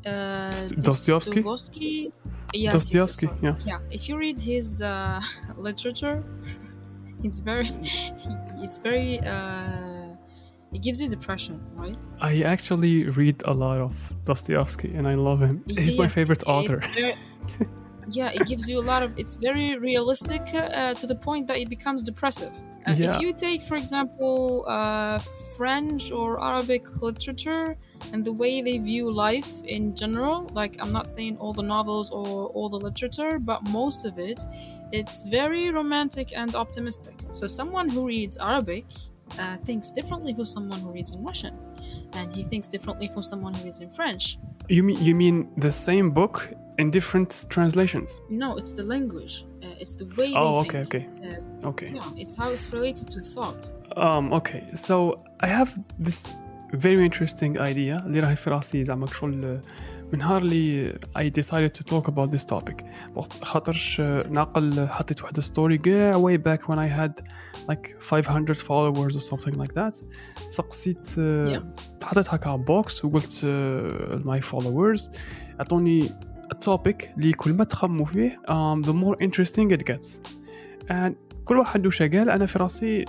Uh, 0.05 0.51
Dostoevsky? 0.79 1.41
Dostoevsky. 1.41 2.13
Yes, 2.53 2.73
yes, 2.73 2.73
Dostoevsky, 2.73 3.27
sorry. 3.27 3.39
yeah. 3.41 3.55
Yeah, 3.65 3.79
if 3.91 4.07
you 4.07 4.17
read 4.17 4.39
his 4.39 4.81
uh, 4.81 5.21
literature, 5.57 6.23
it's 7.23 7.39
very, 7.39 7.69
it's 8.63 8.77
very. 8.77 9.19
Uh, 9.19 10.15
it 10.73 10.81
gives 10.83 10.99
you 11.01 11.07
depression, 11.07 11.61
right? 11.75 11.97
I 12.19 12.41
actually 12.41 13.05
read 13.05 13.41
a 13.45 13.53
lot 13.53 13.79
of 13.79 14.13
Dostoevsky 14.25 14.93
and 14.93 15.07
I 15.07 15.15
love 15.15 15.41
him. 15.41 15.63
He's 15.65 15.97
my 15.97 16.09
favorite 16.09 16.43
author. 16.45 16.75
Yeah, 18.09 18.31
it 18.33 18.45
gives 18.47 18.67
you 18.69 18.79
a 18.79 18.85
lot 18.91 19.03
of. 19.03 19.17
It's 19.17 19.35
very 19.35 19.77
realistic 19.77 20.41
uh, 20.53 20.93
to 20.95 21.07
the 21.07 21.15
point 21.15 21.47
that 21.47 21.57
it 21.57 21.69
becomes 21.69 22.03
depressive. 22.03 22.53
Uh, 22.87 22.95
Yeah. 22.97 23.15
If 23.15 23.21
you 23.21 23.33
take, 23.33 23.61
for 23.61 23.75
example, 23.75 24.63
uh, 24.67 25.19
French 25.57 26.11
or 26.11 26.39
Arabic 26.41 26.83
literature 27.01 27.75
and 28.13 28.23
the 28.23 28.31
way 28.31 28.61
they 28.61 28.77
view 28.77 29.11
life 29.11 29.51
in 29.65 29.93
general, 29.95 30.49
like 30.53 30.77
I'm 30.81 30.91
not 30.93 31.07
saying 31.07 31.37
all 31.37 31.53
the 31.53 31.63
novels 31.63 32.11
or 32.11 32.47
all 32.55 32.69
the 32.69 32.79
literature, 32.79 33.39
but 33.39 33.59
most 33.63 34.05
of 34.05 34.17
it, 34.17 34.41
it's 34.91 35.23
very 35.23 35.69
romantic 35.71 36.27
and 36.35 36.55
optimistic. 36.55 37.15
So 37.31 37.47
someone 37.47 37.89
who 37.89 38.05
reads 38.07 38.37
Arabic 38.37 38.85
uh, 39.37 39.57
thinks 39.65 39.89
differently 39.89 40.33
from 40.33 40.45
someone 40.45 40.79
who 40.79 40.91
reads 40.91 41.13
in 41.13 41.23
Russian, 41.23 41.55
and 42.13 42.31
he 42.31 42.43
thinks 42.43 42.67
differently 42.67 43.07
from 43.07 43.23
someone 43.23 43.53
who 43.53 43.63
reads 43.65 43.81
in 43.81 43.89
French. 43.89 44.37
You 44.69 44.83
mean 44.83 44.97
you 45.03 45.15
mean 45.15 45.49
the 45.57 45.71
same 45.71 46.11
book 46.11 46.53
in 46.78 46.90
different 46.98 47.30
translations? 47.54 48.10
No, 48.42 48.48
it's 48.60 48.72
the 48.80 48.86
language. 48.94 49.34
Uh, 49.62 49.82
it's 49.82 49.94
the 50.02 50.06
way 50.18 50.28
they 50.32 50.44
Oh, 50.46 50.62
think. 50.62 50.74
okay, 50.74 50.82
okay, 50.88 51.04
Uh, 51.64 51.70
okay. 51.70 51.90
yeah, 51.98 52.20
it's 52.22 52.34
how 52.40 52.48
it's 52.56 52.66
related 52.78 53.06
to 53.14 53.18
thought. 53.34 53.62
Um, 54.04 54.24
okay, 54.38 54.60
so 54.86 54.94
I 55.46 55.48
have 55.58 55.70
this 56.08 56.20
very 56.88 57.04
interesting 57.10 57.52
idea 57.58 57.96
اللي 58.06 58.20
راهي 58.20 58.36
في 58.36 58.50
راسي 58.50 58.84
زعما 58.84 59.06
شغل 59.06 59.60
من 60.12 60.18
نهار 60.18 60.42
اللي 60.42 60.92
I 61.18 61.22
decided 61.40 61.70
to 61.80 61.84
talk 61.92 62.06
about 62.08 62.30
this 62.36 62.44
topic 62.44 62.84
وقت 63.14 63.44
خاطرش 63.44 64.00
ناقل 64.30 64.88
حطيت 64.88 65.22
واحدة 65.22 65.42
ستوري 65.42 65.78
كاع 65.78 66.22
way 66.22 66.36
back 66.38 66.60
when 66.68 66.78
I 66.78 66.88
had 67.00 67.22
like 67.70 67.96
500 68.00 68.56
followers 68.56 69.16
or 69.16 69.20
something 69.20 69.54
like 69.54 69.72
that 69.74 70.04
سقسيت 70.48 71.08
Yeah. 71.08 71.60
حطيت 72.04 72.34
هكا 72.34 72.56
بوكس 72.56 73.04
وقلت 73.04 73.32
uh, 73.32 74.26
my 74.26 74.40
followers 74.52 75.08
اعطوني 75.60 76.08
a 76.08 76.35
topic 76.55 77.17
اللي 77.17 77.31
كل 77.31 77.53
ما 77.53 78.05
فيه 78.05 78.41
um, 78.47 78.83
the 78.83 78.93
more 78.93 79.15
interesting 79.21 79.71
it 79.71 79.83
gets 79.85 80.19
and 80.89 81.13
كل 81.45 81.57
واحد 81.57 81.87
وش 81.87 82.01
قال 82.01 82.29
أنا 82.29 82.45
في 82.45 82.59
راسي 82.59 83.05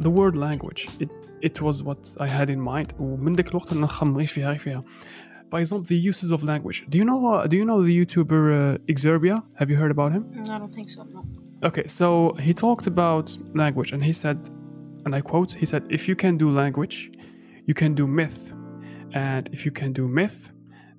the 0.00 0.10
word 0.10 0.36
language 0.36 0.88
it, 1.00 1.10
it 1.42 1.60
was 1.62 1.82
what 1.82 2.16
I 2.20 2.26
had 2.26 2.50
in 2.50 2.60
mind 2.60 3.00
ومن 3.00 3.32
ذاك 3.32 3.48
الوقت 3.48 3.72
أنا 3.72 3.80
نخمم 3.80 4.16
غير 4.16 4.26
فيها 4.26 4.48
غير 4.48 4.58
فيها 4.58 4.84
example, 5.60 5.84
the 5.84 5.96
uses 5.96 6.32
of 6.32 6.44
language. 6.44 6.84
Do 6.88 6.98
you 6.98 7.04
know? 7.04 7.34
Uh, 7.34 7.46
do 7.46 7.56
you 7.56 7.64
know 7.64 7.82
the 7.82 7.94
YouTuber 8.00 8.74
uh, 8.74 8.78
Exurb1a? 8.92 9.42
Have 9.54 9.70
you 9.70 9.76
heard 9.76 9.90
about 9.90 10.12
him? 10.12 10.22
I 10.50 10.58
don't 10.58 10.74
think 10.74 10.88
so. 10.88 11.04
No. 11.04 11.24
Okay, 11.62 11.86
so 11.86 12.34
he 12.34 12.52
talked 12.52 12.86
about 12.86 13.36
language, 13.54 13.92
and 13.92 14.02
he 14.02 14.12
said, 14.12 14.38
and 15.04 15.14
I 15.14 15.20
quote, 15.20 15.52
he 15.52 15.66
said, 15.66 15.82
"If 15.88 16.08
you 16.08 16.16
can 16.16 16.36
do 16.36 16.50
language, 16.50 17.10
you 17.66 17.74
can 17.74 17.94
do 17.94 18.06
myth, 18.06 18.52
and 19.12 19.48
if 19.52 19.64
you 19.64 19.72
can 19.72 19.92
do 19.92 20.06
myth, 20.08 20.52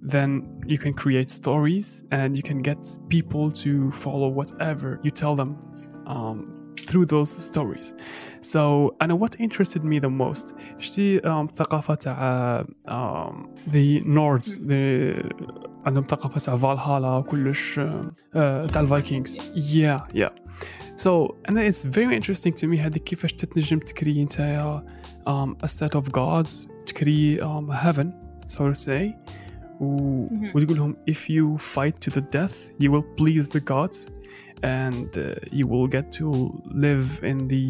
then 0.07 0.61
you 0.67 0.79
can 0.79 0.93
create 0.93 1.31
stories 1.31 2.03
and 2.11 2.37
you 2.37 2.43
can 2.43 2.61
get 2.61 2.97
people 3.09 3.53
to 3.53 3.91
follow 3.93 4.29
whatever 4.29 5.01
you 5.05 5.11
tell 5.11 5.37
them 5.37 5.59
um, 6.07 6.75
through 6.77 7.07
those 7.07 7.31
stories. 7.31 7.95
So, 8.41 8.97
and 9.01 9.19
what 9.21 9.37
interested 9.39 9.85
me 9.85 10.01
the 10.01 10.11
most, 10.11 10.55
شتي 10.79 11.21
um, 11.21 11.49
ثقافة 11.49 11.95
تاع 11.95 12.65
um, 12.89 13.49
the 13.67 14.01
Nords, 14.01 14.59
the 14.67 15.23
عندهم 15.87 16.05
ثقافة 16.05 16.41
تاع 16.41 16.57
فالهالا 16.57 17.17
وكلش 17.17 17.81
uh, 17.81 18.71
تاع 18.73 18.81
الفايكنجز. 18.81 19.39
Yeah, 19.55 20.01
yeah. 20.13 20.31
So, 20.97 21.37
and 21.45 21.59
it's 21.59 21.85
very 21.85 22.17
interesting 22.17 22.53
to 22.55 22.67
me 22.67 22.79
هذيك 22.79 23.05
كيفاش 23.05 23.33
تتنجم 23.33 23.79
تكري 23.79 24.25
نتايا 24.25 24.85
um, 25.27 25.57
a 25.65 25.69
set 25.69 25.95
of 25.95 26.13
gods 26.13 26.69
تكري 26.87 27.41
um, 27.41 27.71
heaven 27.71 28.13
so 28.47 28.69
to 28.69 28.75
say 28.75 29.15
و... 29.15 29.46
وتقول 29.81 30.77
لهم 30.77 30.97
if 31.11 31.29
you 31.29 31.59
fight 31.59 31.95
to 32.01 32.11
the 32.11 32.21
death 32.21 32.57
you 32.79 32.91
will 32.93 33.07
please 33.21 33.49
the 33.49 33.61
gods 33.61 34.07
and 34.63 35.09
uh, 35.19 35.35
you 35.51 35.67
will 35.67 35.89
get 35.97 36.07
to 36.13 36.27
live 36.87 37.09
in 37.31 37.39
the 37.49 37.67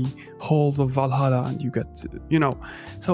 halls 0.46 0.78
of 0.78 0.88
Valhalla 0.90 1.40
and 1.48 1.62
you 1.64 1.70
get 1.70 1.90
you 2.34 2.38
know 2.44 2.54
so 3.06 3.12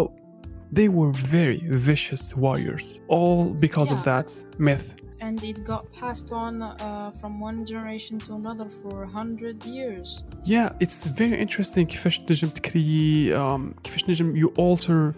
they 0.79 0.88
were 0.99 1.12
very 1.38 1.61
vicious 1.91 2.25
warriors 2.45 2.87
all 3.17 3.41
because 3.67 3.91
of 3.95 3.99
Yeah. 3.99 4.11
that 4.12 4.29
myth 4.69 4.87
And 5.29 5.38
it 5.53 5.59
got 5.73 5.85
passed 6.01 6.31
on 6.45 6.55
uh, 6.62 7.11
from 7.21 7.33
one 7.49 7.59
generation 7.73 8.14
to 8.27 8.31
another 8.41 8.69
for 8.81 8.95
a 9.09 9.11
hundred 9.21 9.57
years. 9.79 10.09
Yeah, 10.55 10.69
it's 10.85 10.99
very 11.23 11.37
interesting 11.45 11.87
كيفاش 11.87 12.19
تنجم 12.19 12.49
تكري 12.49 13.35
um, 13.37 13.81
كيفاش 13.83 14.11
نجم 14.11 14.35
you 14.43 14.49
alter 14.57 15.14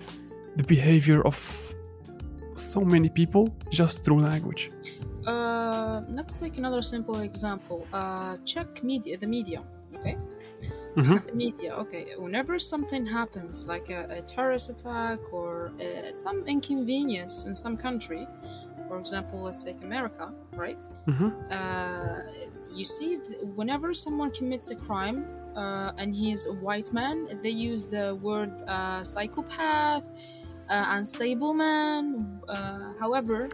the 0.57 0.65
behavior 0.75 1.21
of 1.31 1.37
so 2.56 2.82
many 2.82 3.10
people 3.10 3.54
just 3.72 4.04
through 4.06 4.22
language. 4.22 4.72
Uh, 5.26 6.02
let's 6.10 6.40
take 6.40 6.58
another 6.58 6.82
simple 6.82 7.20
example. 7.20 7.88
Uh, 7.94 8.38
check 8.46 8.84
media, 8.84 9.18
the 9.18 9.28
media. 9.28 9.64
Okay. 9.96 10.18
Mhm. 10.96 11.26
The 11.28 11.34
media. 11.34 11.74
Okay. 11.76 12.06
Whenever 12.18 12.58
something 12.60 13.06
happens, 13.06 13.68
like 13.68 13.90
a, 13.90 14.06
a 14.10 14.22
terrorist 14.22 14.70
attack 14.70 15.20
or 15.34 15.72
uh, 15.82 16.12
some 16.12 16.46
inconvenience 16.48 17.46
in 17.46 17.54
some 17.56 17.76
country, 17.76 18.28
for 18.88 18.98
example, 19.00 19.42
let's 19.42 19.64
take 19.64 19.82
America, 19.82 20.32
right? 20.54 20.88
Mhm. 21.08 21.32
Uh, 21.52 22.22
you 22.74 22.86
see, 22.86 23.16
whenever 23.56 23.94
someone 23.94 24.32
commits 24.32 24.70
a 24.70 24.76
crime 24.76 25.26
uh, 25.56 25.92
and 25.98 26.16
he 26.16 26.32
is 26.32 26.46
a 26.48 26.54
white 26.54 26.94
man, 26.94 27.28
they 27.42 27.50
use 27.72 27.88
the 27.88 28.16
word 28.22 28.52
uh, 28.68 29.04
psychopath, 29.04 30.04
uh, 30.70 30.86
unstable 30.90 31.54
man. 31.54 32.42
Uh, 32.48 32.94
however, 33.00 33.50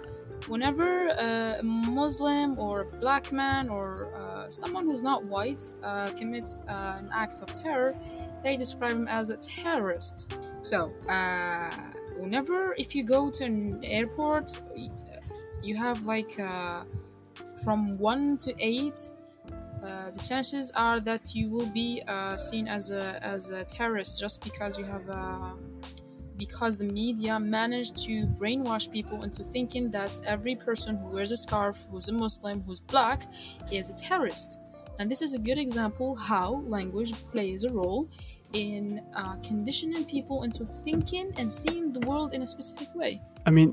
whenever 0.47 1.07
a 1.07 1.61
Muslim 1.63 2.57
or 2.57 2.81
a 2.81 2.85
black 2.97 3.31
man 3.31 3.69
or 3.69 4.13
uh, 4.15 4.49
someone 4.49 4.85
who's 4.85 5.03
not 5.03 5.23
white 5.25 5.63
uh, 5.83 6.09
commits 6.11 6.63
uh, 6.67 6.97
an 6.99 7.09
act 7.13 7.41
of 7.41 7.51
terror, 7.53 7.95
they 8.43 8.57
describe 8.57 8.95
him 8.95 9.07
as 9.07 9.29
a 9.29 9.37
terrorist. 9.37 10.33
So, 10.59 10.93
whenever 12.17 12.73
if 12.77 12.95
you 12.95 13.03
go 13.03 13.29
to 13.31 13.43
an 13.45 13.83
airport, 13.83 14.59
you 15.63 15.75
have 15.75 16.05
like 16.05 16.39
from 17.63 17.97
one 17.97 18.37
to 18.37 18.53
eight. 18.59 18.99
Uh, 19.83 20.11
the 20.11 20.19
chances 20.19 20.71
are 20.75 20.99
that 20.99 21.33
you 21.33 21.49
will 21.49 21.65
be 21.67 22.03
uh, 22.07 22.37
seen 22.37 22.67
as 22.67 22.91
a 22.91 23.19
as 23.25 23.49
a 23.49 23.63
terrorist 23.63 24.19
just 24.19 24.43
because 24.43 24.77
you 24.77 24.85
have 24.85 25.09
a 25.09 25.53
because 26.45 26.75
the 26.75 26.89
media 27.03 27.39
managed 27.39 27.95
to 27.95 28.25
brainwash 28.39 28.91
people 28.91 29.21
into 29.21 29.43
thinking 29.43 29.91
that 29.91 30.19
every 30.25 30.55
person 30.55 30.97
who 30.97 31.07
wears 31.13 31.31
a 31.31 31.37
scarf, 31.37 31.85
who's 31.91 32.07
a 32.09 32.15
Muslim, 32.25 32.63
who's 32.65 32.79
black, 32.79 33.19
is 33.71 33.91
a 33.91 33.95
terrorist. 33.95 34.59
And 34.97 35.05
this 35.11 35.21
is 35.21 35.35
a 35.35 35.41
good 35.47 35.59
example 35.59 36.15
how 36.15 36.63
language 36.77 37.13
plays 37.31 37.63
a 37.63 37.69
role 37.69 38.09
in 38.53 38.81
uh, 39.15 39.35
conditioning 39.49 40.03
people 40.05 40.41
into 40.41 40.65
thinking 40.65 41.31
and 41.37 41.47
seeing 41.51 41.93
the 41.93 42.01
world 42.07 42.33
in 42.33 42.41
a 42.41 42.47
specific 42.55 42.89
way. 42.95 43.21
I 43.45 43.51
mean, 43.51 43.69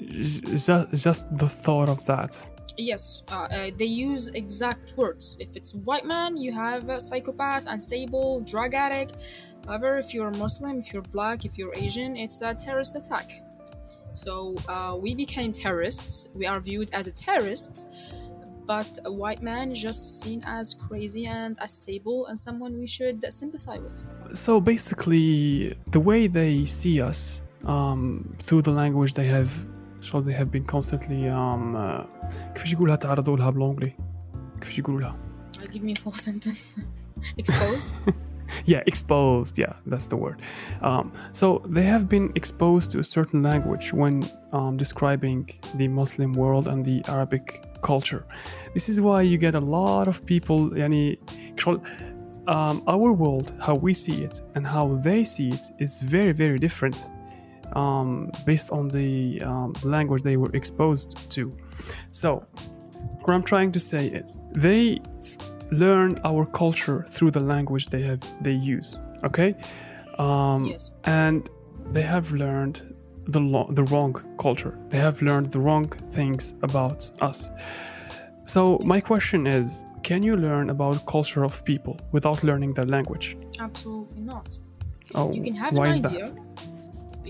just 1.06 1.36
the 1.42 1.48
thought 1.48 1.88
of 1.88 2.04
that. 2.04 2.32
Yes, 2.76 3.22
uh, 3.28 3.34
uh, 3.34 3.70
they 3.76 3.86
use 3.86 4.28
exact 4.28 4.96
words. 4.96 5.36
If 5.40 5.56
it's 5.56 5.74
a 5.74 5.78
white 5.78 6.04
man, 6.04 6.36
you 6.36 6.52
have 6.52 6.88
a 6.88 7.00
psychopath, 7.00 7.64
unstable, 7.66 8.40
drug 8.42 8.74
addict. 8.74 9.14
However, 9.67 9.97
if 9.97 10.13
you're 10.13 10.31
Muslim, 10.31 10.79
if 10.79 10.93
you're 10.93 11.09
black, 11.17 11.45
if 11.45 11.57
you're 11.57 11.73
Asian, 11.75 12.15
it's 12.15 12.41
a 12.41 12.53
terrorist 12.53 12.95
attack. 12.95 13.27
So 14.13 14.55
uh, 14.67 14.95
we 14.99 15.15
became 15.15 15.51
terrorists. 15.51 16.29
We 16.35 16.45
are 16.45 16.59
viewed 16.59 16.89
as 16.93 17.07
a 17.07 17.11
terrorist, 17.11 17.87
but 18.67 18.91
a 19.05 19.11
white 19.11 19.41
man 19.41 19.71
is 19.71 19.81
just 19.81 20.21
seen 20.21 20.43
as 20.45 20.75
crazy 20.75 21.25
and 21.25 21.57
unstable 21.59 22.27
and 22.27 22.39
someone 22.39 22.77
we 22.77 22.87
should 22.87 23.25
sympathize 23.33 23.81
with. 23.81 24.03
So 24.33 24.61
basically, 24.61 25.75
the 25.91 25.99
way 25.99 26.27
they 26.27 26.65
see 26.65 27.01
us 27.01 27.41
um, 27.65 28.35
through 28.39 28.61
the 28.63 28.71
language 28.71 29.13
they 29.13 29.25
have, 29.27 29.51
so 30.01 30.21
they 30.21 30.33
have 30.33 30.51
been 30.51 30.65
constantly 30.65 31.27
um, 31.29 31.75
uh, 31.75 32.03
كيفاش 32.55 32.73
يقولها 32.73 32.95
تعرضوا 32.95 33.37
لها 33.37 33.49
بالانجلي؟ 33.49 33.93
كيفاش 34.61 34.79
يقولوا 34.79 35.01
لها؟ 35.01 35.15
Uh, 35.57 35.65
give 35.65 35.83
me 35.83 35.91
a 35.91 35.95
full 35.95 36.11
sentence. 36.11 36.75
Exposed. 37.37 37.89
yeah 38.64 38.82
exposed 38.86 39.58
yeah 39.58 39.74
that's 39.86 40.06
the 40.06 40.16
word. 40.16 40.40
Um, 40.82 41.12
so 41.32 41.62
they 41.66 41.82
have 41.82 42.08
been 42.08 42.32
exposed 42.34 42.90
to 42.92 42.98
a 42.98 43.04
certain 43.04 43.42
language 43.42 43.92
when 43.92 44.30
um, 44.52 44.76
describing 44.76 45.50
the 45.74 45.88
muslim 45.88 46.32
world 46.32 46.68
and 46.68 46.84
the 46.84 47.02
arabic 47.08 47.64
culture. 47.82 48.24
This 48.74 48.88
is 48.88 49.00
why 49.00 49.22
you 49.22 49.38
get 49.38 49.54
a 49.54 49.60
lot 49.60 50.08
of 50.08 50.26
people 50.26 50.70
yani, 50.70 51.18
um, 52.48 52.82
our 52.86 53.12
world 53.12 53.52
how 53.60 53.74
we 53.74 53.94
see 53.94 54.24
it 54.24 54.42
and 54.54 54.66
how 54.66 54.94
they 54.96 55.24
see 55.24 55.50
it 55.50 55.66
is 55.78 56.00
very 56.00 56.32
very 56.32 56.58
different 56.58 57.10
um, 57.76 58.30
based 58.46 58.72
on 58.72 58.88
the 58.88 59.42
um, 59.42 59.74
language 59.82 60.22
they 60.22 60.36
were 60.36 60.50
exposed 60.54 61.30
to. 61.30 61.54
So 62.10 62.46
what 63.20 63.34
i'm 63.34 63.42
trying 63.42 63.72
to 63.72 63.80
say 63.80 64.06
is 64.06 64.40
they 64.52 64.98
learn 65.70 66.18
our 66.24 66.46
culture 66.46 67.04
through 67.08 67.30
the 67.30 67.40
language 67.40 67.86
they 67.88 68.02
have 68.02 68.20
they 68.42 68.52
use 68.52 69.00
okay 69.24 69.54
um, 70.18 70.64
Yes. 70.64 70.90
and 71.04 71.48
they 71.92 72.02
have 72.02 72.32
learned 72.32 72.82
the 73.26 73.40
lo- 73.40 73.68
the 73.72 73.84
wrong 73.84 74.14
culture 74.38 74.78
they 74.90 74.98
have 74.98 75.20
learned 75.22 75.52
the 75.52 75.60
wrong 75.60 75.86
things 76.10 76.54
about 76.62 77.10
us 77.20 77.50
so 78.44 78.78
my 78.84 79.00
question 79.00 79.46
is 79.46 79.84
can 80.02 80.22
you 80.22 80.36
learn 80.36 80.70
about 80.70 81.04
culture 81.06 81.44
of 81.44 81.62
people 81.64 81.98
without 82.12 82.42
learning 82.42 82.72
their 82.74 82.86
language 82.86 83.36
Absolutely 83.60 84.22
not. 84.22 84.58
oh 85.14 85.32
You 85.32 85.42
can 85.42 85.54
have 85.54 85.74
why 85.74 85.86
an 85.88 85.92
is 85.94 86.04
idea. 86.04 86.24
that 86.24 86.32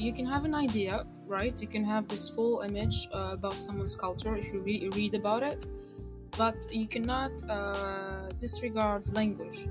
You 0.06 0.12
can 0.12 0.26
have 0.26 0.44
an 0.44 0.54
idea, 0.54 0.94
right? 1.26 1.60
You 1.60 1.66
can 1.66 1.84
have 1.84 2.06
this 2.06 2.24
full 2.34 2.60
image 2.68 3.08
uh, 3.12 3.30
about 3.38 3.58
someone's 3.66 3.96
culture 3.96 4.36
if 4.36 4.52
you 4.52 4.60
re- 4.60 4.88
read 4.94 5.14
about 5.22 5.42
it, 5.42 5.66
but 6.36 6.56
you 6.70 6.86
cannot 6.86 7.32
uh, 7.48 8.28
disregard 8.38 9.12
language. 9.12 9.66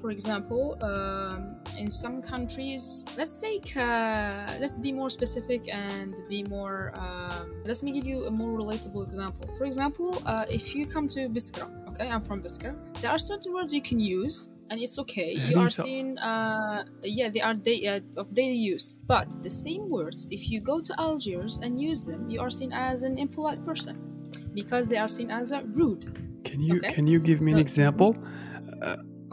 For 0.00 0.10
example, 0.10 0.76
um, 0.82 1.56
in 1.78 1.90
some 1.90 2.22
countries, 2.22 3.04
let's 3.16 3.40
take, 3.40 3.76
uh, 3.76 4.54
let's 4.60 4.76
be 4.76 4.92
more 4.92 5.10
specific 5.10 5.68
and 5.72 6.14
be 6.28 6.42
more. 6.44 6.92
Um, 6.94 7.62
let 7.64 7.82
me 7.82 7.92
give 7.92 8.06
you 8.06 8.26
a 8.26 8.30
more 8.30 8.58
relatable 8.58 9.02
example. 9.04 9.48
For 9.56 9.64
example, 9.64 10.22
uh, 10.26 10.44
if 10.48 10.74
you 10.74 10.86
come 10.86 11.08
to 11.08 11.28
Biskra, 11.28 11.66
okay, 11.88 12.08
I'm 12.08 12.22
from 12.22 12.42
Biskra, 12.42 12.76
there 13.00 13.10
are 13.10 13.18
certain 13.18 13.52
words 13.54 13.72
you 13.72 13.82
can 13.82 13.98
use 13.98 14.50
and 14.70 14.80
it's 14.80 14.98
okay. 14.98 15.32
You 15.32 15.60
are 15.60 15.68
seen, 15.68 16.18
uh, 16.18 16.84
yeah, 17.02 17.28
they 17.28 17.40
are 17.40 17.54
day, 17.54 17.86
uh, 17.86 18.20
of 18.20 18.34
daily 18.34 18.56
use. 18.56 18.98
But 19.06 19.42
the 19.42 19.50
same 19.50 19.88
words, 19.88 20.26
if 20.30 20.50
you 20.50 20.60
go 20.60 20.80
to 20.80 20.94
Algiers 21.00 21.58
and 21.62 21.80
use 21.80 22.02
them, 22.02 22.28
you 22.28 22.40
are 22.40 22.50
seen 22.50 22.72
as 22.72 23.02
an 23.02 23.16
impolite 23.16 23.64
person 23.64 24.15
because 24.59 24.83
they 24.91 24.97
are 25.03 25.11
seen 25.17 25.29
as 25.39 25.47
a 25.51 25.61
rude. 25.79 26.03
can 26.49 26.59
you 26.67 26.77
Okay. 26.77 26.91
can 26.95 27.05
you 27.13 27.19
give 27.29 27.39
me 27.45 27.51
an 27.55 27.57
So- 27.59 27.65
example 27.67 28.09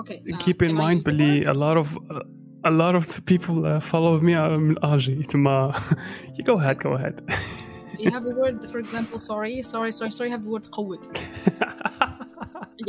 Okay. 0.02 0.18
uh, 0.32 0.36
keep 0.44 0.58
in 0.66 0.70
can 0.70 0.76
I 0.80 0.84
mind 0.84 0.98
use 0.98 1.04
the 1.08 1.12
Billy, 1.12 1.34
word? 1.38 1.54
a 1.54 1.56
lot 1.64 1.76
of 1.82 1.88
a 2.70 2.72
lot 2.82 2.94
of 3.00 3.04
people 3.32 3.56
uh, 3.66 3.80
follow 3.92 4.12
me 4.28 4.34
من 4.58 4.74
اجي 4.84 5.22
تما 5.22 5.72
you 6.36 6.44
go 6.50 6.54
ahead 6.60 6.76
go 6.86 6.90
ahead 6.98 7.16
You 8.04 8.10
have 8.16 8.24
the 8.30 8.36
word, 8.42 8.58
for 8.72 8.78
example, 8.84 9.18
sorry, 9.30 9.54
sorry, 9.74 9.90
sorry, 9.98 10.12
sorry. 10.16 10.28
You 10.28 10.34
have 10.36 10.44
the 10.46 10.52
word 10.54 10.66
قود. 10.76 11.02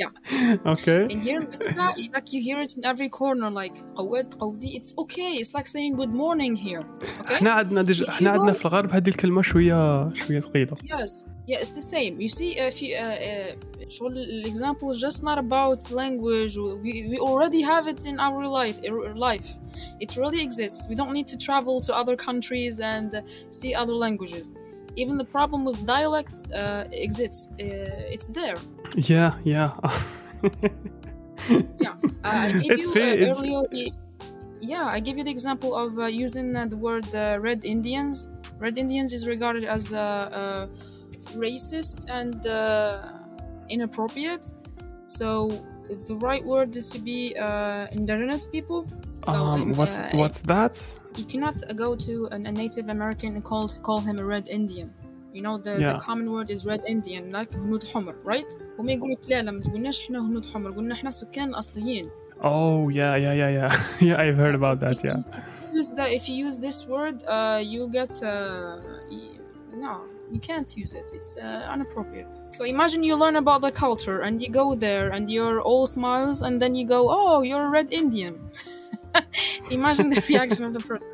yeah. 0.01 0.71
okay 0.73 1.01
And 1.11 1.21
here 1.27 1.39
in 1.41 1.47
Biskra, 1.47 1.87
like 2.15 2.27
you 2.33 2.41
hear 2.47 2.59
it 2.65 2.71
in 2.77 2.85
every 2.85 3.09
corner, 3.09 3.49
like 3.49 3.77
قود, 3.95 4.33
قودي. 4.39 4.79
It's 4.79 4.93
okay. 4.97 5.31
It's 5.41 5.53
like 5.53 5.67
saying 5.67 5.95
good 5.95 6.13
morning 6.13 6.55
here. 6.55 6.83
Okay. 7.21 7.33
احنا 7.33 7.51
عندنا 7.51 7.81
دج... 7.81 8.03
If 8.03 8.09
احنا 8.09 8.29
you 8.29 8.33
عندنا 8.33 8.53
go- 8.53 8.55
في 8.55 8.65
الغرب 8.65 8.91
هذه 8.91 9.09
الكلمه 9.09 9.41
شويه 9.41 10.13
شويه 10.13 10.39
ثقيله 10.39 10.75
Yes, 10.75 11.27
yeah, 11.47 11.59
it's 11.61 11.69
the 11.79 11.85
same. 11.95 12.13
You 12.19 12.29
see, 12.29 12.51
if 12.69 12.81
you, 12.81 12.95
uh, 12.95 13.01
uh, 13.01 13.89
شغل 13.89 14.45
example 14.45 14.91
is 14.91 14.99
just 15.01 15.23
not 15.23 15.37
about 15.37 15.79
language. 15.91 16.57
We, 16.57 16.93
we 17.11 17.17
already 17.19 17.61
have 17.61 17.85
it 17.87 18.05
in 18.05 18.19
our 18.19 18.43
life. 18.59 18.77
Life, 19.29 19.49
it 20.03 20.09
really 20.21 20.41
exists. 20.47 20.81
We 20.91 20.95
don't 21.01 21.13
need 21.19 21.27
to 21.33 21.37
travel 21.47 21.75
to 21.87 21.91
other 22.01 22.15
countries 22.27 22.75
and 22.95 23.09
uh, 23.15 23.21
see 23.59 23.71
other 23.81 23.95
languages. 24.05 24.45
Even 24.96 25.16
the 25.16 25.24
problem 25.24 25.64
with 25.64 25.84
dialect 25.86 26.46
uh, 26.54 26.84
exists. 26.92 27.48
Uh, 27.60 28.12
it's 28.14 28.28
there. 28.28 28.56
yeah 28.96 29.32
yeah 29.44 29.70
Yeah, 31.78 31.94
uh, 32.24 32.28
I 32.48 32.52
gave 32.52 32.72
It's 32.72 32.86
you 32.86 32.92
uh, 33.02 33.38
earlier. 33.38 33.62
the- 33.70 33.92
Yeah, 34.60 34.86
I 34.86 35.00
gave 35.00 35.18
you 35.18 35.24
the 35.24 35.30
example 35.30 35.74
of 35.76 35.98
uh, 35.98 36.06
using 36.06 36.56
uh, 36.56 36.64
the 36.66 36.76
word 36.78 37.04
uh, 37.14 37.36
Red 37.40 37.64
Indians. 37.64 38.30
Red 38.58 38.78
Indians 38.78 39.12
is 39.12 39.26
regarded 39.28 39.64
as 39.64 39.92
uh, 39.92 39.98
uh, 39.98 40.66
racist 41.36 42.08
and 42.08 42.46
uh, 42.46 43.10
inappropriate. 43.68 44.46
So 45.06 45.28
the 46.08 46.16
right 46.16 46.42
word 46.42 46.74
is 46.76 46.86
to 46.92 46.98
be 46.98 47.36
uh, 47.36 47.88
indigenous 47.92 48.46
people. 48.46 48.86
So 49.24 49.34
um, 49.34 49.72
what's 49.76 49.98
uh, 50.00 50.10
what's 50.14 50.40
that 50.42 50.74
you 51.19 51.25
cannot 51.31 51.57
uh, 51.63 51.73
go 51.73 51.89
to 52.07 52.13
an, 52.35 52.41
a 52.45 52.51
Native 52.51 52.87
American 52.95 53.29
and 53.35 53.43
call 53.51 53.65
call 53.87 53.99
him 54.07 54.15
a 54.19 54.25
Red 54.35 54.47
Indian. 54.59 54.89
You 55.35 55.41
know 55.45 55.55
the, 55.65 55.73
the 55.73 55.81
Yeah. 55.81 55.97
common 56.07 56.27
word 56.35 56.47
is 56.55 56.59
Red 56.73 56.83
Indian 56.95 57.23
like 57.37 57.51
هنود 57.53 57.83
حمر 57.83 58.15
right؟ 58.25 58.49
هما 58.79 58.91
يقولوا 58.91 59.15
لك 59.15 59.29
لا 59.29 59.41
لا 59.41 59.51
ما 59.51 59.61
تقولناش 59.61 60.01
احنا 60.03 60.19
هنود 60.27 60.45
حمر 60.45 60.71
قلنا 60.71 60.93
احنا 60.93 61.11
سكان 61.11 61.53
اصليين. 61.55 62.09
oh 62.41 62.89
yeah 62.99 63.15
yeah 63.25 63.33
yeah 63.41 63.51
yeah 63.59 63.71
yeah 64.07 64.17
I've 64.23 64.37
heard 64.43 64.55
about 64.61 64.77
that 64.85 64.97
yeah 65.07 65.19
use 65.79 65.91
that 65.99 66.09
if 66.17 66.23
you 66.29 66.35
use 66.47 66.57
this 66.67 66.79
word 66.93 67.17
uh, 67.35 67.59
you'll 67.71 67.93
get 68.01 68.13
uh, 68.23 68.31
y- 69.15 69.37
no 69.85 69.93
you 70.33 70.39
can't 70.49 70.69
use 70.83 70.93
it 71.01 71.07
it's 71.17 71.31
uh, 71.37 71.73
inappropriate 71.75 72.33
so 72.55 72.61
imagine 72.75 73.01
you 73.09 73.15
learn 73.23 73.35
about 73.43 73.59
the 73.67 73.73
culture 73.85 74.19
and 74.25 74.35
you 74.43 74.49
go 74.61 74.67
there 74.87 75.07
and 75.15 75.23
you're 75.35 75.59
all 75.69 75.85
smiles 75.97 76.37
and 76.45 76.55
then 76.61 76.71
you 76.79 76.85
go 76.95 77.01
oh 77.19 77.37
you're 77.49 77.65
a 77.69 77.73
red 77.79 77.89
indian 78.03 78.33
imagine 79.70 80.10
the 80.10 80.22
reaction 80.28 80.64
of 80.64 80.74
the 80.74 80.80
person. 80.80 81.10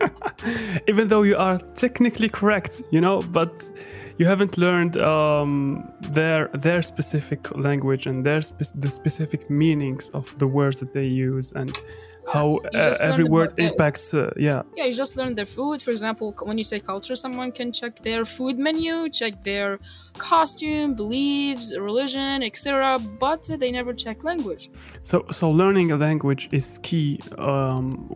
Even 0.88 1.08
though 1.08 1.22
you 1.22 1.36
are 1.36 1.58
technically 1.74 2.28
correct 2.28 2.82
you 2.90 3.00
know 3.00 3.22
but 3.22 3.70
you 4.18 4.26
haven't 4.26 4.58
learned 4.58 4.96
um, 4.96 5.88
their 6.00 6.48
their 6.54 6.82
specific 6.82 7.40
language 7.56 8.06
and 8.06 8.24
their 8.24 8.42
spe- 8.42 8.74
the 8.74 8.90
specific 8.90 9.48
meanings 9.50 10.10
of 10.10 10.38
the 10.38 10.46
words 10.46 10.78
that 10.78 10.92
they 10.92 11.06
use 11.06 11.52
and 11.52 11.78
how 12.28 12.60
uh, 12.74 12.94
every 13.00 13.24
word 13.24 13.52
about 13.52 13.58
impacts 13.58 14.14
uh, 14.14 14.30
yeah 14.36 14.62
yeah 14.76 14.84
you 14.84 14.92
just 14.92 15.16
learn 15.16 15.34
their 15.34 15.46
food 15.46 15.82
for 15.82 15.90
example 15.90 16.34
when 16.42 16.56
you 16.56 16.64
say 16.64 16.78
culture 16.78 17.16
someone 17.16 17.50
can 17.50 17.72
check 17.72 17.96
their 17.96 18.24
food 18.24 18.58
menu 18.58 19.08
check 19.08 19.42
their 19.42 19.78
costume 20.18 20.94
beliefs 20.94 21.76
religion 21.76 22.42
etc 22.42 22.98
but 22.98 23.42
they 23.58 23.70
never 23.70 23.92
check 23.92 24.22
language 24.24 24.70
so 25.02 25.24
so 25.30 25.50
learning 25.50 25.90
a 25.90 25.96
language 25.96 26.48
is 26.52 26.78
key 26.82 27.20
um, 27.38 28.08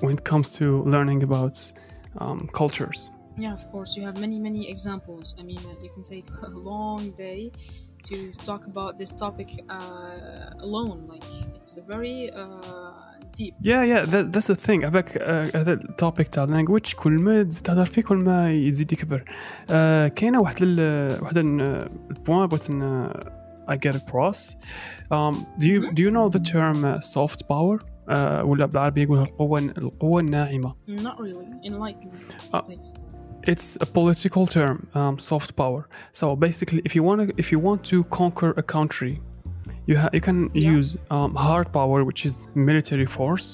when 0.00 0.14
it 0.14 0.24
comes 0.24 0.50
to 0.50 0.82
learning 0.84 1.22
about 1.22 1.72
um, 2.18 2.48
cultures 2.52 3.10
Yeah, 3.38 3.54
of 3.54 3.70
course. 3.70 3.96
You 3.96 4.04
have 4.04 4.18
many, 4.18 4.38
many 4.38 4.68
examples. 4.68 5.34
I 5.38 5.42
mean, 5.42 5.58
uh, 5.64 5.74
you 5.82 5.90
can 5.90 6.02
take 6.02 6.26
a 6.46 6.50
long 6.50 7.12
day 7.12 7.50
to 8.04 8.32
talk 8.32 8.66
about 8.66 8.98
this 8.98 9.12
topic 9.14 9.48
uh, 9.68 10.50
alone. 10.58 11.06
Like, 11.08 11.24
it's 11.54 11.76
a 11.76 11.82
very 11.82 12.30
uh, 12.30 12.92
deep. 13.35 13.53
Yeah, 13.61 13.83
yeah, 13.83 14.05
that, 14.05 14.33
that's 14.33 14.47
the 14.47 14.55
thing. 14.67 14.85
أباك 14.85 15.17
آه، 15.17 15.51
هذا 15.55 15.73
التوبيك 15.73 16.27
تاع 16.27 16.45
language 16.45 16.95
كل 16.95 17.11
ما 17.11 17.43
تزيد 17.43 17.63
تهضر 17.63 17.85
فيه 17.85 18.01
كل 18.01 18.17
ما 18.17 18.51
يزيد 18.53 18.93
يكبر. 18.93 19.23
آه، 19.69 20.07
كاينة 20.07 20.41
واحد 20.41 20.55
ال 20.61 21.21
واحد 21.21 21.37
البوان 21.37 22.47
بغيت 22.47 22.71
ن 22.71 23.09
I 23.69 23.75
get 23.75 23.95
across. 23.95 24.55
Um, 25.11 25.33
do 25.59 25.65
you 25.67 25.79
do 25.95 26.01
you 26.05 26.11
know 26.17 26.29
the 26.29 26.43
term 26.53 26.77
uh, 26.85 26.99
soft 27.01 27.41
power? 27.47 27.85
آه، 28.09 28.43
ولا 28.43 28.65
بالعربية 28.65 29.03
يقولها 29.03 29.23
القوة 29.23 29.59
القوة 29.59 30.21
الناعمة. 30.21 30.75
Not 30.89 31.17
really. 31.19 31.69
Enlighten 31.69 32.11
me, 32.11 32.17
Uh, 32.53 32.61
please. 32.61 32.93
It's 33.53 33.77
a 33.81 33.85
political 33.85 34.45
term, 34.45 34.77
um, 34.99 35.15
soft 35.31 35.55
power. 35.55 35.81
So 36.19 36.35
basically, 36.35 36.81
if 36.87 36.95
you 36.95 37.03
want 37.07 37.19
to 37.21 37.33
if 37.43 37.47
you 37.51 37.59
want 37.67 37.79
to 37.91 37.97
conquer 38.19 38.51
a 38.63 38.63
country, 38.77 39.13
you 39.89 39.95
ha- 40.01 40.13
you 40.17 40.21
can 40.27 40.39
Yeah. 40.53 40.75
use 40.77 40.89
um, 41.15 41.31
hard 41.47 41.67
power, 41.79 41.99
which 42.09 42.21
is 42.29 42.35
military 42.69 43.07
force, 43.17 43.47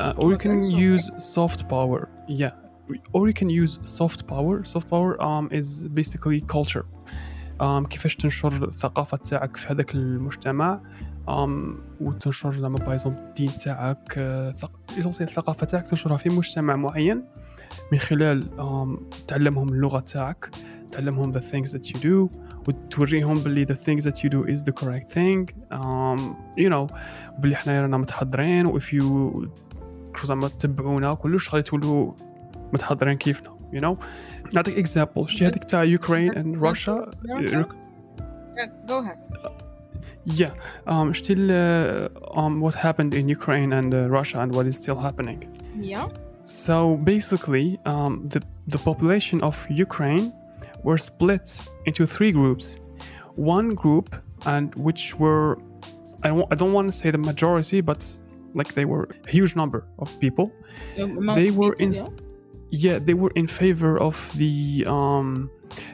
uh, 0.00 0.20
or 0.20 0.26
you 0.34 0.38
can 0.44 0.52
Okay, 0.58 0.68
so- 0.70 0.76
use 0.90 1.04
soft 1.36 1.60
power. 1.74 2.00
Yeah, 2.42 2.52
or 3.14 3.22
you 3.30 3.34
can 3.40 3.50
use 3.62 3.72
soft 3.98 4.20
power. 4.32 4.54
Soft 4.74 4.88
power 4.94 5.10
um, 5.28 5.44
is 5.60 5.68
basically 6.00 6.40
culture. 6.56 6.84
um, 7.60 7.86
كيفاش 7.86 8.16
تنشر 8.16 8.64
الثقافة 8.64 9.16
تاعك 9.16 9.56
في 9.56 9.72
هذاك 9.72 9.94
المجتمع 9.94 10.80
um, 11.28 11.50
وتنشر 12.00 12.54
زعما 12.54 12.78
بايزون 12.78 13.12
الدين 13.14 13.56
تاعك 13.56 14.14
آه، 14.18 14.52
ثق- 14.52 14.80
essentially 14.98 15.20
الثقافة 15.20 15.66
تاعك 15.66 15.88
تنشرها 15.88 16.16
في 16.16 16.28
مجتمع 16.28 16.76
معين 16.76 17.24
من 17.92 17.98
خلال 17.98 18.46
um, 18.58 19.16
تعلمهم 19.26 19.68
اللغة 19.68 20.00
تاعك 20.00 20.50
تعلمهم 20.92 21.32
the 21.32 21.42
things 21.42 21.70
that 21.72 21.88
you 21.90 21.96
do 21.98 22.28
وتوريهم 22.68 23.38
باللي 23.38 23.66
the 23.66 23.78
things 23.78 24.04
that 24.04 24.24
you 24.24 24.28
do 24.28 24.44
is 24.44 24.64
the 24.64 24.72
correct 24.72 25.08
thing 25.08 25.48
um, 25.72 26.34
you 26.56 26.70
know 26.70 26.94
وباللي 27.38 27.56
حنا 27.56 27.82
رانا 27.82 27.96
متحضرين 27.96 28.66
و 28.66 28.80
if 28.80 28.82
you 28.82 29.02
شو 30.16 30.26
زعما 30.26 30.48
تتبعونا 30.48 31.14
كلش 31.14 31.54
غادي 31.54 31.62
تولوا 31.62 32.12
متحضرين 32.72 33.16
كيفنا 33.16 33.54
you 33.72 33.80
know 33.80 33.96
نعطيك 34.54 34.86
example 34.86 35.26
شتي 35.26 35.46
هذيك 35.46 35.64
تاع 35.64 35.96
Ukraine 35.96 36.30
Best 36.30 36.44
and 36.44 36.54
example 36.54 36.68
Russia 36.68 36.96
is 37.02 37.52
America. 37.52 37.76
Yeah, 38.56 38.68
go 38.86 38.98
ahead. 38.98 39.18
Yeah, 40.24 40.52
um, 40.86 41.12
still 41.14 41.50
uh, 41.50 42.08
um, 42.40 42.60
what 42.60 42.74
happened 42.74 43.12
in 43.14 43.28
Ukraine 43.28 43.70
and 43.78 43.92
uh, 43.92 44.08
Russia 44.08 44.40
and 44.42 44.54
what 44.54 44.66
is 44.66 44.76
still 44.82 44.98
happening. 45.06 45.40
Yeah. 45.92 46.08
So 46.44 46.96
basically, 46.96 47.78
um, 47.84 48.12
the 48.32 48.40
the 48.74 48.78
population 48.78 49.38
of 49.42 49.54
Ukraine 49.86 50.32
were 50.86 50.98
split 51.10 51.46
into 51.89 52.05
three 52.07 52.31
groups. 52.31 52.79
One 53.35 53.69
group, 53.83 54.07
and 54.45 54.73
which 54.75 55.03
were, 55.21 55.57
I 56.23 56.27
don't, 56.29 56.47
I 56.53 56.55
don't 56.55 56.73
want 56.73 56.87
to 56.91 56.95
say 57.01 57.11
the 57.11 57.17
majority, 57.31 57.81
but 57.81 58.01
like 58.53 58.73
they 58.73 58.85
were 58.85 59.05
a 59.27 59.29
huge 59.29 59.55
number 59.55 59.81
of 59.99 60.07
people. 60.19 60.51
Amount 60.97 61.35
they 61.39 61.51
were 61.51 61.75
people, 61.75 61.85
in, 61.85 61.91
yeah? 61.93 62.85
yeah, 62.85 62.99
they 62.99 63.13
were 63.13 63.31
in 63.35 63.47
favor 63.47 63.99
of 63.99 64.15
the, 64.35 64.85
um, 64.87 65.49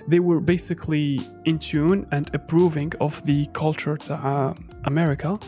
they 0.08 0.20
were 0.20 0.40
basically 0.40 1.20
in 1.46 1.60
tune 1.60 2.08
and 2.12 2.26
approving 2.34 2.92
of 3.00 3.24
the 3.26 3.46
culture 3.54 3.98
to 3.98 4.14
uh, 4.14 4.54
America, 4.86 5.40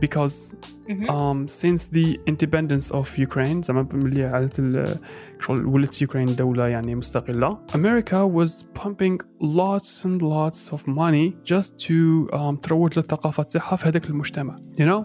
because 0.00 0.54
Mhm. 0.88 1.10
um, 1.10 1.38
since 1.48 1.82
the 1.96 2.18
independence 2.26 2.90
of 2.90 3.18
Ukraine 3.18 3.60
زعما 3.62 3.88
ملي 3.92 4.24
عادت 4.24 4.58
ال- 4.58 4.98
شغل 5.40 5.66
ولات 5.66 6.02
يوكرين 6.02 6.36
دولة 6.36 6.68
يعني 6.68 6.94
مستقلة 6.94 7.58
America 7.74 8.26
was 8.38 8.64
pumping 8.82 9.18
lots 9.42 10.04
and 10.04 10.22
lots 10.22 10.72
of 10.72 10.80
money 10.88 11.34
just 11.52 11.78
to 11.88 12.28
um, 12.32 12.56
تروج 12.62 12.98
للثقافة 12.98 13.42
تاعها 13.42 13.76
في 13.76 13.88
هذاك 13.88 14.10
المجتمع 14.10 14.56
you 14.78 14.84
know 14.86 15.04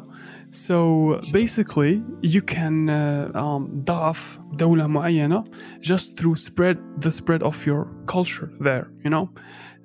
so 0.51 1.19
basically 1.33 2.01
you 2.23 2.41
can 2.41 2.89
uh, 2.89 3.37
um, 3.37 3.83
ضعف 3.85 4.39
دولة 4.53 4.87
معينة 4.87 5.43
just 5.81 6.17
through 6.19 6.35
spread 6.35 6.77
the 7.05 7.11
spread 7.11 7.43
of 7.43 7.55
your 7.67 7.85
culture 8.15 8.49
there 8.61 8.85
you 9.05 9.09
know 9.09 9.27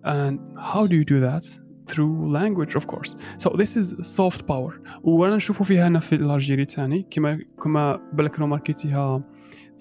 and 0.04 0.38
how 0.56 0.86
do 0.86 0.94
you 0.96 1.04
do 1.04 1.20
that 1.28 1.44
through 1.86 2.32
language 2.32 2.76
of 2.76 2.86
course 2.86 3.16
so 3.38 3.48
this 3.50 3.76
is 3.76 3.94
soft 4.16 4.46
power 4.46 4.72
وانا 5.02 5.36
نشوفوا 5.36 5.66
فيها 5.66 5.88
هنا 5.88 5.98
في 5.98 6.14
الجيري 6.14 6.64
تاني 6.64 7.06
كما 7.10 7.38
كما 7.62 8.00
بالك 8.12 8.40
ماركتيها 8.40 9.22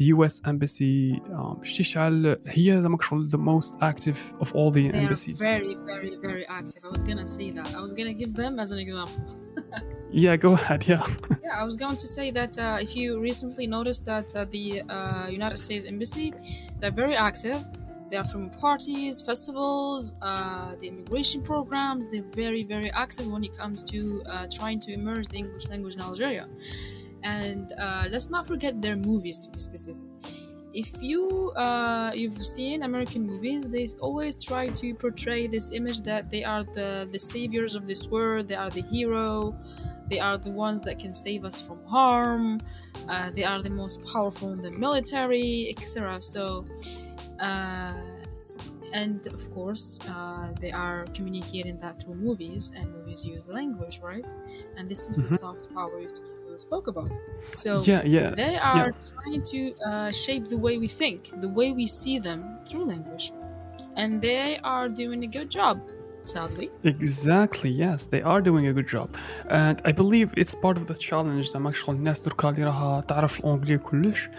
the 0.02 0.06
US 0.16 0.42
embassy 0.48 1.20
um, 1.38 1.64
شتي 1.64 1.84
شحال 1.84 2.38
هي 2.48 2.82
زعما 2.82 2.98
شغل 3.02 3.30
the 3.30 3.38
most 3.38 3.74
active 3.82 4.18
of 4.40 4.48
all 4.56 4.72
the 4.72 4.90
They 4.90 4.94
are 4.94 4.96
embassies 4.96 5.40
very, 5.40 5.76
very, 5.92 6.14
very 6.22 6.46
active. 6.60 6.82
I 6.86 6.90
was 6.96 7.04
gonna 7.04 7.28
say 7.28 7.52
that. 7.52 7.68
I 7.76 7.82
was 7.82 7.94
gonna 7.94 8.14
give 8.22 8.34
them 8.42 8.54
as 8.64 8.72
an 8.72 8.80
example. 8.86 9.22
yeah 10.24 10.36
go 10.46 10.52
ahead 10.60 10.82
yeah 10.92 11.04
Yeah, 11.46 11.62
I 11.62 11.66
was 11.70 11.76
going 11.84 11.98
to 12.04 12.08
say 12.18 12.28
that 12.40 12.54
uh, 12.66 12.86
if 12.86 12.92
you 13.00 13.08
recently 13.30 13.66
noticed 13.78 14.04
that 14.12 14.28
uh, 14.36 14.40
the 14.56 14.68
uh, 14.96 15.28
United 15.40 15.60
States 15.66 15.86
Embassy, 15.94 16.28
they're 16.80 16.98
very 17.04 17.18
active. 17.30 17.58
They 18.11 18.17
are 18.17 18.25
from 18.25 18.51
parties, 18.51 19.23
festivals, 19.23 20.13
uh, 20.23 20.77
the 20.77 20.89
immigration 20.89 21.43
programs. 21.43 22.11
They're 22.11 22.23
very, 22.23 22.63
very 22.65 22.91
active 22.93 23.27
when 23.27 23.45
it 23.45 23.57
comes 23.57 23.83
to 23.85 24.23
uh, 24.27 24.47
trying 24.53 24.79
to 24.81 24.93
immerse 24.93 25.27
the 25.29 25.39
English 25.39 25.69
language 25.69 25.95
in 25.95 26.01
Algeria. 26.01 26.49
And 27.23 27.73
uh, 27.79 28.07
let's 28.11 28.29
not 28.31 28.47
forget 28.47 28.83
their 28.83 28.97
movies, 28.97 29.39
to 29.41 29.51
be 29.51 29.59
specific. 29.59 29.97
If 30.73 31.01
you 31.01 31.53
uh, 31.53 32.11
you've 32.15 32.35
seen 32.35 32.83
American 32.83 33.23
movies, 33.27 33.71
they 33.71 33.87
always 34.01 34.35
try 34.45 34.69
to 34.71 34.95
portray 34.95 35.47
this 35.47 35.71
image 35.71 36.01
that 36.03 36.31
they 36.31 36.43
are 36.43 36.65
the 36.65 37.09
the 37.11 37.19
saviors 37.19 37.77
of 37.77 37.87
this 37.87 38.09
world. 38.09 38.49
They 38.49 38.57
are 38.57 38.71
the 38.71 38.83
hero. 38.83 39.57
They 40.09 40.19
are 40.19 40.37
the 40.37 40.51
ones 40.51 40.83
that 40.83 40.99
can 40.99 41.13
save 41.13 41.45
us 41.45 41.61
from 41.61 41.85
harm. 41.85 42.61
Uh, 43.09 43.31
they 43.31 43.45
are 43.45 43.63
the 43.63 43.71
most 43.71 44.03
powerful 44.13 44.53
in 44.53 44.63
the 44.63 44.71
military, 44.73 45.69
etc. 45.71 46.21
So, 46.21 46.67
and 49.02 49.20
of 49.38 49.44
course, 49.58 49.86
uh, 50.14 50.48
they 50.62 50.72
are 50.86 51.02
communicating 51.18 51.76
that 51.84 51.96
through 52.02 52.16
movies, 52.28 52.64
and 52.78 52.86
movies 52.98 53.20
use 53.34 53.44
language, 53.60 53.98
right? 54.12 54.30
And 54.78 54.84
this 54.94 55.02
is 55.12 55.16
the 55.26 55.30
Mhm. 55.32 55.40
soft 55.44 55.64
power 55.78 55.96
you, 56.06 56.12
you 56.50 56.58
spoke 56.68 56.88
about. 56.94 57.14
So, 57.64 57.72
yeah 57.92 58.04
yeah 58.18 58.30
they 58.44 58.56
are 58.74 58.92
trying 59.14 59.42
to 59.54 59.60
uh, 59.90 60.12
shape 60.24 60.44
the 60.54 60.60
way 60.66 60.74
we 60.84 60.90
think, 61.02 61.20
the 61.46 61.52
way 61.60 61.68
we 61.80 61.86
see 62.02 62.18
them 62.28 62.42
through 62.68 62.86
language. 62.94 63.28
And 64.02 64.12
they 64.30 64.46
are 64.74 64.88
doing 65.02 65.22
a 65.30 65.32
good 65.38 65.50
job, 65.60 65.76
sadly. 66.36 66.68
Exactly, 66.94 67.72
yes, 67.86 68.00
they 68.14 68.22
are 68.32 68.42
doing 68.50 68.66
a 68.72 68.74
good 68.78 68.90
job. 68.98 69.10
And 69.64 69.76
I 69.90 69.92
believe 70.02 70.28
it's 70.42 70.56
part 70.66 70.78
of 70.82 70.86
the 70.92 70.98
challenge 71.08 71.46
زعما 71.54 71.72
شغل 71.72 71.96
الناس 71.96 72.22
دركا 72.22 72.50
اللي 72.50 72.64
راها 72.64 73.02
تعرف 73.02 73.40
الانجلي 73.40 73.78
كلش 73.78 74.30
آه، 74.30 74.32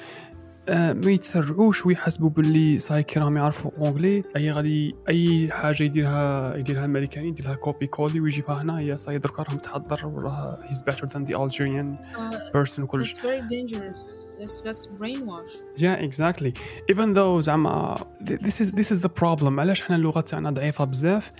ما 0.69 1.11
يتسرعوش 1.11 1.85
ويحسبوا 1.85 2.29
باللي 2.29 2.79
صاي 2.79 3.03
كي 3.03 3.19
راهم 3.19 3.37
يعرفوا 3.37 3.71
الانجلي 3.77 4.23
أي 4.35 4.51
غادي 4.51 4.95
أي 5.09 5.49
حاجة 5.51 5.83
يديرها 5.83 6.55
يديرها 6.57 6.79
الامريكاني 6.79 7.27
يديرها 7.27 7.55
كوبي 7.55 7.87
كولي 7.87 8.19
ويجيبها 8.19 8.61
هنا 8.61 8.79
هي 8.79 8.97
صاي 8.97 9.17
دركا 9.17 9.43
راهم 9.43 9.57
تحضر 9.57 10.07
وراه 10.07 10.57
better 10.89 11.05
than 11.05 11.25
the 11.25 11.35
Algerian 11.35 11.97
Uh, 12.15 12.57
person 12.57 12.79
وكلش 12.79 13.13
That's 13.13 13.21
very 13.21 13.41
dangerous. 13.41 14.31
That's 14.39 14.61
that's 14.61 14.87
brainwash. 14.99 15.81
Yeah, 15.81 16.07
exactly. 16.09 16.53
Even 16.91 17.13
though 17.13 17.39
زعما 17.39 17.97
th- 18.27 18.39
this 18.39 18.61
is 18.65 18.71
this 18.71 18.91
is 18.97 19.01
the 19.05 19.09
problem 19.21 19.59
علاش 19.59 19.81
حنا 19.81 19.95
اللغة 19.95 20.21
تاعنا 20.21 20.51
ضعيفة 20.51 20.83
بزاف 20.85 21.31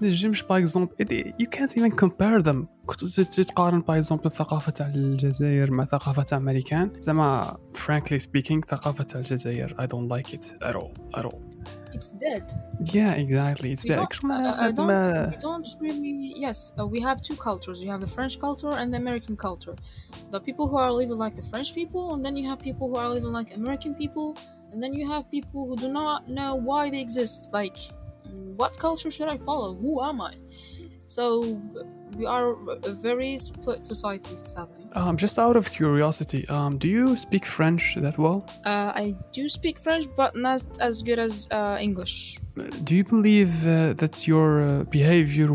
تنجمش 0.00 0.42
باغ 0.42 0.58
اكزومبل 0.58 0.94
you 1.42 1.46
can't 1.56 1.70
even 1.72 1.92
compare 2.04 2.42
them 2.42 2.66
كنت 2.86 3.04
تت- 3.04 3.32
تتقارن 3.34 3.80
باغ 3.80 3.96
اكزومبل 3.96 4.26
الثقافة 4.26 4.72
تاع 4.72 4.86
الجزائر 4.86 5.70
مع 5.70 5.84
ثقافة 5.84 6.22
تاع 6.22 6.38
امريكان 6.38 6.90
زعما 7.00 7.56
frankly 7.86 8.18
speaking 8.22 8.60
ثقافة 8.68 9.04
تاع 9.04 9.20
الجزائر 9.20 9.76
I 9.80 9.86
don't 9.86 10.08
like 10.16 10.32
it 10.34 10.54
at 10.68 10.74
all 10.76 11.18
at 11.20 11.24
all 11.24 11.38
It's 11.96 12.10
dead. 12.26 12.46
yeah 12.98 13.12
exactly 13.24 13.68
it's 13.74 13.84
We 13.84 13.94
that 13.94 14.10
don't, 14.12 14.30
uh, 14.30 14.66
I 14.66 14.70
don't, 14.78 15.30
we 15.32 15.36
don't 15.48 15.68
really. 15.84 16.14
Yes, 16.46 16.58
uh, 16.78 16.86
we 16.94 16.98
have 17.08 17.18
two 17.28 17.36
cultures. 17.48 17.76
You 17.84 17.88
have 17.94 18.02
the 18.06 18.12
French 18.16 18.34
culture 18.46 18.72
and 18.80 18.86
the 18.92 18.98
American 19.04 19.34
culture. 19.48 19.76
The 20.34 20.40
people 20.48 20.64
who 20.70 20.78
are 20.84 20.92
living 21.02 21.18
like 21.24 21.34
the 21.40 21.46
French 21.52 21.68
people, 21.80 22.04
and 22.14 22.20
then 22.26 22.34
you 22.40 22.44
have 22.50 22.58
people 22.68 22.84
who 22.90 22.96
are 23.02 23.10
living 23.16 23.32
like 23.38 23.48
American 23.62 23.92
people, 24.02 24.28
and 24.70 24.78
then 24.82 24.92
you 24.98 25.04
have 25.14 25.22
people 25.36 25.60
who 25.68 25.74
do 25.84 25.88
not 26.00 26.18
know 26.38 26.50
why 26.68 26.82
they 26.92 27.00
exist. 27.06 27.38
Like, 27.60 27.78
mm, 27.86 27.92
what 28.55 28.77
culture 28.77 29.11
should 29.11 29.27
I 29.27 29.37
follow? 29.37 29.75
Who 29.75 30.01
am 30.03 30.21
I? 30.21 30.33
So 31.05 31.59
we 32.15 32.25
are 32.25 32.55
a 32.83 32.91
very 32.91 33.37
split 33.37 33.83
society, 33.83 34.37
sadly. 34.37 34.85
Um, 34.93 35.17
just 35.17 35.37
out 35.39 35.55
of 35.55 35.71
curiosity, 35.71 36.47
um, 36.47 36.77
do 36.77 36.87
you 36.87 37.17
speak 37.17 37.45
French 37.45 37.95
that 37.95 38.17
well? 38.17 38.45
Uh, 38.65 38.91
I 38.95 39.15
do 39.33 39.49
speak 39.49 39.79
French, 39.79 40.05
but 40.15 40.35
not 40.35 40.63
as 40.79 41.01
good 41.01 41.19
as 41.19 41.47
uh, 41.51 41.77
English. 41.81 42.39
Uh, 42.59 42.63
do 42.83 42.95
you 42.95 43.03
believe 43.03 43.67
uh, 43.67 43.93
that 43.93 44.27
your 44.27 44.61
uh, 44.61 44.83
behavior 44.83 45.49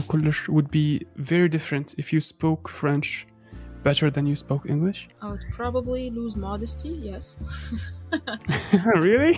would 0.49 0.71
be 0.71 1.03
very 1.17 1.49
different 1.49 1.95
if 1.99 2.12
you 2.12 2.21
spoke 2.21 2.69
French 2.69 3.27
better 3.87 4.11
than 4.11 4.27
you 4.27 4.35
spoke 4.35 4.64
English? 4.68 5.09
I 5.22 5.31
would 5.31 5.46
probably 5.53 6.11
lose 6.11 6.35
modesty, 6.37 6.88
yes. 7.11 7.25
really? 8.96 9.35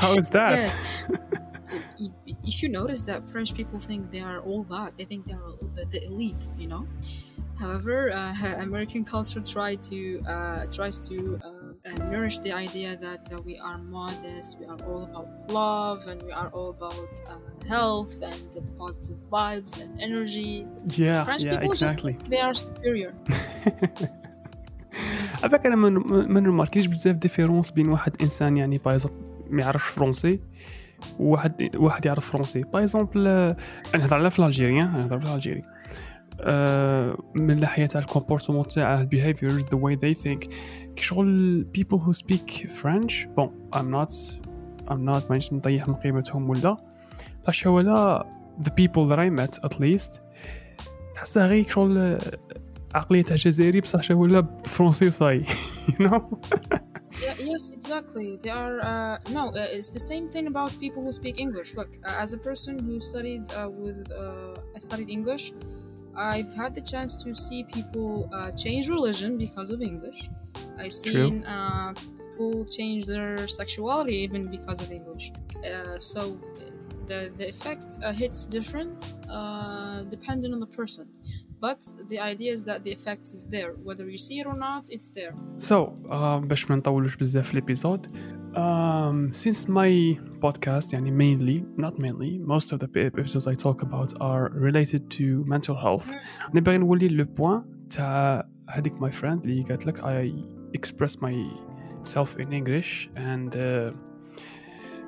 How 0.00 0.14
is 0.20 0.28
that? 0.36 0.52
Yes. 0.60 0.72
If 2.50 2.62
you 2.62 2.68
notice 2.68 3.00
that 3.10 3.28
French 3.28 3.50
people 3.58 3.80
think 3.80 4.12
they 4.12 4.20
are 4.20 4.38
all 4.48 4.62
that, 4.74 4.96
they 4.96 5.04
think 5.04 5.26
they 5.26 5.34
are 5.42 5.52
the, 5.74 5.84
the 5.92 6.00
elite, 6.06 6.44
you 6.56 6.68
know. 6.68 6.86
However, 7.58 8.12
uh, 8.12 8.34
American 8.68 9.04
culture 9.04 9.40
try 9.40 9.74
to 9.90 9.98
uh, 10.34 10.66
tries 10.66 10.96
to 11.08 11.40
uh, 11.44 11.48
uh, 11.48 11.63
nourish 11.92 12.38
the 12.38 12.52
idea 12.52 12.96
that 12.96 13.30
uh, 13.32 13.40
we 13.42 13.58
are 13.58 13.78
modest, 13.78 14.58
we 14.58 14.66
are 14.66 14.80
all 14.86 15.04
about 15.04 15.50
love, 15.50 16.06
and 16.06 16.22
we 16.22 16.32
are 16.32 16.48
all 16.48 16.70
about 16.70 17.20
uh, 17.28 17.36
health 17.68 18.14
and 18.22 18.52
the 18.52 18.62
positive 18.78 19.18
vibes 19.30 19.80
and 19.80 20.00
energy. 20.00 20.66
Yeah, 20.86 21.24
French 21.24 21.44
yeah, 21.44 21.58
people 21.58 21.72
just 21.72 21.82
exactly. 21.82 22.12
think 22.12 22.28
they 22.28 22.40
are 22.40 22.54
superior. 22.54 23.14
عفاك 25.42 25.66
أنا 25.66 25.76
ما 25.76 25.88
ما 26.28 26.40
نماركيش 26.40 26.86
بزاف 26.86 27.16
ديفيرونس 27.16 27.70
بين 27.70 27.88
واحد 27.88 28.22
انسان 28.22 28.56
يعني 28.56 28.78
باغ 28.78 29.06
ما 29.50 29.62
يعرفش 29.62 29.88
فرونسي 29.88 30.40
وواحد 31.18 31.76
واحد 31.76 32.06
يعرف 32.06 32.30
فرونسي 32.30 32.64
أنا 32.74 33.56
نهضر 33.94 34.16
على 34.16 34.30
في 34.30 34.38
الالجيريان 34.38 34.92
نهضر 34.92 35.20
في 35.20 35.26
الالجيري 35.26 35.62
آه، 35.62 36.13
من 37.35 37.51
الناحيه 37.51 37.85
تاع 37.85 38.01
الكومبورتمون 38.01 38.67
تاعه 38.67 39.01
البيهافيرز 39.01 39.63
ذا 39.63 39.77
واي 39.77 39.97
they 39.97 40.17
think 40.17 40.49
كي 40.95 41.03
شغل 41.03 41.67
people 41.77 41.97
who 41.97 42.13
speak 42.13 42.67
French 42.67 43.27
bon 43.37 43.49
I'm 43.75 43.89
not 43.91 44.13
I'm 44.87 45.05
not 45.05 45.29
مانيش 45.29 45.53
نطيح 45.53 45.87
من 45.87 45.95
قيمتهم 45.95 46.49
ولا 46.49 46.77
بصح 47.47 47.67
ولا 47.67 48.25
the 48.61 48.69
people 48.69 49.07
that 49.09 49.19
I 49.19 49.29
met 49.29 49.69
at 49.69 49.79
least 49.79 50.19
تحسها 51.15 51.47
غير 51.47 51.67
شغل 51.69 52.17
عقلية 52.95 53.23
تاع 53.23 53.35
جزائري 53.35 53.81
بصح 53.81 54.11
ولا 54.11 54.47
فرونسي 54.65 55.07
وصاي 55.07 55.43
you 55.89 56.07
know 56.07 56.21
Yeah, 57.11 57.33
yes, 57.51 57.71
exactly. 57.71 58.37
They 58.43 58.51
are 58.63 58.79
uh, 58.91 59.17
no. 59.37 59.43
Uh, 59.49 59.77
it's 59.77 59.89
the 59.89 60.05
same 60.11 60.29
thing 60.33 60.45
about 60.53 60.79
people 60.79 61.01
who 61.05 61.11
speak 61.11 61.39
English. 61.39 61.69
Look, 61.75 61.91
uh, 62.03 62.23
as 62.23 62.33
a 62.33 62.37
person 62.37 62.73
who 62.85 62.99
studied 62.99 63.45
uh, 63.51 63.67
with, 63.83 64.11
uh, 64.11 64.77
I 64.77 64.79
studied 64.79 65.09
English. 65.09 65.45
I've 66.16 66.54
had 66.54 66.74
the 66.74 66.80
chance 66.80 67.16
to 67.24 67.34
see 67.34 67.64
people 67.64 68.28
uh, 68.32 68.50
change 68.52 68.88
religion 68.88 69.36
because 69.38 69.70
of 69.70 69.80
English. 69.82 70.30
I've 70.78 70.92
seen 70.92 71.44
uh, 71.44 71.94
people 71.94 72.66
change 72.66 73.04
their 73.06 73.46
sexuality 73.46 74.16
even 74.16 74.48
because 74.50 74.80
of 74.80 74.90
English. 74.90 75.32
Uh, 75.64 75.98
so 75.98 76.38
the 77.06 77.32
the 77.36 77.48
effect 77.48 77.98
uh, 78.02 78.12
hits 78.12 78.46
different 78.46 79.14
uh, 79.28 80.02
depending 80.04 80.52
on 80.52 80.60
the 80.60 80.66
person 80.66 81.08
But 81.63 81.81
the 82.07 82.19
idea 82.19 82.53
is 82.53 82.63
that 82.63 82.83
the 82.83 82.91
effect 82.91 83.23
is 83.23 83.45
there, 83.55 83.71
whether 83.87 84.05
you 84.13 84.17
see 84.17 84.39
it 84.41 84.47
or 84.51 84.57
not. 84.67 84.83
It's 84.89 85.09
there. 85.09 85.33
So, 85.59 85.93
uh, 86.09 86.47
باش 86.47 86.69
ما 86.69 86.75
نطولوش 86.75 87.15
بزاف 87.15 87.47
في 87.47 87.53
الابيزود 87.53 88.07
um, 88.55 89.31
since 89.31 89.67
my 89.67 90.17
podcast 90.41 90.93
يعني 90.93 91.11
mainly 91.11 91.63
not 91.77 91.99
mainly 91.99 92.39
most 92.39 92.71
of 92.71 92.79
the 92.79 92.87
episodes 92.95 93.47
I 93.47 93.55
talk 93.55 93.81
about 93.81 94.13
are 94.21 94.49
related 94.53 95.09
to 95.17 95.43
mental 95.45 95.75
health 95.75 96.15
أنا 96.53 96.61
باغي 96.61 96.77
نولي 96.77 97.07
لو 97.07 97.23
بوان 97.23 97.63
تاع 97.89 98.47
هذيك 98.69 98.93
my 98.93 99.11
friend 99.11 99.45
اللي 99.45 99.63
قالت 99.63 99.85
لك 99.85 100.01
I 100.01 100.33
express 100.77 101.15
myself 101.15 102.37
in 102.39 102.53
English 102.53 103.09
and 103.15 103.55
uh, 103.55 103.93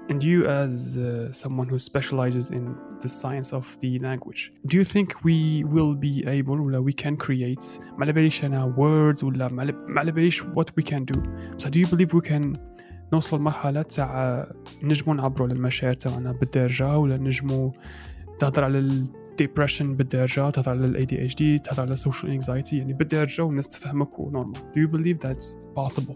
and 0.10 0.24
you 0.24 0.46
as 0.46 0.98
uh, 0.98 1.32
someone 1.44 1.68
who 1.72 1.78
specializes 1.90 2.46
in 2.58 2.64
the 3.04 3.08
science 3.22 3.50
of 3.60 3.66
the 3.84 3.92
language 4.08 4.42
do 4.70 4.74
you 4.80 4.84
think 4.94 5.08
we 5.28 5.64
will 5.74 5.96
be 6.08 6.14
able 6.28 6.60
ولا 6.60 6.86
we 6.90 6.94
can 7.04 7.16
create 7.26 7.82
ما 7.98 8.02
على 8.02 8.14
باليش 8.14 8.46
أنا 8.46 8.76
words 8.78 9.24
ولا 9.24 9.48
ما 9.48 9.66
على- 9.66 9.76
ما 9.90 10.00
على 10.00 10.12
باليش 10.12 10.44
what 10.44 10.66
we 10.80 10.84
can 10.84 11.06
do 11.16 11.20
so 11.64 11.70
do 11.70 11.80
you 11.80 11.88
believe 11.88 12.14
we 12.14 12.30
can 12.32 12.58
نوصلوا 13.14 13.40
لمرحلة 13.42 13.82
تاع 13.82 14.48
نجموا 14.84 15.16
نعبروا 15.16 15.48
على 15.48 15.56
المشاعر 15.58 15.94
تاعنا 15.94 16.32
بالدارجة 16.32 16.98
ولا 16.98 17.18
نجموا 17.20 17.72
تهضر 18.40 18.64
على 18.64 18.80
الديبرشن 18.80 19.96
بالدارجة 19.96 20.50
تهضر 20.50 20.70
على 20.72 20.86
ال 20.86 21.08
ADHD 21.08 21.62
تهضر 21.64 21.82
على 21.84 21.96
social 21.96 22.42
anxiety 22.44 22.74
يعني 22.74 22.94
بالدارجة 22.94 23.42
والناس 23.44 23.70
تفهمك 23.70 24.20
ونورمال 24.20 24.56
do 24.76 24.80
you 24.80 24.92
believe 24.98 25.18
that's 25.28 25.56
possible 25.80 26.16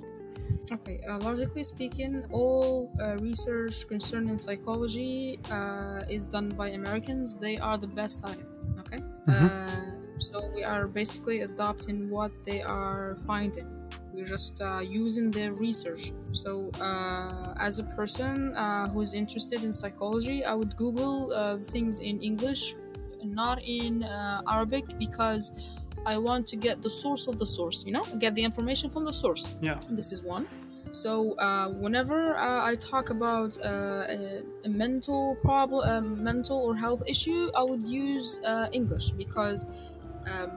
Okay, 0.72 1.00
uh, 1.08 1.18
logically 1.18 1.64
speaking, 1.64 2.24
all 2.30 2.90
uh, 3.02 3.16
research 3.18 3.86
concerning 3.88 4.38
psychology 4.38 5.38
uh, 5.50 6.02
is 6.08 6.26
done 6.26 6.50
by 6.50 6.68
Americans. 6.70 7.36
They 7.36 7.58
are 7.58 7.76
the 7.76 7.88
best 7.88 8.24
at 8.24 8.38
it. 8.38 8.46
Okay, 8.80 9.00
Mhm. 9.26 9.50
uh, 9.50 10.18
so 10.18 10.46
we 10.54 10.62
are 10.62 10.86
basically 10.86 11.40
adopting 11.40 12.08
what 12.10 12.30
they 12.44 12.62
are 12.62 13.16
finding. 13.26 13.66
We're 14.12 14.26
just 14.26 14.60
uh, 14.60 14.80
using 14.82 15.30
their 15.30 15.52
research. 15.54 16.12
So, 16.32 16.70
uh, 16.80 17.54
as 17.58 17.78
a 17.78 17.84
person 17.98 18.54
uh, 18.56 18.88
who 18.90 19.00
is 19.02 19.14
interested 19.14 19.62
in 19.64 19.72
psychology, 19.72 20.44
I 20.44 20.54
would 20.54 20.76
Google 20.76 21.32
uh, 21.32 21.58
things 21.58 21.98
in 22.00 22.20
English, 22.22 22.74
not 23.22 23.62
in 23.62 24.02
uh, 24.02 24.42
Arabic, 24.48 24.84
because 24.98 25.52
I 26.06 26.18
want 26.18 26.46
to 26.48 26.56
get 26.56 26.82
the 26.82 26.90
source 26.90 27.26
of 27.26 27.38
the 27.38 27.46
source. 27.46 27.84
You 27.86 27.92
know, 27.92 28.04
get 28.18 28.34
the 28.34 28.44
information 28.44 28.90
from 28.90 29.04
the 29.04 29.12
source. 29.12 29.50
yeah 29.60 29.80
This 29.88 30.12
is 30.12 30.22
one. 30.22 30.46
So 30.92 31.34
uh, 31.38 31.68
whenever 31.68 32.36
uh, 32.36 32.64
I 32.64 32.74
talk 32.74 33.10
about 33.10 33.56
uh, 33.64 34.06
a, 34.08 34.42
a 34.64 34.68
mental 34.68 35.36
problem, 35.42 35.88
a 35.88 36.00
mental 36.00 36.58
or 36.58 36.74
health 36.74 37.02
issue, 37.06 37.50
I 37.54 37.62
would 37.62 37.86
use 37.88 38.40
uh, 38.44 38.68
English 38.72 39.12
because 39.12 39.66
um, 40.26 40.50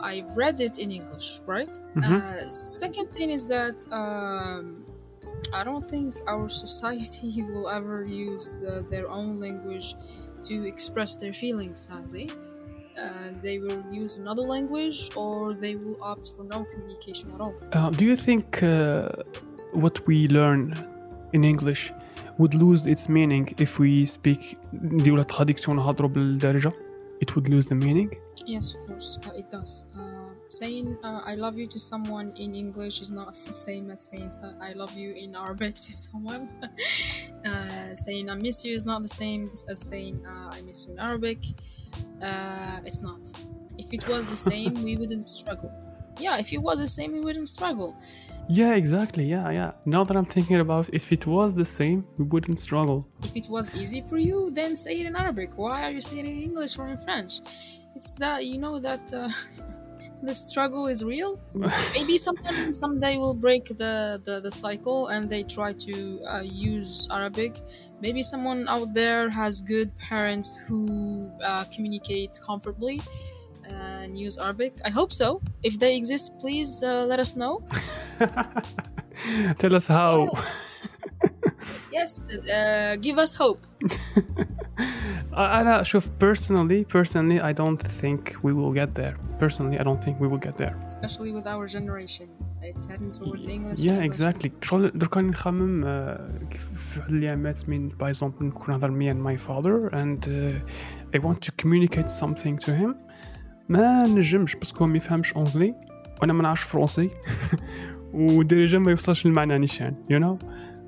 I've 0.00 0.36
read 0.36 0.60
it 0.60 0.78
in 0.78 0.90
English, 0.92 1.40
right? 1.46 1.74
Mhm. 1.96 2.04
Uh, 2.04 2.48
second 2.48 3.08
thing 3.10 3.30
is 3.30 3.46
that 3.46 3.84
um, 3.90 4.84
I 5.52 5.64
don't 5.64 5.84
think 5.86 6.16
our 6.26 6.48
society 6.64 7.42
will 7.42 7.68
ever 7.68 8.04
use 8.04 8.52
the, 8.60 8.86
their 8.90 9.08
own 9.10 9.40
language 9.40 9.94
to 10.44 10.64
express 10.66 11.16
their 11.16 11.32
feelings. 11.32 11.80
Sadly, 11.80 12.30
uh, 13.03 13.29
they 13.45 13.57
will 13.63 13.81
use 14.03 14.13
another 14.23 14.45
language 14.55 14.99
or 15.15 15.53
they 15.63 15.75
will 15.75 15.97
opt 16.01 16.27
for 16.35 16.43
no 16.43 16.59
communication 16.71 17.27
at 17.35 17.39
all. 17.41 17.53
Uh, 17.73 17.89
do 17.99 18.03
you 18.05 18.15
think 18.27 18.45
uh, 18.63 19.09
what 19.83 19.95
we 20.07 20.27
learn 20.39 20.63
in 21.33 21.43
English 21.43 21.83
would 22.39 22.53
lose 22.53 22.81
its 22.93 23.03
meaning 23.17 23.45
if 23.65 23.71
we 23.79 24.05
speak 24.05 24.57
نديرو 24.73 25.15
لها 25.17 25.25
traduction 25.25 25.69
نهضرو 25.69 26.07
بالدارجة 26.07 26.71
it 27.25 27.35
would 27.35 27.47
lose 27.49 27.65
the 27.67 27.75
meaning 27.85 28.09
Yes, 28.47 28.65
of 28.75 28.79
course, 28.87 29.09
uh, 29.27 29.39
it 29.41 29.47
does. 29.51 29.73
Uh, 29.95 30.29
saying 30.59 30.87
uh, 31.03 31.21
I 31.31 31.35
love 31.43 31.55
you 31.61 31.67
to 31.75 31.79
someone 31.91 32.27
in 32.43 32.51
English 32.63 32.95
is 33.05 33.11
not 33.19 33.27
the 33.51 33.55
same 33.67 33.85
as 33.95 34.01
saying 34.09 34.29
so- 34.37 34.55
I 34.69 34.71
love 34.81 34.93
you 35.03 35.09
in 35.23 35.29
Arabic 35.45 35.73
to 35.87 35.91
someone. 36.07 36.43
uh, 37.49 37.89
saying 38.05 38.25
I 38.29 38.35
miss 38.35 38.57
you 38.65 38.73
is 38.79 38.85
not 38.91 38.99
the 39.07 39.13
same 39.23 39.41
as 39.71 39.79
saying 39.91 40.15
uh, 40.31 40.55
I 40.57 40.61
miss 40.67 40.79
you 40.85 40.93
in 40.93 40.99
Arabic. 41.09 41.39
Uh, 42.24 42.80
it's 42.88 43.02
not. 43.02 43.22
If 43.78 43.92
it 43.92 44.06
was 44.08 44.28
the 44.28 44.36
same, 44.50 44.72
we 44.82 44.96
wouldn't 44.96 45.26
struggle. 45.28 45.70
Yeah, 46.18 46.38
if 46.38 46.52
it 46.52 46.58
was 46.58 46.78
the 46.78 46.86
same, 46.86 47.12
we 47.12 47.20
wouldn't 47.20 47.48
struggle. 47.48 47.90
yeah 48.60 48.74
exactly 48.82 49.24
yeah 49.34 49.48
yeah 49.58 49.70
now 49.94 50.02
that 50.06 50.16
I'm 50.20 50.28
thinking 50.36 50.58
about 50.66 50.84
it, 50.88 50.94
if 51.00 51.06
it 51.16 51.24
was 51.26 51.50
the 51.62 51.64
same 51.78 51.98
we 52.18 52.24
wouldn't 52.32 52.58
struggle 52.68 52.98
If 53.28 53.34
it 53.40 53.48
was 53.56 53.66
easy 53.82 54.00
for 54.10 54.18
you, 54.28 54.38
then 54.58 54.70
say 54.84 54.92
it 55.00 55.06
in 55.10 55.16
Arabic. 55.24 55.50
Why 55.62 55.76
are 55.86 55.92
you 55.96 56.02
saying 56.08 56.26
it 56.26 56.34
in 56.38 56.42
English 56.50 56.72
or 56.80 56.86
in 56.94 56.98
French? 57.06 57.32
It's 57.96 58.10
that 58.22 58.38
you 58.50 58.56
know 58.64 58.74
that 58.88 59.04
uh, 59.20 59.30
the 60.28 60.34
struggle 60.34 60.84
is 60.94 61.00
real. 61.14 61.32
Maybe 61.96 62.16
someone 62.26 62.74
someday 62.82 63.14
will 63.22 63.34
break 63.46 63.64
the, 63.82 63.94
the, 64.26 64.34
the 64.46 64.50
cycle 64.50 65.00
and 65.12 65.22
they 65.32 65.42
try 65.56 65.70
to 65.88 65.94
uh, 66.32 66.42
use 66.44 67.08
Arabic. 67.18 67.54
Maybe 68.00 68.22
someone 68.22 68.68
out 68.68 68.92
there 68.94 69.30
has 69.30 69.60
good 69.60 69.96
parents 69.98 70.58
who 70.66 71.30
uh, 71.42 71.64
communicate 71.74 72.38
comfortably 72.44 73.00
and 73.64 74.18
use 74.18 74.38
Arabic. 74.38 74.74
I 74.84 74.90
hope 74.90 75.12
so. 75.12 75.40
If 75.62 75.78
they 75.78 75.96
exist, 75.96 76.32
please 76.38 76.82
uh, 76.82 77.06
let 77.06 77.18
us 77.20 77.36
know. 77.36 77.62
tell 79.58 79.74
us 79.74 79.86
how 79.86 80.30
Yes, 81.92 82.26
uh, 82.28 82.96
give 83.00 83.18
us 83.18 83.34
hope. 83.34 83.64
أنا 85.37 85.83
شوف 85.83 86.09
personally 86.23 86.83
personally 86.97 87.39
I 87.41 87.53
don't 87.53 87.81
think 88.01 88.21
we 88.43 88.51
will 88.53 88.73
get 88.73 88.95
there 88.95 89.15
personally 89.43 89.77
I 89.79 89.83
don't 89.83 90.01
think 90.05 90.15
we 90.19 90.27
will 90.31 90.43
get 90.47 90.55
there 90.57 90.75
especially 90.87 91.31
with 91.31 91.47
our 91.47 91.65
generation. 91.67 92.27
It's 92.61 92.85
heading 92.89 93.11
towards 93.19 93.47
English. 93.47 93.79
yeah 93.83 93.93
English. 93.93 94.09
exactly 94.09 94.49
شغل 94.61 94.91
دركا 94.95 95.21
نخمم 95.21 95.83
آه، 95.85 96.27
في 96.75 96.99
واحد 96.99 97.13
الأيامات 97.13 97.69
من 97.69 97.87
باي 97.87 98.09
اكزومبل 98.09 98.45
نكون 98.45 98.65
نهضر 98.69 98.89
me 98.89 99.13
and 99.13 99.21
my 99.23 99.37
father 99.47 99.87
and 99.95 100.27
uh, 100.27 101.17
I 101.17 101.19
want 101.25 101.41
to 101.41 101.51
communicate 101.63 102.09
something 102.09 102.57
to 102.65 102.71
him 102.71 102.95
ما 103.69 104.07
نجمش 104.07 104.55
باسكو 104.55 104.85
ما 104.87 104.97
يفهمش 104.97 105.33
اونغلي 105.33 105.75
وانا 106.21 106.33
ما 106.33 106.43
نعرفش 106.43 106.63
فرونسي 106.63 107.09
وديجا 108.13 108.79
ما 108.79 108.91
يوصلش 108.91 109.25
للمعنى 109.25 109.57
نيشان 109.57 109.95
you 110.11 110.23
know 110.23 110.45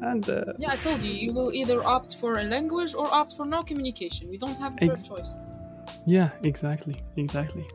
and 0.09 0.23
uh, 0.29 0.35
Yeah, 0.63 0.71
I 0.75 0.77
told 0.87 0.99
you, 1.07 1.13
you 1.25 1.31
will 1.37 1.51
either 1.61 1.79
opt 1.95 2.11
for 2.21 2.31
a 2.43 2.45
language 2.55 2.91
or 2.99 3.07
opt 3.21 3.31
for 3.37 3.45
no 3.45 3.59
communication. 3.69 4.23
We 4.29 4.37
don't 4.37 4.57
have 4.57 4.73
a 4.75 4.77
third 4.77 4.91
Ex- 4.91 5.07
choice. 5.07 5.31
Yeah, 6.15 6.29
exactly, 6.43 6.97
exactly. 7.17 7.65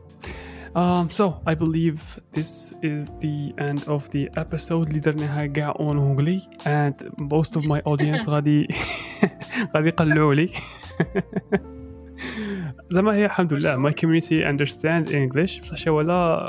Um, 0.75 1.09
so 1.19 1.41
I 1.47 1.55
believe 1.55 1.99
this 2.33 2.51
is 2.83 3.15
the 3.25 3.39
end 3.69 3.81
of 3.89 4.11
the 4.11 4.29
episode 4.37 4.89
اللي 4.89 5.01
درناها 5.01 5.47
كاع 5.47 5.75
اون 5.81 5.99
انجلي 5.99 6.43
and 6.65 6.95
most 7.21 7.57
of 7.61 7.63
my 7.65 7.81
audience 7.93 8.29
غادي 8.29 8.69
غادي 9.75 9.89
يقلعوا 9.89 10.35
لي 10.35 10.51
زعما 12.91 13.15
هي 13.15 13.25
الحمد 13.25 13.55
لله 13.55 13.91
my 13.91 13.93
community 13.93 14.45
understand 14.45 15.09
English 15.09 15.61
بصح 15.61 15.77
شي 15.77 15.91
ولا 15.91 16.49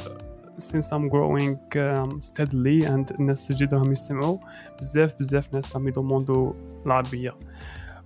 since 0.61 0.87
I'm 0.95 1.07
growing 1.09 1.57
um, 1.75 2.21
steadily 2.21 2.79
and 2.85 3.11
الناس 3.19 3.51
الجدد 3.51 3.73
راهم 3.73 3.91
يسمعوا 3.91 4.37
بزاف 4.79 5.15
بزاف 5.19 5.53
ناس 5.53 5.75
راهم 5.75 5.87
يضموندوا 5.87 6.53
العربية 6.85 7.35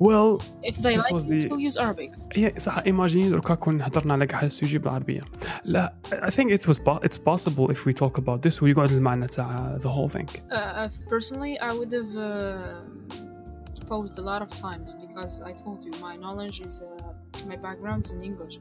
well 0.03 0.41
If 0.72 0.76
they 0.86 0.95
This 0.95 1.05
like 1.05 1.14
was 1.14 1.24
it, 1.26 1.39
the- 1.39 1.47
we'll 1.49 1.59
use 1.70 1.78
Arabic. 1.78 2.12
هي 2.34 2.53
صح 2.57 2.78
ايماجيني 2.86 3.30
دركا 3.30 3.55
كون 3.55 3.82
هضرنا 3.82 4.14
على 4.14 4.28
كاع 4.28 4.41
السوجي 4.43 4.78
بالعربيه 4.78 5.22
لا 5.66 5.93
I 6.12 6.30
think 6.30 6.51
it 6.59 6.68
was 6.68 6.80
po- 6.80 6.99
it's 7.07 7.18
possible 7.18 7.72
if 7.72 7.86
we 7.86 7.93
talk 7.93 8.18
about 8.18 8.41
this 8.49 8.64
ويقعد 8.64 8.91
المعنى 8.91 9.28
تاع 9.28 9.78
the 9.80 9.88
whole 9.89 10.09
thing 10.18 10.28
Uh, 10.28 10.53
uh, 10.53 10.89
personally, 11.14 11.59
I 11.59 11.72
would 11.78 11.91
have 11.99 12.14
uh, 12.18 13.22
posed 13.93 14.18
a 14.24 14.26
lot 14.32 14.41
of 14.45 14.49
times 14.68 14.89
because 15.05 15.36
I 15.49 15.51
told 15.64 15.80
you 15.88 15.91
my 16.07 16.16
knowledge 16.24 16.57
is 16.68 16.76
uh, 16.82 16.88
my 17.53 17.57
background 17.66 18.01
is 18.07 18.12
in 18.16 18.22
English. 18.30 18.57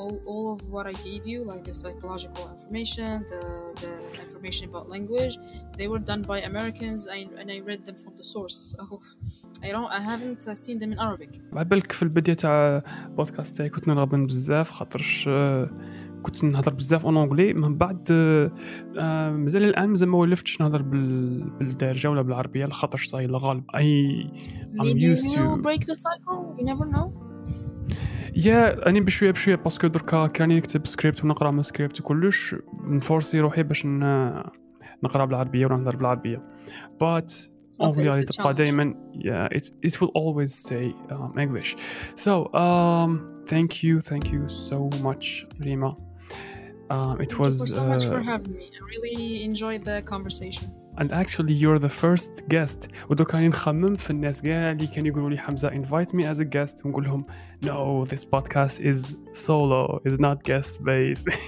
All, 0.00 0.14
all 0.30 0.46
of 0.54 0.60
what 0.74 0.84
I 0.92 0.94
gave 1.08 1.22
you, 1.32 1.38
like 1.52 1.62
the 1.70 1.74
psychological 1.80 2.42
information, 2.54 3.10
the, 3.32 3.42
the 3.82 3.92
information 4.26 4.64
about 4.70 4.84
language, 4.94 5.34
they 5.78 5.86
were 5.92 6.02
done 6.12 6.22
by 6.32 6.38
Americans, 6.52 7.00
and, 7.16 7.28
and 7.40 7.46
I 7.56 7.58
read 7.70 7.80
them 7.88 7.96
from 8.02 8.14
the 8.20 8.26
source. 8.34 8.56
So 8.72 9.00
I 9.66 9.68
don't, 9.74 9.90
I 9.98 10.00
haven't 10.10 10.42
uh, 10.48 10.54
seen 10.64 10.76
them 10.82 10.90
in 10.94 10.98
Arabic. 10.98 11.40
على 11.52 11.64
بالك 11.64 11.92
في 11.92 12.02
البدايه 12.02 12.36
تاع 12.36 12.82
البودكاست 13.06 13.56
تاعي 13.56 13.68
كنت 13.68 13.88
نغبن 13.88 14.26
بزاف 14.26 14.70
خاطرش 14.70 15.24
آه، 15.28 15.70
كنت 16.22 16.44
نهضر 16.44 16.72
بزاف 16.72 17.04
اون 17.06 17.16
اونغلي 17.16 17.52
من 17.52 17.78
بعد 17.78 18.08
آه، 18.10 18.52
آه، 18.98 19.30
مازال 19.30 19.64
الان 19.64 19.88
مازال 19.88 20.08
ما 20.08 20.18
ولفتش 20.18 20.60
نهضر 20.60 20.82
بال... 20.82 21.40
بالدارجه 21.50 22.10
ولا 22.10 22.22
بالعربيه 22.22 22.66
لخاطرش 22.66 23.06
صاي 23.06 23.24
الغالب 23.24 23.64
اي 23.76 24.30
Maybe 24.74 25.16
used 25.16 25.34
to- 25.34 25.56
break 25.68 25.82
the 25.86 25.94
cycle. 26.06 26.40
You 26.58 26.64
never 26.64 26.86
know. 26.94 27.23
يا 28.35 28.89
اني 28.89 29.01
بشويه 29.01 29.31
بشويه 29.31 29.55
باسكو 29.55 29.87
دركا 29.87 30.27
كراني 30.27 30.55
نكتب 30.55 30.87
سكريبت 30.87 31.23
ونقرا 31.23 31.51
من 31.51 31.63
سكريبت 31.63 32.01
وكلش 32.01 32.55
نفورسي 32.83 33.39
روحي 33.39 33.63
باش 33.63 33.85
ن... 33.85 33.99
نقرا 35.03 35.25
بالعربيه 35.25 35.65
ولا 35.65 35.75
نهضر 35.75 35.95
بالعربيه 35.95 36.43
but 37.03 37.33
اونجلي 37.81 38.05
it's 38.05 38.09
غادي 38.09 38.21
a 38.21 38.35
تبقى 38.35 38.53
challenge. 38.53 38.57
دائما 38.57 38.93
yeah 39.15 39.57
it 39.57 39.89
it 39.89 40.01
will 40.01 40.11
always 40.15 40.53
stay 40.65 40.93
um, 41.11 41.39
English 41.39 41.75
so 42.15 42.53
um 42.53 43.19
thank 43.47 43.83
you 43.83 44.01
thank 44.01 44.25
you 44.33 44.47
so 44.69 44.89
much 45.07 45.45
Rima 45.65 45.93
um, 46.91 47.21
it 47.21 47.29
Thank 47.31 47.39
was 47.39 47.53
you 47.59 47.65
for 47.65 47.67
so 47.77 47.83
much 47.91 48.03
for 48.11 48.17
uh, 48.17 48.23
having 48.23 48.53
me. 48.59 48.65
I 48.77 48.81
really 48.93 49.43
enjoyed 49.49 49.81
the 49.89 49.97
conversation. 50.13 50.65
and 50.97 51.11
actually 51.11 51.53
you're 51.53 51.79
the 51.79 51.93
first 52.03 52.47
guest 52.49 52.87
ودرك 53.09 53.35
راني 53.35 53.47
نخمم 53.47 53.95
في 53.95 54.09
الناس 54.09 54.41
كاع 54.41 54.71
اللي 54.71 54.87
كانوا 54.87 55.07
يقولوا 55.07 55.29
لي 55.29 55.37
حمزه 55.37 55.69
invite 55.69 56.09
me 56.15 56.35
as 56.35 56.39
a 56.39 56.45
guest 56.45 56.85
ونقول 56.85 57.03
لهم 57.03 57.25
no 57.65 58.05
this 58.09 58.23
podcast 58.25 58.79
is 58.81 59.15
solo 59.33 60.01
is 60.05 60.19
not 60.19 60.43
guest 60.43 60.83
based 60.83 61.39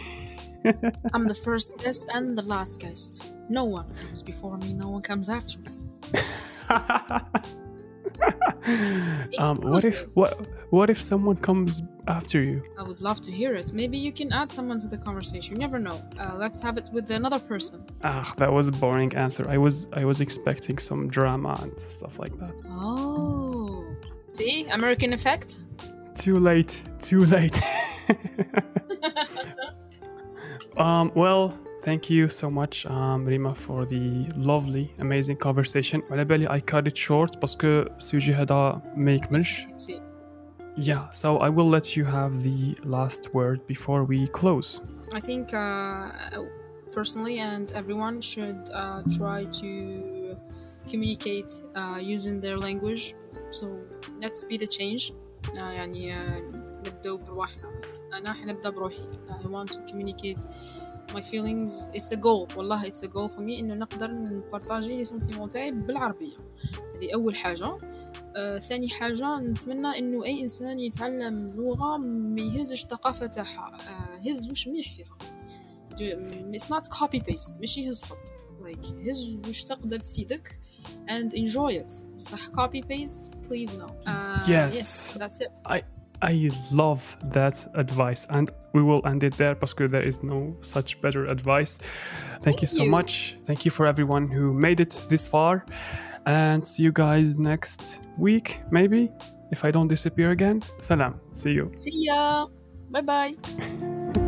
I'm 1.13 1.25
the 1.27 1.39
first 1.47 1.69
guest 1.83 2.07
and 2.13 2.37
the 2.37 2.43
last 2.43 2.79
guest. 2.83 3.11
No 3.49 3.63
one 3.63 3.89
comes 4.01 4.21
before 4.21 4.57
me, 4.57 4.73
no 4.73 4.89
one 4.89 5.01
comes 5.01 5.27
after 5.37 5.57
me. 5.65 5.71
um, 9.39 9.55
what 9.71 9.83
if 9.85 10.03
Exclusive. 10.03 10.09
what 10.13 10.47
what 10.77 10.87
if 10.89 10.99
someone 11.11 11.37
comes 11.49 11.71
after 12.17 12.37
you 12.49 12.57
I 12.81 12.83
would 12.89 13.01
love 13.09 13.19
to 13.27 13.31
hear 13.39 13.51
it. 13.61 13.67
Maybe 13.81 13.97
you 14.05 14.11
can 14.19 14.29
add 14.41 14.49
someone 14.57 14.79
to 14.83 14.87
the 14.93 14.99
conversation. 15.07 15.49
You 15.55 15.59
never 15.67 15.79
know. 15.87 15.97
Uh, 16.21 16.35
let's 16.43 16.59
have 16.65 16.75
it 16.81 16.87
with 16.95 17.05
another 17.19 17.39
person. 17.51 17.77
ah 18.11 18.27
that 18.41 18.51
was 18.57 18.65
a 18.73 18.75
boring 18.83 19.11
answer 19.25 19.43
i 19.55 19.57
was 19.65 19.75
i 20.01 20.03
was 20.11 20.17
expecting 20.27 20.77
some 20.89 21.01
drama 21.17 21.53
and 21.63 21.73
stuff 21.97 22.13
like 22.23 22.35
that 22.43 22.55
Oh. 22.67 23.85
See? 24.37 24.55
American 24.79 25.11
effect? 25.19 25.49
too 26.25 26.37
late 26.49 26.73
too 27.09 27.23
late 27.35 27.57
um 30.77 31.05
well 31.15 31.43
thank 31.87 32.09
you 32.09 32.23
so 32.41 32.47
much 32.49 32.85
um 32.85 33.19
Rima 33.25 33.53
for 33.55 33.85
the 33.93 34.03
lovely 34.51 34.85
amazing 34.99 35.37
conversation 35.37 36.01
على 36.11 36.25
بالي 36.25 36.47
I 36.47 36.59
cut 36.73 36.87
it 36.87 36.97
short 36.97 37.37
باسكو 37.39 37.67
السوجي 37.67 38.33
هذا 38.33 38.81
ما 38.95 39.11
يكملش 39.11 39.65
See. 39.77 39.99
yeah 40.77 41.09
so 41.09 41.37
I 41.37 41.49
will 41.49 41.69
let 41.69 41.97
you 41.97 42.05
have 42.05 42.43
the 42.43 42.77
last 42.83 43.33
word 43.33 43.65
before 43.67 44.03
we 44.03 44.27
close 44.27 44.81
I 45.13 45.19
think 45.19 45.53
uh, 45.53 46.09
personally 46.91 47.39
and 47.39 47.71
everyone 47.73 48.21
should 48.21 48.69
uh, 48.73 49.03
try 49.17 49.43
to 49.61 50.37
communicate 50.89 51.51
uh, 51.75 51.99
using 52.01 52.39
their 52.39 52.57
language. 52.57 53.13
So 53.49 53.79
let's 54.21 54.43
be 54.43 54.57
the 54.57 54.67
change. 54.67 55.11
Uh, 55.57 55.59
يعني 55.59 56.13
uh, 56.13 56.41
نبدأ 56.87 57.15
برواحنا. 57.15 57.81
أنا 58.13 58.33
حنبدأ 58.33 58.69
بروحي. 58.69 59.07
I 59.29 59.47
want 59.47 59.71
to 59.71 59.79
communicate 59.91 60.39
my 61.13 61.21
feelings. 61.21 61.89
It's 61.93 62.11
a 62.11 62.17
goal. 62.17 62.47
والله 62.55 62.85
it's 62.85 63.03
a 63.03 63.07
goal 63.07 63.27
for 63.27 63.41
me 63.41 63.59
إنه 63.59 63.73
نقدر 63.73 64.11
نبارطاجي 64.11 64.97
لي 64.97 65.05
سنتيمون 65.05 65.49
تاعي 65.49 65.71
بالعربية. 65.71 66.37
هذه 66.95 67.13
أول 67.13 67.35
حاجة. 67.35 67.77
آه، 68.35 68.59
ثاني 68.59 68.89
حاجة 68.89 69.39
نتمنى 69.39 69.87
إنه 69.99 70.25
أي 70.25 70.41
إنسان 70.41 70.79
يتعلم 70.79 71.53
لغة 71.55 71.97
ما 71.97 72.41
يهزش 72.41 72.83
الثقافة 72.83 73.25
تاعها 73.25 73.77
آه، 73.89 74.29
هز 74.29 74.49
وش 74.49 74.67
مليح 74.67 74.91
فيها 74.91 75.17
Do- 75.91 76.55
it's 76.55 76.67
not 76.69 76.83
copy 76.99 77.19
paste 77.19 77.59
ماشي 77.59 77.89
هز 77.89 78.03
خط 78.03 78.17
like 78.63 79.07
هز 79.09 79.37
وش 79.47 79.63
تقدر 79.63 79.99
تفيدك 79.99 80.59
and 81.09 81.33
enjoy 81.37 81.73
it 81.83 81.91
صح 82.17 82.39
copy 82.47 82.81
paste 82.81 83.33
please 83.47 83.73
no 83.73 83.85
uh, 84.07 84.47
Yes. 84.47 84.75
yes 84.75 85.13
that's 85.19 85.39
it 85.41 85.59
I 85.75 85.81
I 86.33 86.51
love 86.83 87.03
that 87.37 87.57
advice 87.83 88.21
and 88.35 88.47
we 88.75 88.81
will 88.89 89.01
end 89.11 89.21
it 89.29 89.33
there 89.41 89.55
because 89.63 89.89
there 89.95 90.05
is 90.11 90.17
no 90.33 90.39
such 90.75 90.89
better 91.03 91.23
advice. 91.35 91.73
Thank, 91.79 92.43
Thank 92.45 92.57
you 92.63 92.69
so 92.77 92.83
you. 92.83 92.91
much. 92.97 93.11
Thank 93.47 93.59
you 93.65 93.71
for 93.77 93.83
everyone 93.93 94.25
who 94.35 94.45
made 94.67 94.79
it 94.85 94.93
this 95.11 95.23
far. 95.33 95.53
And 96.26 96.66
see 96.66 96.82
you 96.82 96.92
guys 96.92 97.38
next 97.38 98.02
week, 98.18 98.60
maybe, 98.70 99.10
if 99.52 99.64
I 99.64 99.70
don't 99.70 99.88
disappear 99.88 100.32
again. 100.32 100.62
Salam. 100.78 101.20
See 101.32 101.52
you. 101.52 101.70
see 101.74 102.06
ya 102.06 102.46
bye 102.90 103.00
bye 103.02 103.34